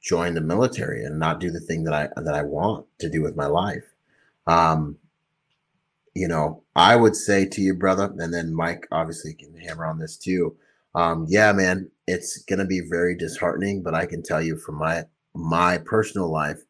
[0.00, 3.20] join the military and not do the thing that I that I want to do
[3.20, 3.84] with my life?
[4.46, 4.96] Um,
[6.14, 9.98] you know, I would say to you, brother, and then Mike obviously can hammer on
[9.98, 10.54] this too.
[10.94, 15.04] Um, yeah, man, it's gonna be very disheartening, but I can tell you from my
[15.34, 16.60] my personal life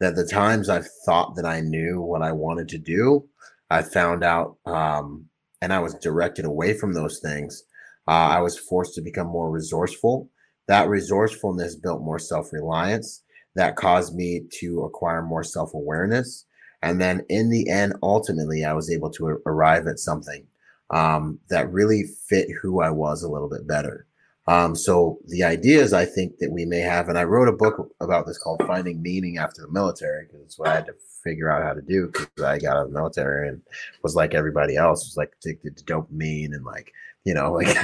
[0.00, 3.28] that the times I've thought that I knew what I wanted to do,
[3.70, 5.26] I found out um,
[5.60, 7.64] and I was directed away from those things.
[8.08, 10.28] Uh, I was forced to become more resourceful.
[10.66, 13.22] That resourcefulness built more self reliance.
[13.54, 16.46] That caused me to acquire more self awareness.
[16.82, 20.44] And then in the end, ultimately, I was able to arrive at something
[20.90, 24.06] um, that really fit who I was a little bit better.
[24.48, 27.92] Um, so the ideas I think that we may have, and I wrote a book
[28.00, 31.50] about this called Finding Meaning After the Military, because it's what I had to figure
[31.50, 33.62] out how to do because I got out of the military and
[34.02, 36.92] was like everybody else, was like addicted to dopamine and like,
[37.24, 37.76] you know, like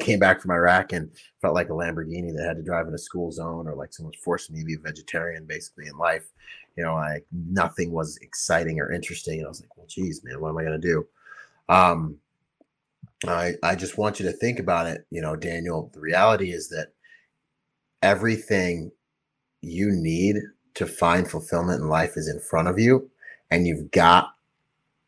[0.00, 1.10] came back from Iraq and
[1.42, 4.20] felt like a Lamborghini that had to drive in a school zone or like someone's
[4.22, 6.28] forcing me to be a vegetarian basically in life.
[6.76, 9.38] You know, like nothing was exciting or interesting.
[9.38, 11.06] And I was like, well, geez, man, what am I going to do?
[11.68, 12.16] Um,
[13.26, 15.06] I, I just want you to think about it.
[15.10, 16.92] You know, Daniel, the reality is that
[18.02, 18.92] everything
[19.60, 20.36] you need
[20.74, 23.10] to find fulfillment in life is in front of you.
[23.50, 24.30] And you've got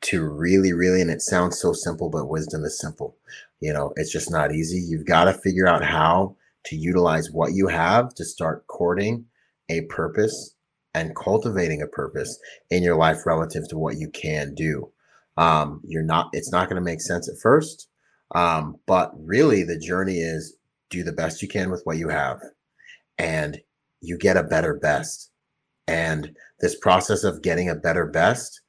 [0.03, 3.17] to really, really, and it sounds so simple, but wisdom is simple.
[3.61, 4.79] You know, it's just not easy.
[4.79, 6.37] You've got to figure out how
[6.67, 9.27] to utilize what you have to start courting
[9.69, 10.55] a purpose
[10.95, 14.91] and cultivating a purpose in your life relative to what you can do.
[15.37, 17.89] Um, you're not, it's not going to make sense at first
[18.35, 20.57] um, but really, the journey is
[20.91, 22.41] do the best you can with what you have,
[23.19, 23.61] and
[24.01, 25.31] you get a better best.
[25.87, 28.61] And this process of getting a better best,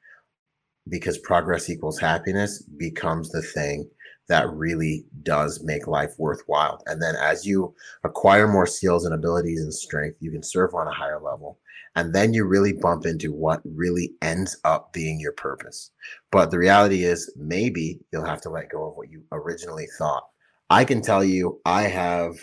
[0.90, 3.90] because progress equals happiness, becomes the thing
[4.28, 6.82] that really does make life worthwhile.
[6.86, 7.74] And then as you
[8.04, 11.60] acquire more skills and abilities and strength, you can serve on a higher level.
[11.96, 15.92] And then you really bump into what really ends up being your purpose.
[16.32, 20.24] But the reality is, maybe you'll have to let go of what you originally thought.
[20.70, 22.36] I can tell you, I have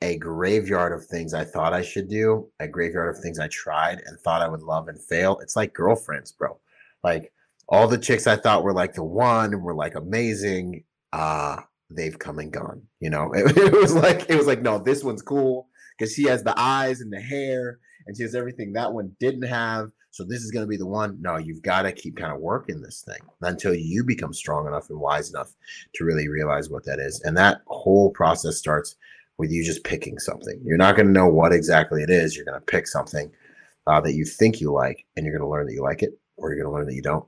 [0.00, 4.00] a graveyard of things I thought I should do, a graveyard of things I tried
[4.06, 5.38] and thought I would love and fail.
[5.40, 6.58] It's like girlfriends, bro.
[7.02, 7.32] Like
[7.68, 11.56] all the chicks I thought were like the one and were like amazing, uh,
[11.90, 12.82] they've come and gone.
[13.00, 15.68] You know, it, it was like it was like, no, this one's cool
[15.98, 19.42] because she has the eyes and the hair and she has everything that one didn't
[19.42, 19.90] have.
[20.10, 21.18] So this is going to be the one.
[21.20, 24.90] No, you've got to keep kind of working this thing until you become strong enough
[24.90, 25.54] and wise enough
[25.94, 27.20] to really realize what that is.
[27.22, 28.96] And that whole process starts
[29.36, 30.60] with you just picking something.
[30.64, 32.34] You're not going to know what exactly it is.
[32.34, 33.30] You're going to pick something
[33.86, 36.18] uh, that you think you like, and you're going to learn that you like it,
[36.36, 37.24] or you're going to learn that you don't.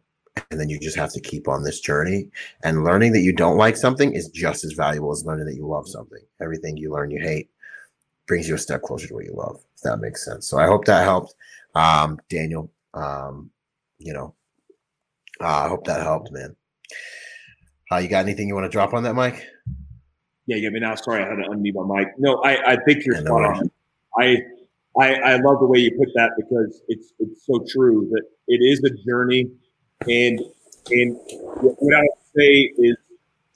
[0.50, 2.28] And then you just have to keep on this journey.
[2.62, 5.66] And learning that you don't like something is just as valuable as learning that you
[5.66, 6.22] love something.
[6.40, 7.50] Everything you learn you hate
[8.26, 9.60] brings you a step closer to what you love.
[9.76, 10.46] If that makes sense.
[10.46, 11.34] So I hope that helped,
[11.74, 12.70] um, Daniel.
[12.94, 13.50] Um,
[13.98, 14.34] you know,
[15.40, 16.56] uh, I hope that helped, man.
[17.92, 19.44] Uh, you got anything you want to drop on that, Mike?
[20.46, 20.94] Yeah, you get me now.
[20.94, 22.08] Sorry, I had to unmute my mic.
[22.18, 23.62] No, I, I think you're spot.
[24.18, 24.38] I,
[24.98, 28.58] I I love the way you put that because it's it's so true that it
[28.58, 29.50] is a journey,
[30.08, 30.40] and
[30.90, 31.16] and
[31.60, 32.96] what I would say is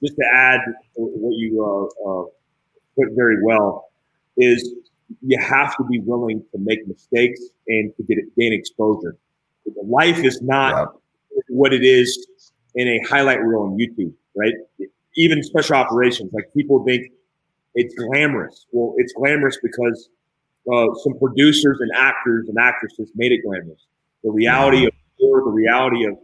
[0.03, 0.61] just to add
[0.95, 2.25] what you uh, uh,
[2.97, 3.89] put very well
[4.37, 4.75] is
[5.23, 9.17] you have to be willing to make mistakes and to get it, gain exposure.
[9.85, 10.95] Life is not
[11.49, 12.27] what it is
[12.75, 14.55] in a highlight reel on YouTube, right?
[15.17, 17.11] Even special operations, like people think
[17.75, 18.67] it's glamorous.
[18.73, 20.11] Well, it's glamorous because
[20.71, 23.87] uh, some producers and actors and actresses made it glamorous.
[24.23, 26.19] The reality of war, the reality of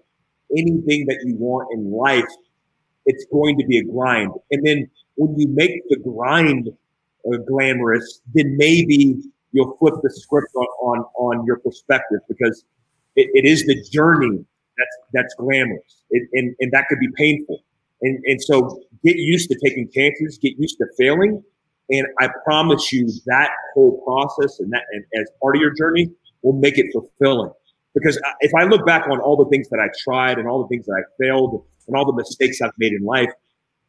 [0.56, 2.30] anything that you want in life,
[3.06, 4.32] it's going to be a grind.
[4.50, 6.68] And then when you make the grind
[7.26, 9.16] uh, glamorous, then maybe
[9.52, 12.64] you'll flip the script on on, on your perspective because
[13.16, 14.44] it, it is the journey
[14.78, 17.60] that's that's glamorous, it, and and that could be painful.
[18.02, 21.42] And and so get used to taking chances, get used to failing,
[21.90, 26.10] and I promise you that whole process and that and as part of your journey
[26.42, 27.52] will make it fulfilling.
[27.94, 30.68] Because if I look back on all the things that I tried and all the
[30.68, 33.30] things that I failed and all the mistakes I've made in life,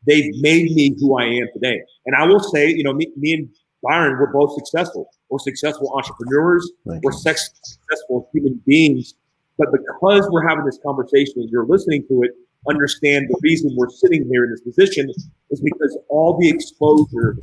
[0.08, 1.82] they've made me who I am today.
[2.06, 3.50] And I will say, you know, me, me and
[3.84, 5.10] Byron, we're both successful.
[5.30, 6.70] We're successful entrepreneurs.
[6.88, 9.14] Thank we're sex- successful human beings.
[9.58, 12.32] But because we're having this conversation and you're listening to it,
[12.68, 15.12] understand the reason we're sitting here in this position
[15.50, 17.38] is because all the exposure,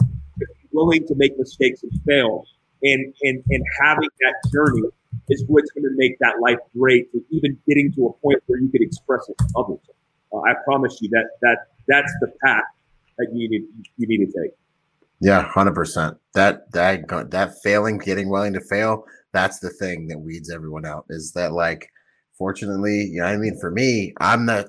[0.72, 2.44] willing to make mistakes and fail,
[2.82, 4.82] and and and having that journey
[5.28, 7.10] is what's going to make that life great.
[7.12, 9.80] To even getting to a point where you could express it to others.
[10.32, 12.62] Uh, I promise you that that that's the path
[13.18, 13.64] that you need
[13.97, 14.52] you need to take.
[15.20, 16.16] Yeah, hundred percent.
[16.35, 21.06] That that that failing, getting willing to fail, that's the thing that weeds everyone out.
[21.09, 21.90] Is that like,
[22.36, 24.66] fortunately, you know, I mean, for me, I'm not,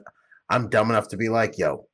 [0.50, 1.86] I'm dumb enough to be like, yo,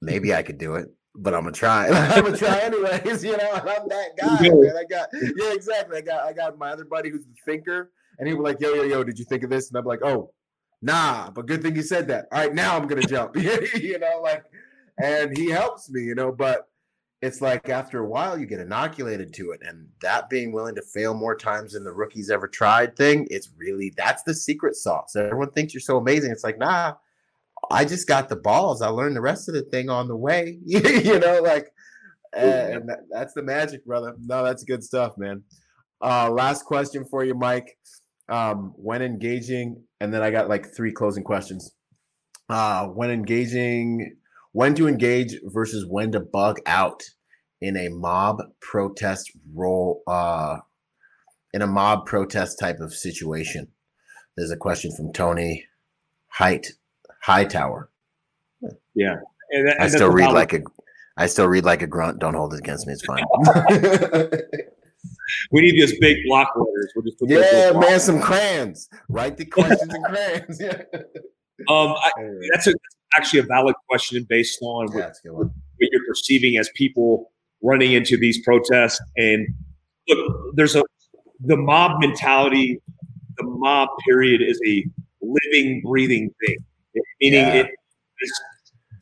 [0.00, 1.88] maybe I could do it, but I'm gonna try.
[1.90, 3.24] I'm gonna try anyways.
[3.24, 4.48] You know, I'm that guy.
[4.48, 4.76] Man.
[4.76, 5.98] I got yeah, exactly.
[5.98, 8.74] I got I got my other buddy who's the thinker, and he was like, yo,
[8.74, 9.68] yo, yo, did you think of this?
[9.68, 10.32] And I'm like, oh,
[10.80, 12.26] nah, but good thing you said that.
[12.32, 13.36] All right, now I'm gonna jump.
[13.36, 14.44] you know, like,
[15.02, 16.68] and he helps me, you know, but
[17.22, 20.82] it's like after a while you get inoculated to it and that being willing to
[20.82, 25.14] fail more times than the rookies ever tried thing it's really that's the secret sauce
[25.16, 26.92] everyone thinks you're so amazing it's like nah
[27.72, 28.82] i just got the balls.
[28.82, 31.68] I learned the rest of the thing on the way you know like
[32.34, 34.14] and that, that's the magic brother.
[34.18, 35.42] No that's good stuff man.
[36.00, 37.76] Uh last question for you mike.
[38.28, 41.76] Um when engaging and then I got like three closing questions.
[42.48, 44.16] Uh, when engaging,
[44.50, 47.04] when to engage versus when to bug out
[47.60, 50.56] in a mob protest role, uh,
[51.52, 53.68] in a mob protest type of situation.
[54.36, 55.66] There's a question from Tony.
[56.26, 56.72] Height
[57.22, 57.88] Hightower.
[58.94, 59.16] Yeah,
[59.50, 60.60] and and I still read like a,
[61.16, 62.18] I still read like a grunt.
[62.18, 62.92] Don't hold it against me.
[62.92, 63.24] It's fine.
[65.50, 66.92] we need those big block letters.
[66.94, 68.88] We'll just put yeah, man, some crayons.
[69.08, 70.60] Write the questions in crayons.
[70.60, 70.82] Yeah.
[71.68, 72.10] Um, I,
[72.52, 72.74] that's, a,
[73.16, 77.30] actually a valid question based on yeah, what, what, you're perceiving as people
[77.62, 79.00] running into these protests.
[79.16, 79.46] And
[80.08, 80.82] look, there's a
[81.40, 82.80] the mob mentality.
[83.36, 84.84] The mob period is a
[85.20, 86.58] living, breathing thing,
[87.20, 87.54] meaning yeah.
[87.54, 87.70] it
[88.20, 88.40] is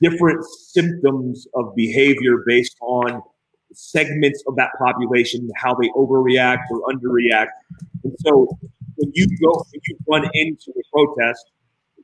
[0.00, 3.22] different symptoms of behavior based on
[3.72, 7.50] segments of that population, how they overreact or underreact.
[8.04, 8.48] And so
[8.96, 11.50] when you go, when you run into a protest,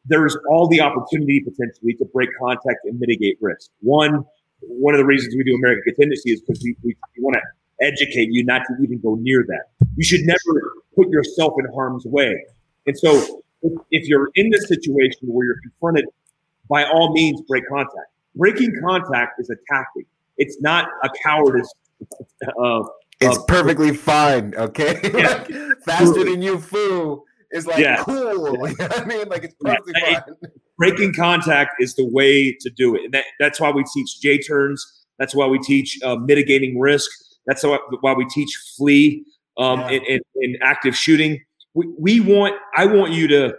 [0.05, 3.71] there's all the opportunity potentially to break contact and mitigate risk.
[3.81, 4.25] One,
[4.61, 7.43] one of the reasons we do American Contingency is because we, we, we want to
[7.85, 9.87] educate you not to even go near that.
[9.97, 12.45] You should never put yourself in harm's way.
[12.87, 13.43] And so
[13.91, 16.07] if, you're in this situation where you're confronted,
[16.69, 18.11] by all means, break contact.
[18.35, 20.07] Breaking contact is a tactic.
[20.37, 21.73] It's not a cowardice.
[22.63, 22.83] Uh,
[23.21, 24.55] it's perfectly fine.
[24.57, 25.45] Okay, yeah.
[25.49, 27.23] like, faster than you foo
[27.53, 28.03] is like yeah.
[28.05, 28.67] cool.
[28.81, 30.21] I mean, like it's perfectly yeah.
[30.21, 30.35] fine.
[30.79, 33.11] Breaking contact is the way to do it.
[33.13, 35.05] That, that's why we teach J turns.
[35.19, 37.11] That's why we teach uh, mitigating risk.
[37.47, 39.25] That's why we teach flee
[39.57, 41.41] um, in, in, in, active shooting.
[41.77, 42.55] We, we want.
[42.75, 43.55] I want you to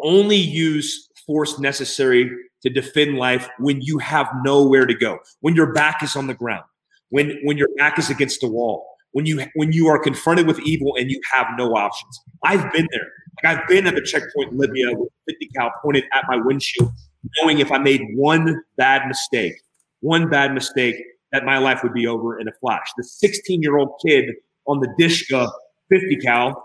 [0.00, 2.30] only use force necessary
[2.62, 6.34] to defend life when you have nowhere to go, when your back is on the
[6.34, 6.64] ground,
[7.10, 10.60] when when your back is against the wall, when you when you are confronted with
[10.60, 12.20] evil and you have no options.
[12.44, 13.08] I've been there.
[13.42, 16.92] Like I've been at the checkpoint in Libya with 50 cal pointed at my windshield,
[17.40, 19.54] knowing if I made one bad mistake,
[19.98, 20.94] one bad mistake,
[21.32, 22.86] that my life would be over in a flash.
[22.96, 24.26] The 16 year old kid
[24.68, 25.50] on the Dishka
[25.90, 26.64] 50 cal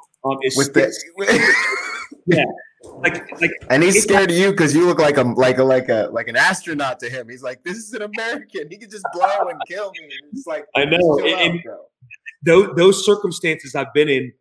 [0.56, 0.94] with the
[2.26, 2.46] yeah.
[3.00, 5.90] Like, like, and he's scared of you because you look like a like a like
[5.90, 7.28] a like an astronaut to him.
[7.30, 8.68] He's like, this is an American.
[8.70, 10.10] He could just blow and kill me.
[10.34, 11.20] It's like I know.
[11.20, 11.78] And, out,
[12.44, 14.32] those those circumstances I've been in,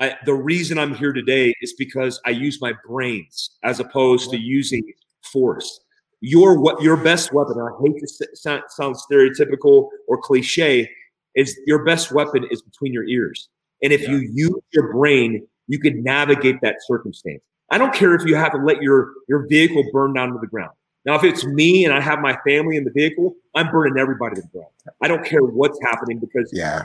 [0.00, 4.38] I, the reason I'm here today is because I use my brains as opposed to
[4.38, 4.82] using
[5.22, 5.80] force.
[6.20, 7.56] Your what your best weapon.
[7.58, 10.90] I hate to sound, sound stereotypical or cliche.
[11.34, 13.48] Is your best weapon is between your ears,
[13.82, 14.10] and if yeah.
[14.10, 17.42] you use your brain, you can navigate that circumstance.
[17.70, 20.46] I don't care if you have to let your your vehicle burn down to the
[20.46, 20.72] ground.
[21.04, 24.36] Now, if it's me and I have my family in the vehicle, I'm burning everybody
[24.36, 24.70] to the ground.
[25.02, 26.84] I don't care what's happening because yeah,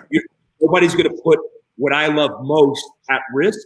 [0.59, 1.39] nobody's going to put
[1.75, 3.59] what I love most at risk.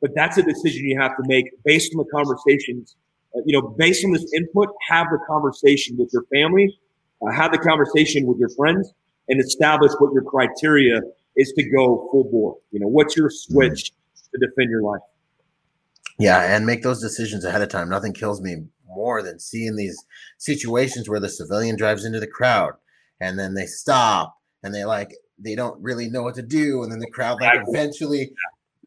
[0.00, 2.96] But that's a decision you have to make based on the conversations.
[3.34, 6.78] Uh, you know, based on this input, have the conversation with your family,
[7.20, 8.92] uh, have the conversation with your friends,
[9.28, 11.00] and establish what your criteria
[11.38, 12.56] is to go full bore.
[12.70, 14.40] You know, what's your switch mm-hmm.
[14.40, 15.00] to defend your life?
[16.18, 17.88] Yeah, and make those decisions ahead of time.
[17.88, 20.04] Nothing kills me more than seeing these
[20.38, 22.72] situations where the civilian drives into the crowd
[23.20, 26.90] and then they stop and they like they don't really know what to do and
[26.90, 28.32] then the crowd like eventually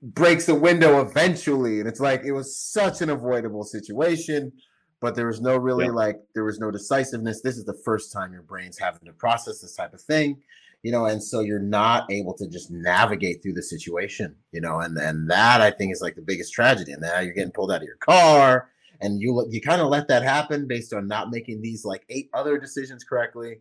[0.01, 4.51] breaks the window eventually and it's like it was such an avoidable situation
[4.99, 5.91] but there was no really yeah.
[5.91, 9.61] like there was no decisiveness this is the first time your brain's having to process
[9.61, 10.41] this type of thing
[10.83, 14.79] you know, and so you're not able to just navigate through the situation, you know,
[14.79, 16.91] and and that I think is like the biggest tragedy.
[16.91, 20.07] And now you're getting pulled out of your car, and you you kind of let
[20.07, 23.59] that happen based on not making these like eight other decisions correctly.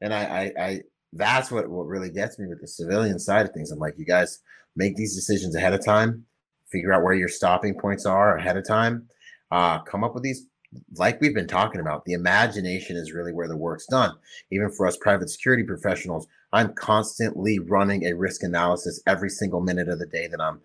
[0.00, 0.80] And I, I, I
[1.12, 3.72] that's what what really gets me with the civilian side of things.
[3.72, 4.40] I'm like, you guys
[4.76, 6.24] make these decisions ahead of time,
[6.70, 9.08] figure out where your stopping points are ahead of time,
[9.50, 10.46] uh, come up with these
[10.94, 14.14] like we've been talking about, the imagination is really where the work's done.
[14.50, 19.88] Even for us private security professionals, I'm constantly running a risk analysis every single minute
[19.88, 20.60] of the day that I'm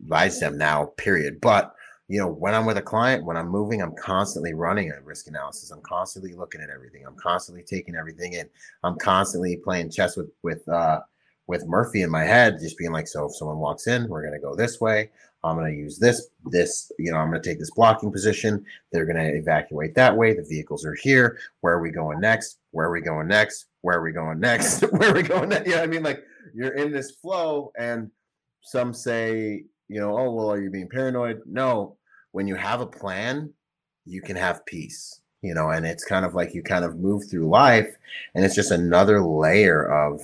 [0.00, 1.40] advised them now, period.
[1.40, 1.74] But
[2.08, 5.28] you know, when I'm with a client, when I'm moving, I'm constantly running a risk
[5.28, 5.70] analysis.
[5.70, 7.04] I'm constantly looking at everything.
[7.06, 8.48] I'm constantly taking everything in.
[8.82, 11.00] I'm constantly playing chess with with uh
[11.46, 14.40] with Murphy in my head, just being like, so if someone walks in, we're gonna
[14.40, 15.10] go this way.
[15.42, 18.64] I'm going to use this, this, you know, I'm going to take this blocking position.
[18.92, 20.34] They're going to evacuate that way.
[20.34, 21.38] The vehicles are here.
[21.60, 22.58] Where are we going next?
[22.72, 23.66] Where are we going next?
[23.80, 24.80] Where are we going next?
[24.92, 25.68] Where are we going next?
[25.68, 26.22] Yeah, I mean, like
[26.54, 28.10] you're in this flow, and
[28.62, 31.42] some say, you know, oh, well, are you being paranoid?
[31.46, 31.96] No.
[32.32, 33.52] When you have a plan,
[34.04, 37.28] you can have peace, you know, and it's kind of like you kind of move
[37.28, 37.96] through life,
[38.34, 40.20] and it's just another layer of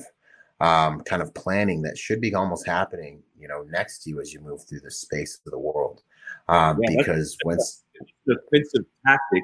[0.61, 4.33] um, kind of planning that should be almost happening you know next to you as
[4.35, 6.03] you move through the space of the world
[6.49, 7.85] um, yeah, because once
[8.27, 9.43] the defensive tactic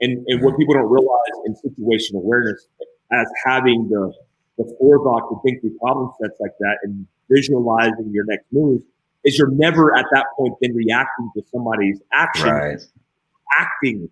[0.00, 2.68] and, and what people don't realize in situational awareness
[3.12, 4.12] as having the
[4.56, 8.82] the forethought to think through problem sets like that and visualizing your next move
[9.24, 12.80] is you're never at that point then reacting to somebody's action right.
[13.58, 14.08] acting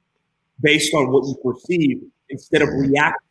[0.60, 2.93] based on what you perceive instead of mm-hmm.
[2.93, 3.28] reacting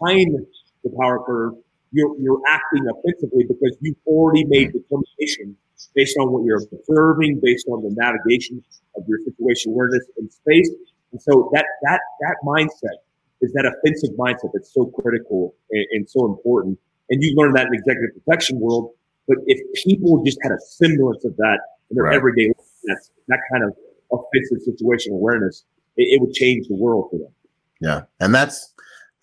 [0.00, 0.46] behind
[0.82, 1.54] the power curve
[1.92, 5.56] you're, you're acting offensively because you've already made determination
[5.94, 8.62] based on what you're observing, based on the navigation
[8.96, 10.70] of your situation awareness in space.
[11.12, 12.98] And so that that that mindset
[13.40, 16.78] is that offensive mindset that's so critical and, and so important.
[17.10, 18.92] And you learn that in the executive protection world.
[19.26, 21.58] But if people just had a semblance of that
[21.90, 22.16] in their right.
[22.16, 23.74] everyday life, that's that kind of
[24.12, 25.64] offensive situation awareness,
[25.96, 27.32] it, it would change the world for them.
[27.80, 28.74] Yeah, and that's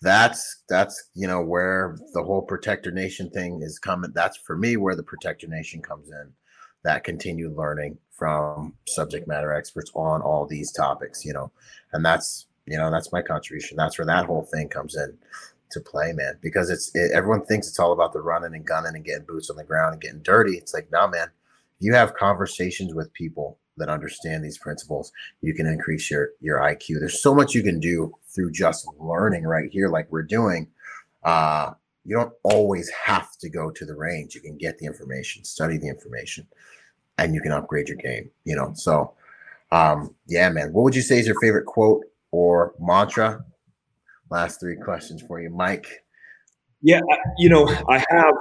[0.02, 4.76] that's that's you know where the whole protector nation thing is coming that's for me
[4.76, 6.32] where the protector nation comes in.
[6.84, 11.50] That continued learning from subject matter experts on all these topics you know
[11.92, 15.16] and that's you know that's my contribution that's where that whole thing comes in
[15.70, 18.94] to play man because it's it, everyone thinks it's all about the running and gunning
[18.94, 20.56] and getting boots on the ground and getting dirty.
[20.56, 21.28] It's like nah man
[21.78, 26.98] you have conversations with people that understand these principles, you can increase your your IQ.
[27.00, 30.68] There's so much you can do through just learning right here, like we're doing.
[31.22, 31.72] Uh,
[32.04, 34.34] you don't always have to go to the range.
[34.34, 36.46] You can get the information, study the information,
[37.18, 38.30] and you can upgrade your game.
[38.44, 39.14] You know, so
[39.72, 40.72] um, yeah, man.
[40.72, 43.44] What would you say is your favorite quote or mantra?
[44.30, 46.04] Last three questions for you, Mike.
[46.82, 47.00] Yeah,
[47.38, 48.34] you know, I have,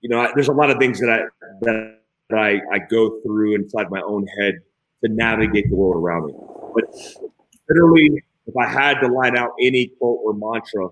[0.00, 1.20] you know, I, there's a lot of things that I
[1.62, 1.98] that
[2.30, 4.54] that I, I go through inside my own head
[5.04, 6.34] to navigate the world around me.
[6.74, 6.84] But
[7.68, 10.88] literally, if I had to line out any quote or mantra,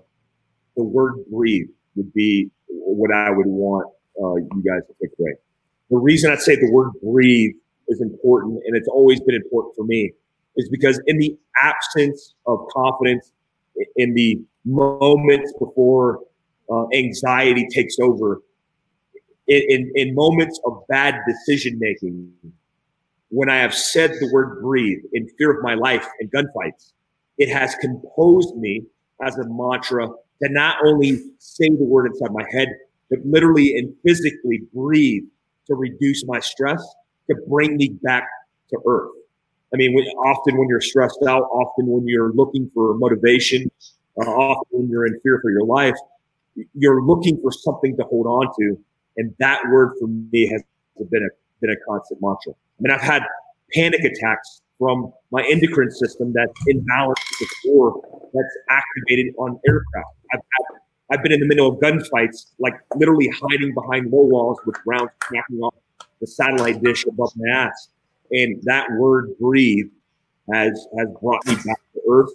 [0.75, 3.87] the word breathe would be what I would want
[4.21, 5.33] uh, you guys to take away.
[5.89, 7.53] The reason I say the word breathe
[7.87, 10.11] is important, and it's always been important for me,
[10.55, 13.31] is because in the absence of confidence,
[13.97, 16.19] in the moments before
[16.71, 18.41] uh, anxiety takes over,
[19.47, 22.31] in, in, in moments of bad decision making,
[23.29, 26.93] when I have said the word breathe in fear of my life and gunfights,
[27.37, 28.83] it has composed me
[29.21, 32.69] as a mantra to not only say the word inside my head,
[33.09, 35.23] but literally and physically breathe
[35.67, 36.83] to reduce my stress,
[37.29, 38.27] to bring me back
[38.69, 39.11] to earth.
[39.73, 43.71] I mean, when, often when you're stressed out, often when you're looking for motivation,
[44.21, 45.95] uh, often when you're in fear for your life,
[46.75, 48.77] you're looking for something to hold on to.
[49.17, 50.63] And that word for me has
[51.09, 51.29] been a,
[51.61, 52.53] been a constant mantra.
[52.53, 53.23] I mean, I've had
[53.73, 58.01] panic attacks from my endocrine system that's imbalanced before
[58.33, 60.07] that's activated on aircraft.
[60.33, 60.79] I've, had,
[61.11, 65.11] I've been in the middle of gunfights, like literally hiding behind wall walls with rounds
[65.19, 65.75] cracking off
[66.19, 67.89] the satellite dish above my ass.
[68.31, 69.87] And that word breathe
[70.51, 72.31] has has brought me back to earth.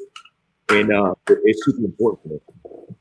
[0.71, 2.97] And uh, it's super important for me.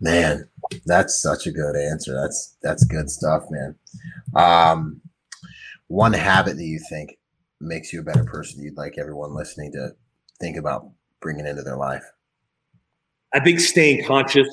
[0.00, 0.48] Man,
[0.86, 2.14] that's such a good answer.
[2.14, 3.74] That's that's good stuff, man.
[4.34, 5.00] Um,
[5.88, 7.18] one habit that you think
[7.60, 9.90] makes you a better person you'd like everyone listening to
[10.40, 10.88] think about
[11.20, 12.04] bringing into their life?
[13.32, 14.46] I think staying conscious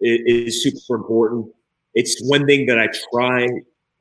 [0.00, 1.46] is, is super important.
[1.94, 3.46] It's one thing that I try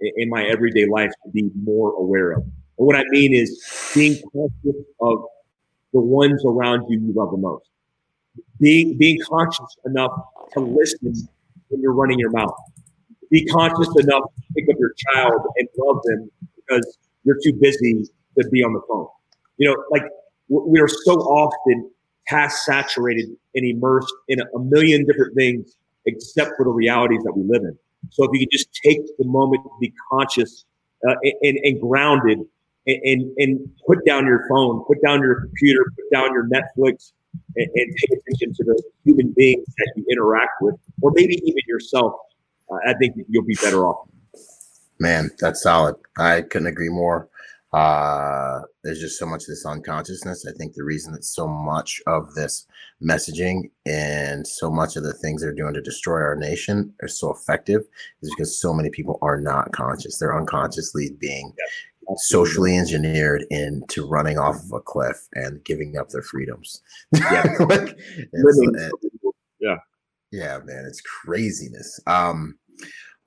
[0.02, 2.44] in my everyday life to be more aware of.
[2.44, 5.26] And what I mean is being conscious of
[5.94, 7.66] the ones around you you love the most.
[8.60, 10.12] Being being conscious enough
[10.54, 11.28] to listen
[11.70, 12.54] when you're running your mouth.
[13.30, 18.06] Be conscious enough to pick up your child and love them because you're too busy
[18.38, 19.08] to be on the phone.
[19.58, 20.04] You know, like
[20.50, 21.92] we are so often
[22.28, 25.76] task saturated and immersed in a million different things
[26.06, 27.78] except for the realities that we live in.
[28.12, 30.66] So if you can just take the moment to be conscious
[31.08, 32.40] uh, and, and, grounded
[32.88, 37.14] and, and, put down your phone, put down your computer, put down your Netflix,
[37.56, 41.62] and, and pay attention to the human beings that you interact with, or maybe even
[41.68, 42.14] yourself,
[42.72, 44.08] uh, I think you'll be better off.
[45.00, 45.96] Man, that's solid.
[46.18, 47.30] I couldn't agree more.
[47.72, 50.46] Uh, there's just so much of this unconsciousness.
[50.48, 52.66] I think the reason that so much of this
[53.02, 57.32] messaging and so much of the things they're doing to destroy our nation are so
[57.32, 57.84] effective
[58.24, 60.18] is because so many people are not conscious.
[60.18, 61.66] They're unconsciously being yeah,
[62.18, 66.82] socially engineered into running off of a cliff and giving up their freedoms.
[67.16, 67.56] Yeah.
[67.70, 67.96] like,
[69.60, 69.78] yeah.
[70.32, 72.00] Yeah, man, it's craziness.
[72.06, 72.58] Um,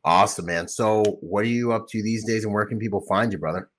[0.05, 0.69] awesome, man.
[0.69, 3.71] So, what are you up to these days, and where can people find you, brother?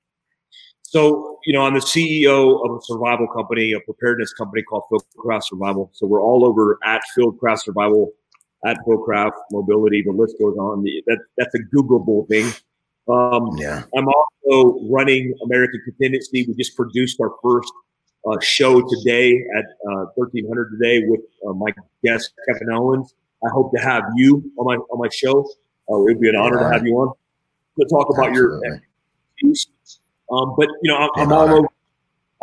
[0.94, 5.46] So, you know, I'm the CEO of a survival company, a preparedness company called Fieldcraft
[5.46, 5.90] Survival.
[5.94, 8.12] So we're all over at Fieldcraft Survival,
[8.66, 10.04] at Fieldcraft Mobility.
[10.04, 10.84] The list goes on.
[11.08, 12.52] That that's a Googleable thing.
[13.10, 13.84] Um, yeah.
[13.98, 16.46] I'm also running American Contingency.
[16.48, 17.72] We just produced our first
[18.30, 21.72] uh, show today at uh, 1300 today with uh, my
[22.04, 23.14] guest Kevin Owens.
[23.46, 25.42] I hope to have you on my on my show.
[25.92, 26.68] Uh, it would be an honor yeah.
[26.68, 27.14] to have you on
[27.80, 28.70] to talk about Absolutely.
[29.42, 29.56] your
[30.32, 31.68] um, but you know, I'm, I'm all over.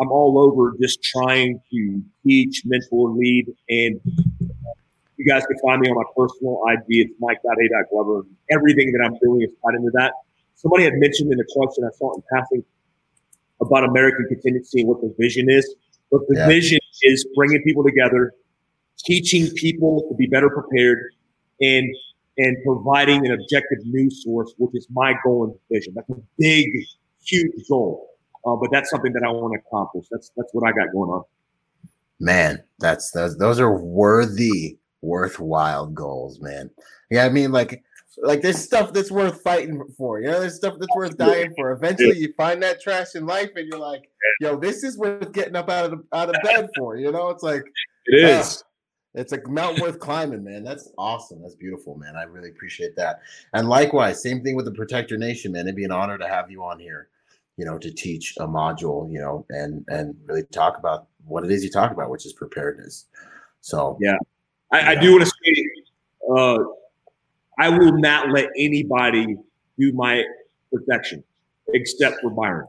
[0.01, 4.01] I'm all over just trying to teach, mentor, lead, and
[5.17, 6.85] you guys can find me on my personal IG.
[6.89, 8.27] It's mike.a.glover.
[8.51, 10.13] Everything that I'm doing is tied into that.
[10.61, 12.65] Somebody had mentioned in the question I saw in passing
[13.63, 15.75] about American contingency and what the vision is.
[16.11, 16.47] But the yeah.
[16.47, 18.35] vision is bringing people together,
[18.99, 21.15] teaching people to be better prepared,
[21.61, 21.89] and
[22.37, 25.95] and providing an objective news source, which is my goal and vision.
[25.95, 26.69] That's a big
[27.25, 28.09] huge goal.
[28.45, 30.07] Uh, but that's something that I want to accomplish.
[30.11, 31.23] That's that's what I got going on.
[32.19, 36.71] Man, that's those those are worthy, worthwhile goals, man.
[37.11, 37.83] Yeah, I mean, like
[38.19, 40.21] like there's stuff that's worth fighting for.
[40.21, 41.73] You know, there's stuff that's worth dying for.
[41.73, 44.09] Eventually, you find that trash in life, and you're like,
[44.41, 47.31] "Yo, this is worth getting up out of the, out of bed for." You know,
[47.31, 47.63] it's like
[48.07, 48.63] it is.
[48.63, 48.67] Uh,
[49.13, 50.63] it's a mountain worth climbing, man.
[50.63, 51.43] That's awesome.
[51.43, 52.15] That's beautiful, man.
[52.15, 53.21] I really appreciate that.
[53.55, 55.67] And likewise, same thing with the Protector Nation, man.
[55.67, 57.09] It'd be an honor to have you on here
[57.61, 61.51] you know, to teach a module, you know, and and really talk about what it
[61.51, 63.05] is you talk about, which is preparedness.
[63.61, 64.17] So yeah,
[64.73, 64.89] I, yeah.
[64.89, 65.65] I do want to say,
[66.35, 66.59] uh,
[67.61, 69.37] I will not let anybody
[69.79, 70.25] do my
[70.73, 71.23] protection
[71.75, 72.67] except for Byron.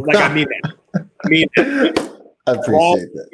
[0.00, 1.06] Like I mean that.
[1.24, 2.10] I mean that.
[2.46, 3.28] I appreciate that.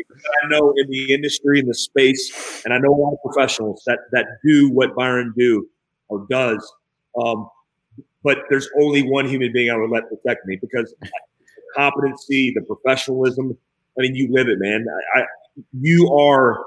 [0.44, 3.82] I know in the industry, in the space, and I know a lot of professionals
[3.86, 5.68] that that do what Byron do
[6.08, 6.72] or does.
[7.20, 7.48] Um,
[8.22, 10.94] but there's only one human being I would let protect me because
[11.74, 13.56] competency, the professionalism.
[13.98, 14.86] I mean, you live it, man.
[15.16, 15.24] I, I,
[15.80, 16.64] you are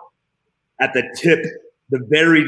[0.82, 1.40] at the tip,
[1.90, 2.46] the very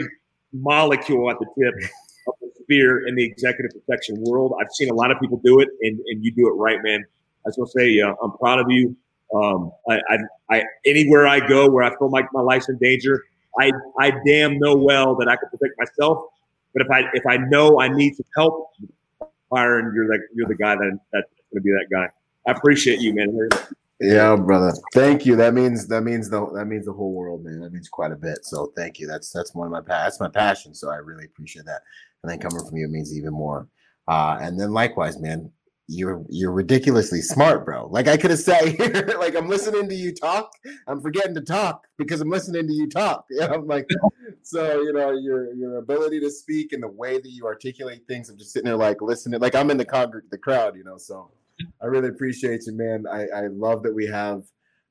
[0.62, 1.92] molecule at the tip
[2.28, 4.54] of the spear in the executive protection world.
[4.60, 7.04] I've seen a lot of people do it, and, and you do it right, man.
[7.46, 8.96] I just want to say uh, I'm proud of you.
[9.34, 10.18] Um, I, I,
[10.50, 13.24] I, anywhere I go where I feel like my life's in danger,
[13.60, 16.26] I, I damn know well that I can protect myself.
[16.74, 18.72] But if I, if I know I need some help,
[19.50, 22.08] Byron, you're like, you're the guy that that's going to be that guy.
[22.48, 23.50] I appreciate you, man.
[24.02, 24.74] Yeah, brother.
[24.94, 25.36] Thank you.
[25.38, 27.62] That means that means the that means the whole world, man.
[27.62, 28.40] That means quite a bit.
[28.44, 29.08] So thank you.
[29.08, 30.76] That's that's one of my that's my passion.
[30.76, 31.82] So I really appreciate that.
[32.24, 33.70] And then coming from you means even more.
[34.08, 35.50] Uh, and then likewise, man,
[35.88, 37.88] you're you're ridiculously smart, bro.
[37.88, 40.52] Like I could have sat here, like I'm listening to you talk.
[40.88, 43.26] I'm forgetting to talk because I'm listening to you talk.
[43.32, 43.88] Yeah, I'm like,
[44.44, 48.30] so you know, your your ability to speak and the way that you articulate things.
[48.30, 50.98] I'm just sitting there like listening, like I'm in the con the crowd, you know.
[50.98, 51.32] So
[51.82, 53.06] I really appreciate you, man.
[53.12, 54.44] I, I love that we have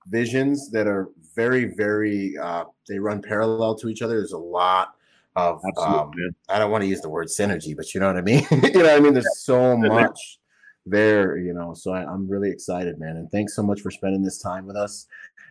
[0.07, 4.19] visions that are very, very uh, they run parallel to each other.
[4.19, 4.95] There's a lot
[5.37, 6.13] of um,
[6.49, 8.47] I don't want to use the word synergy, but you know what I mean.
[8.51, 9.15] you know what I mean?
[9.15, 10.39] There's so much
[10.87, 11.75] there, you know.
[11.75, 13.17] So I, I'm really excited, man.
[13.17, 15.07] And thanks so much for spending this time with us.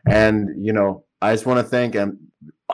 [0.08, 2.20] And you know, I just want to thank um,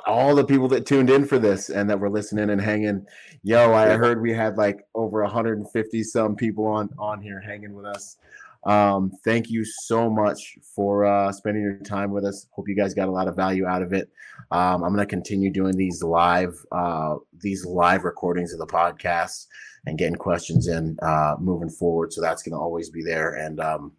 [0.05, 3.05] all the people that tuned in for this and that were listening and hanging.
[3.43, 7.85] Yo, I heard we had like over 150 some people on on here hanging with
[7.85, 8.17] us.
[8.65, 12.47] Um, thank you so much for uh, spending your time with us.
[12.51, 14.09] Hope you guys got a lot of value out of it.
[14.51, 19.47] Um, I'm going to continue doing these live uh, these live recordings of the podcast
[19.85, 22.11] and getting questions in uh, moving forward.
[22.11, 23.35] So that's going to always be there.
[23.35, 23.93] And um,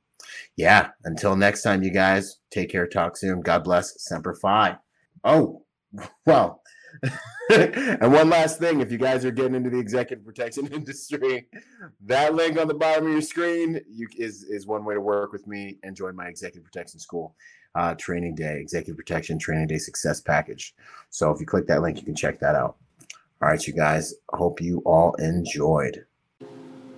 [0.56, 2.86] yeah, until next time, you guys take care.
[2.86, 3.40] Talk soon.
[3.40, 4.04] God bless.
[4.04, 4.76] Semper Fi.
[5.24, 5.62] Oh,
[6.26, 6.62] well.
[7.50, 11.46] and one last thing, if you guys are getting into the executive protection industry,
[12.04, 15.32] that link on the bottom of your screen you, is is one way to work
[15.32, 17.34] with me and join my executive protection school
[17.74, 20.74] uh, training day, executive protection training day success package.
[21.10, 22.76] So if you click that link, you can check that out.
[23.42, 24.14] All right, you guys.
[24.30, 26.04] Hope you all enjoyed.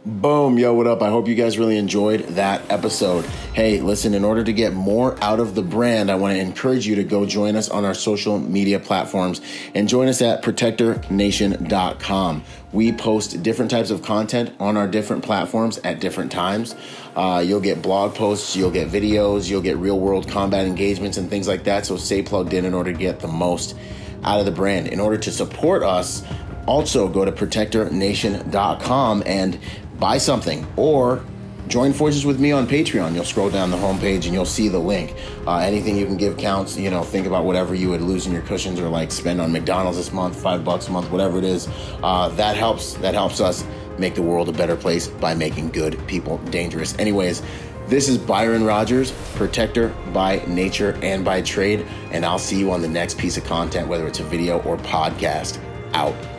[0.05, 1.01] Boom, yo, what up?
[1.01, 3.25] I hope you guys really enjoyed that episode.
[3.55, 6.89] Hey, listen, in order to get more out of the brand, I want to encourage
[6.89, 9.41] you to go join us on our social media platforms
[9.77, 12.45] and join us at protectornation.com.
[12.73, 16.75] We post different types of content on our different platforms at different times.
[17.15, 21.31] Uh, you'll get blog posts, you'll get videos, you'll get real world combat engagements and
[21.31, 21.87] things like that.
[21.87, 23.77] So stay plugged in in order to get the most
[24.25, 24.89] out of the brand.
[24.89, 26.25] In order to support us,
[26.67, 29.59] also go to protectornation.com and
[30.03, 31.25] buy something or
[31.69, 33.15] join forces with me on Patreon.
[33.15, 35.15] You'll scroll down the homepage and you'll see the link.
[35.47, 36.77] Uh, anything you can give counts.
[36.77, 39.53] You know, think about whatever you would lose in your cushions or like spend on
[39.53, 41.69] McDonald's this month, five bucks a month, whatever it is.
[42.03, 42.95] Uh, that helps.
[42.95, 43.65] That helps us
[43.97, 46.99] make the world a better place by making good people dangerous.
[46.99, 47.41] Anyways,
[47.87, 52.83] this is Byron Rogers, protector by nature and by trade, and I'll see you on
[52.83, 55.61] the next piece of content, whether it's a video or podcast.
[55.95, 56.32] Out.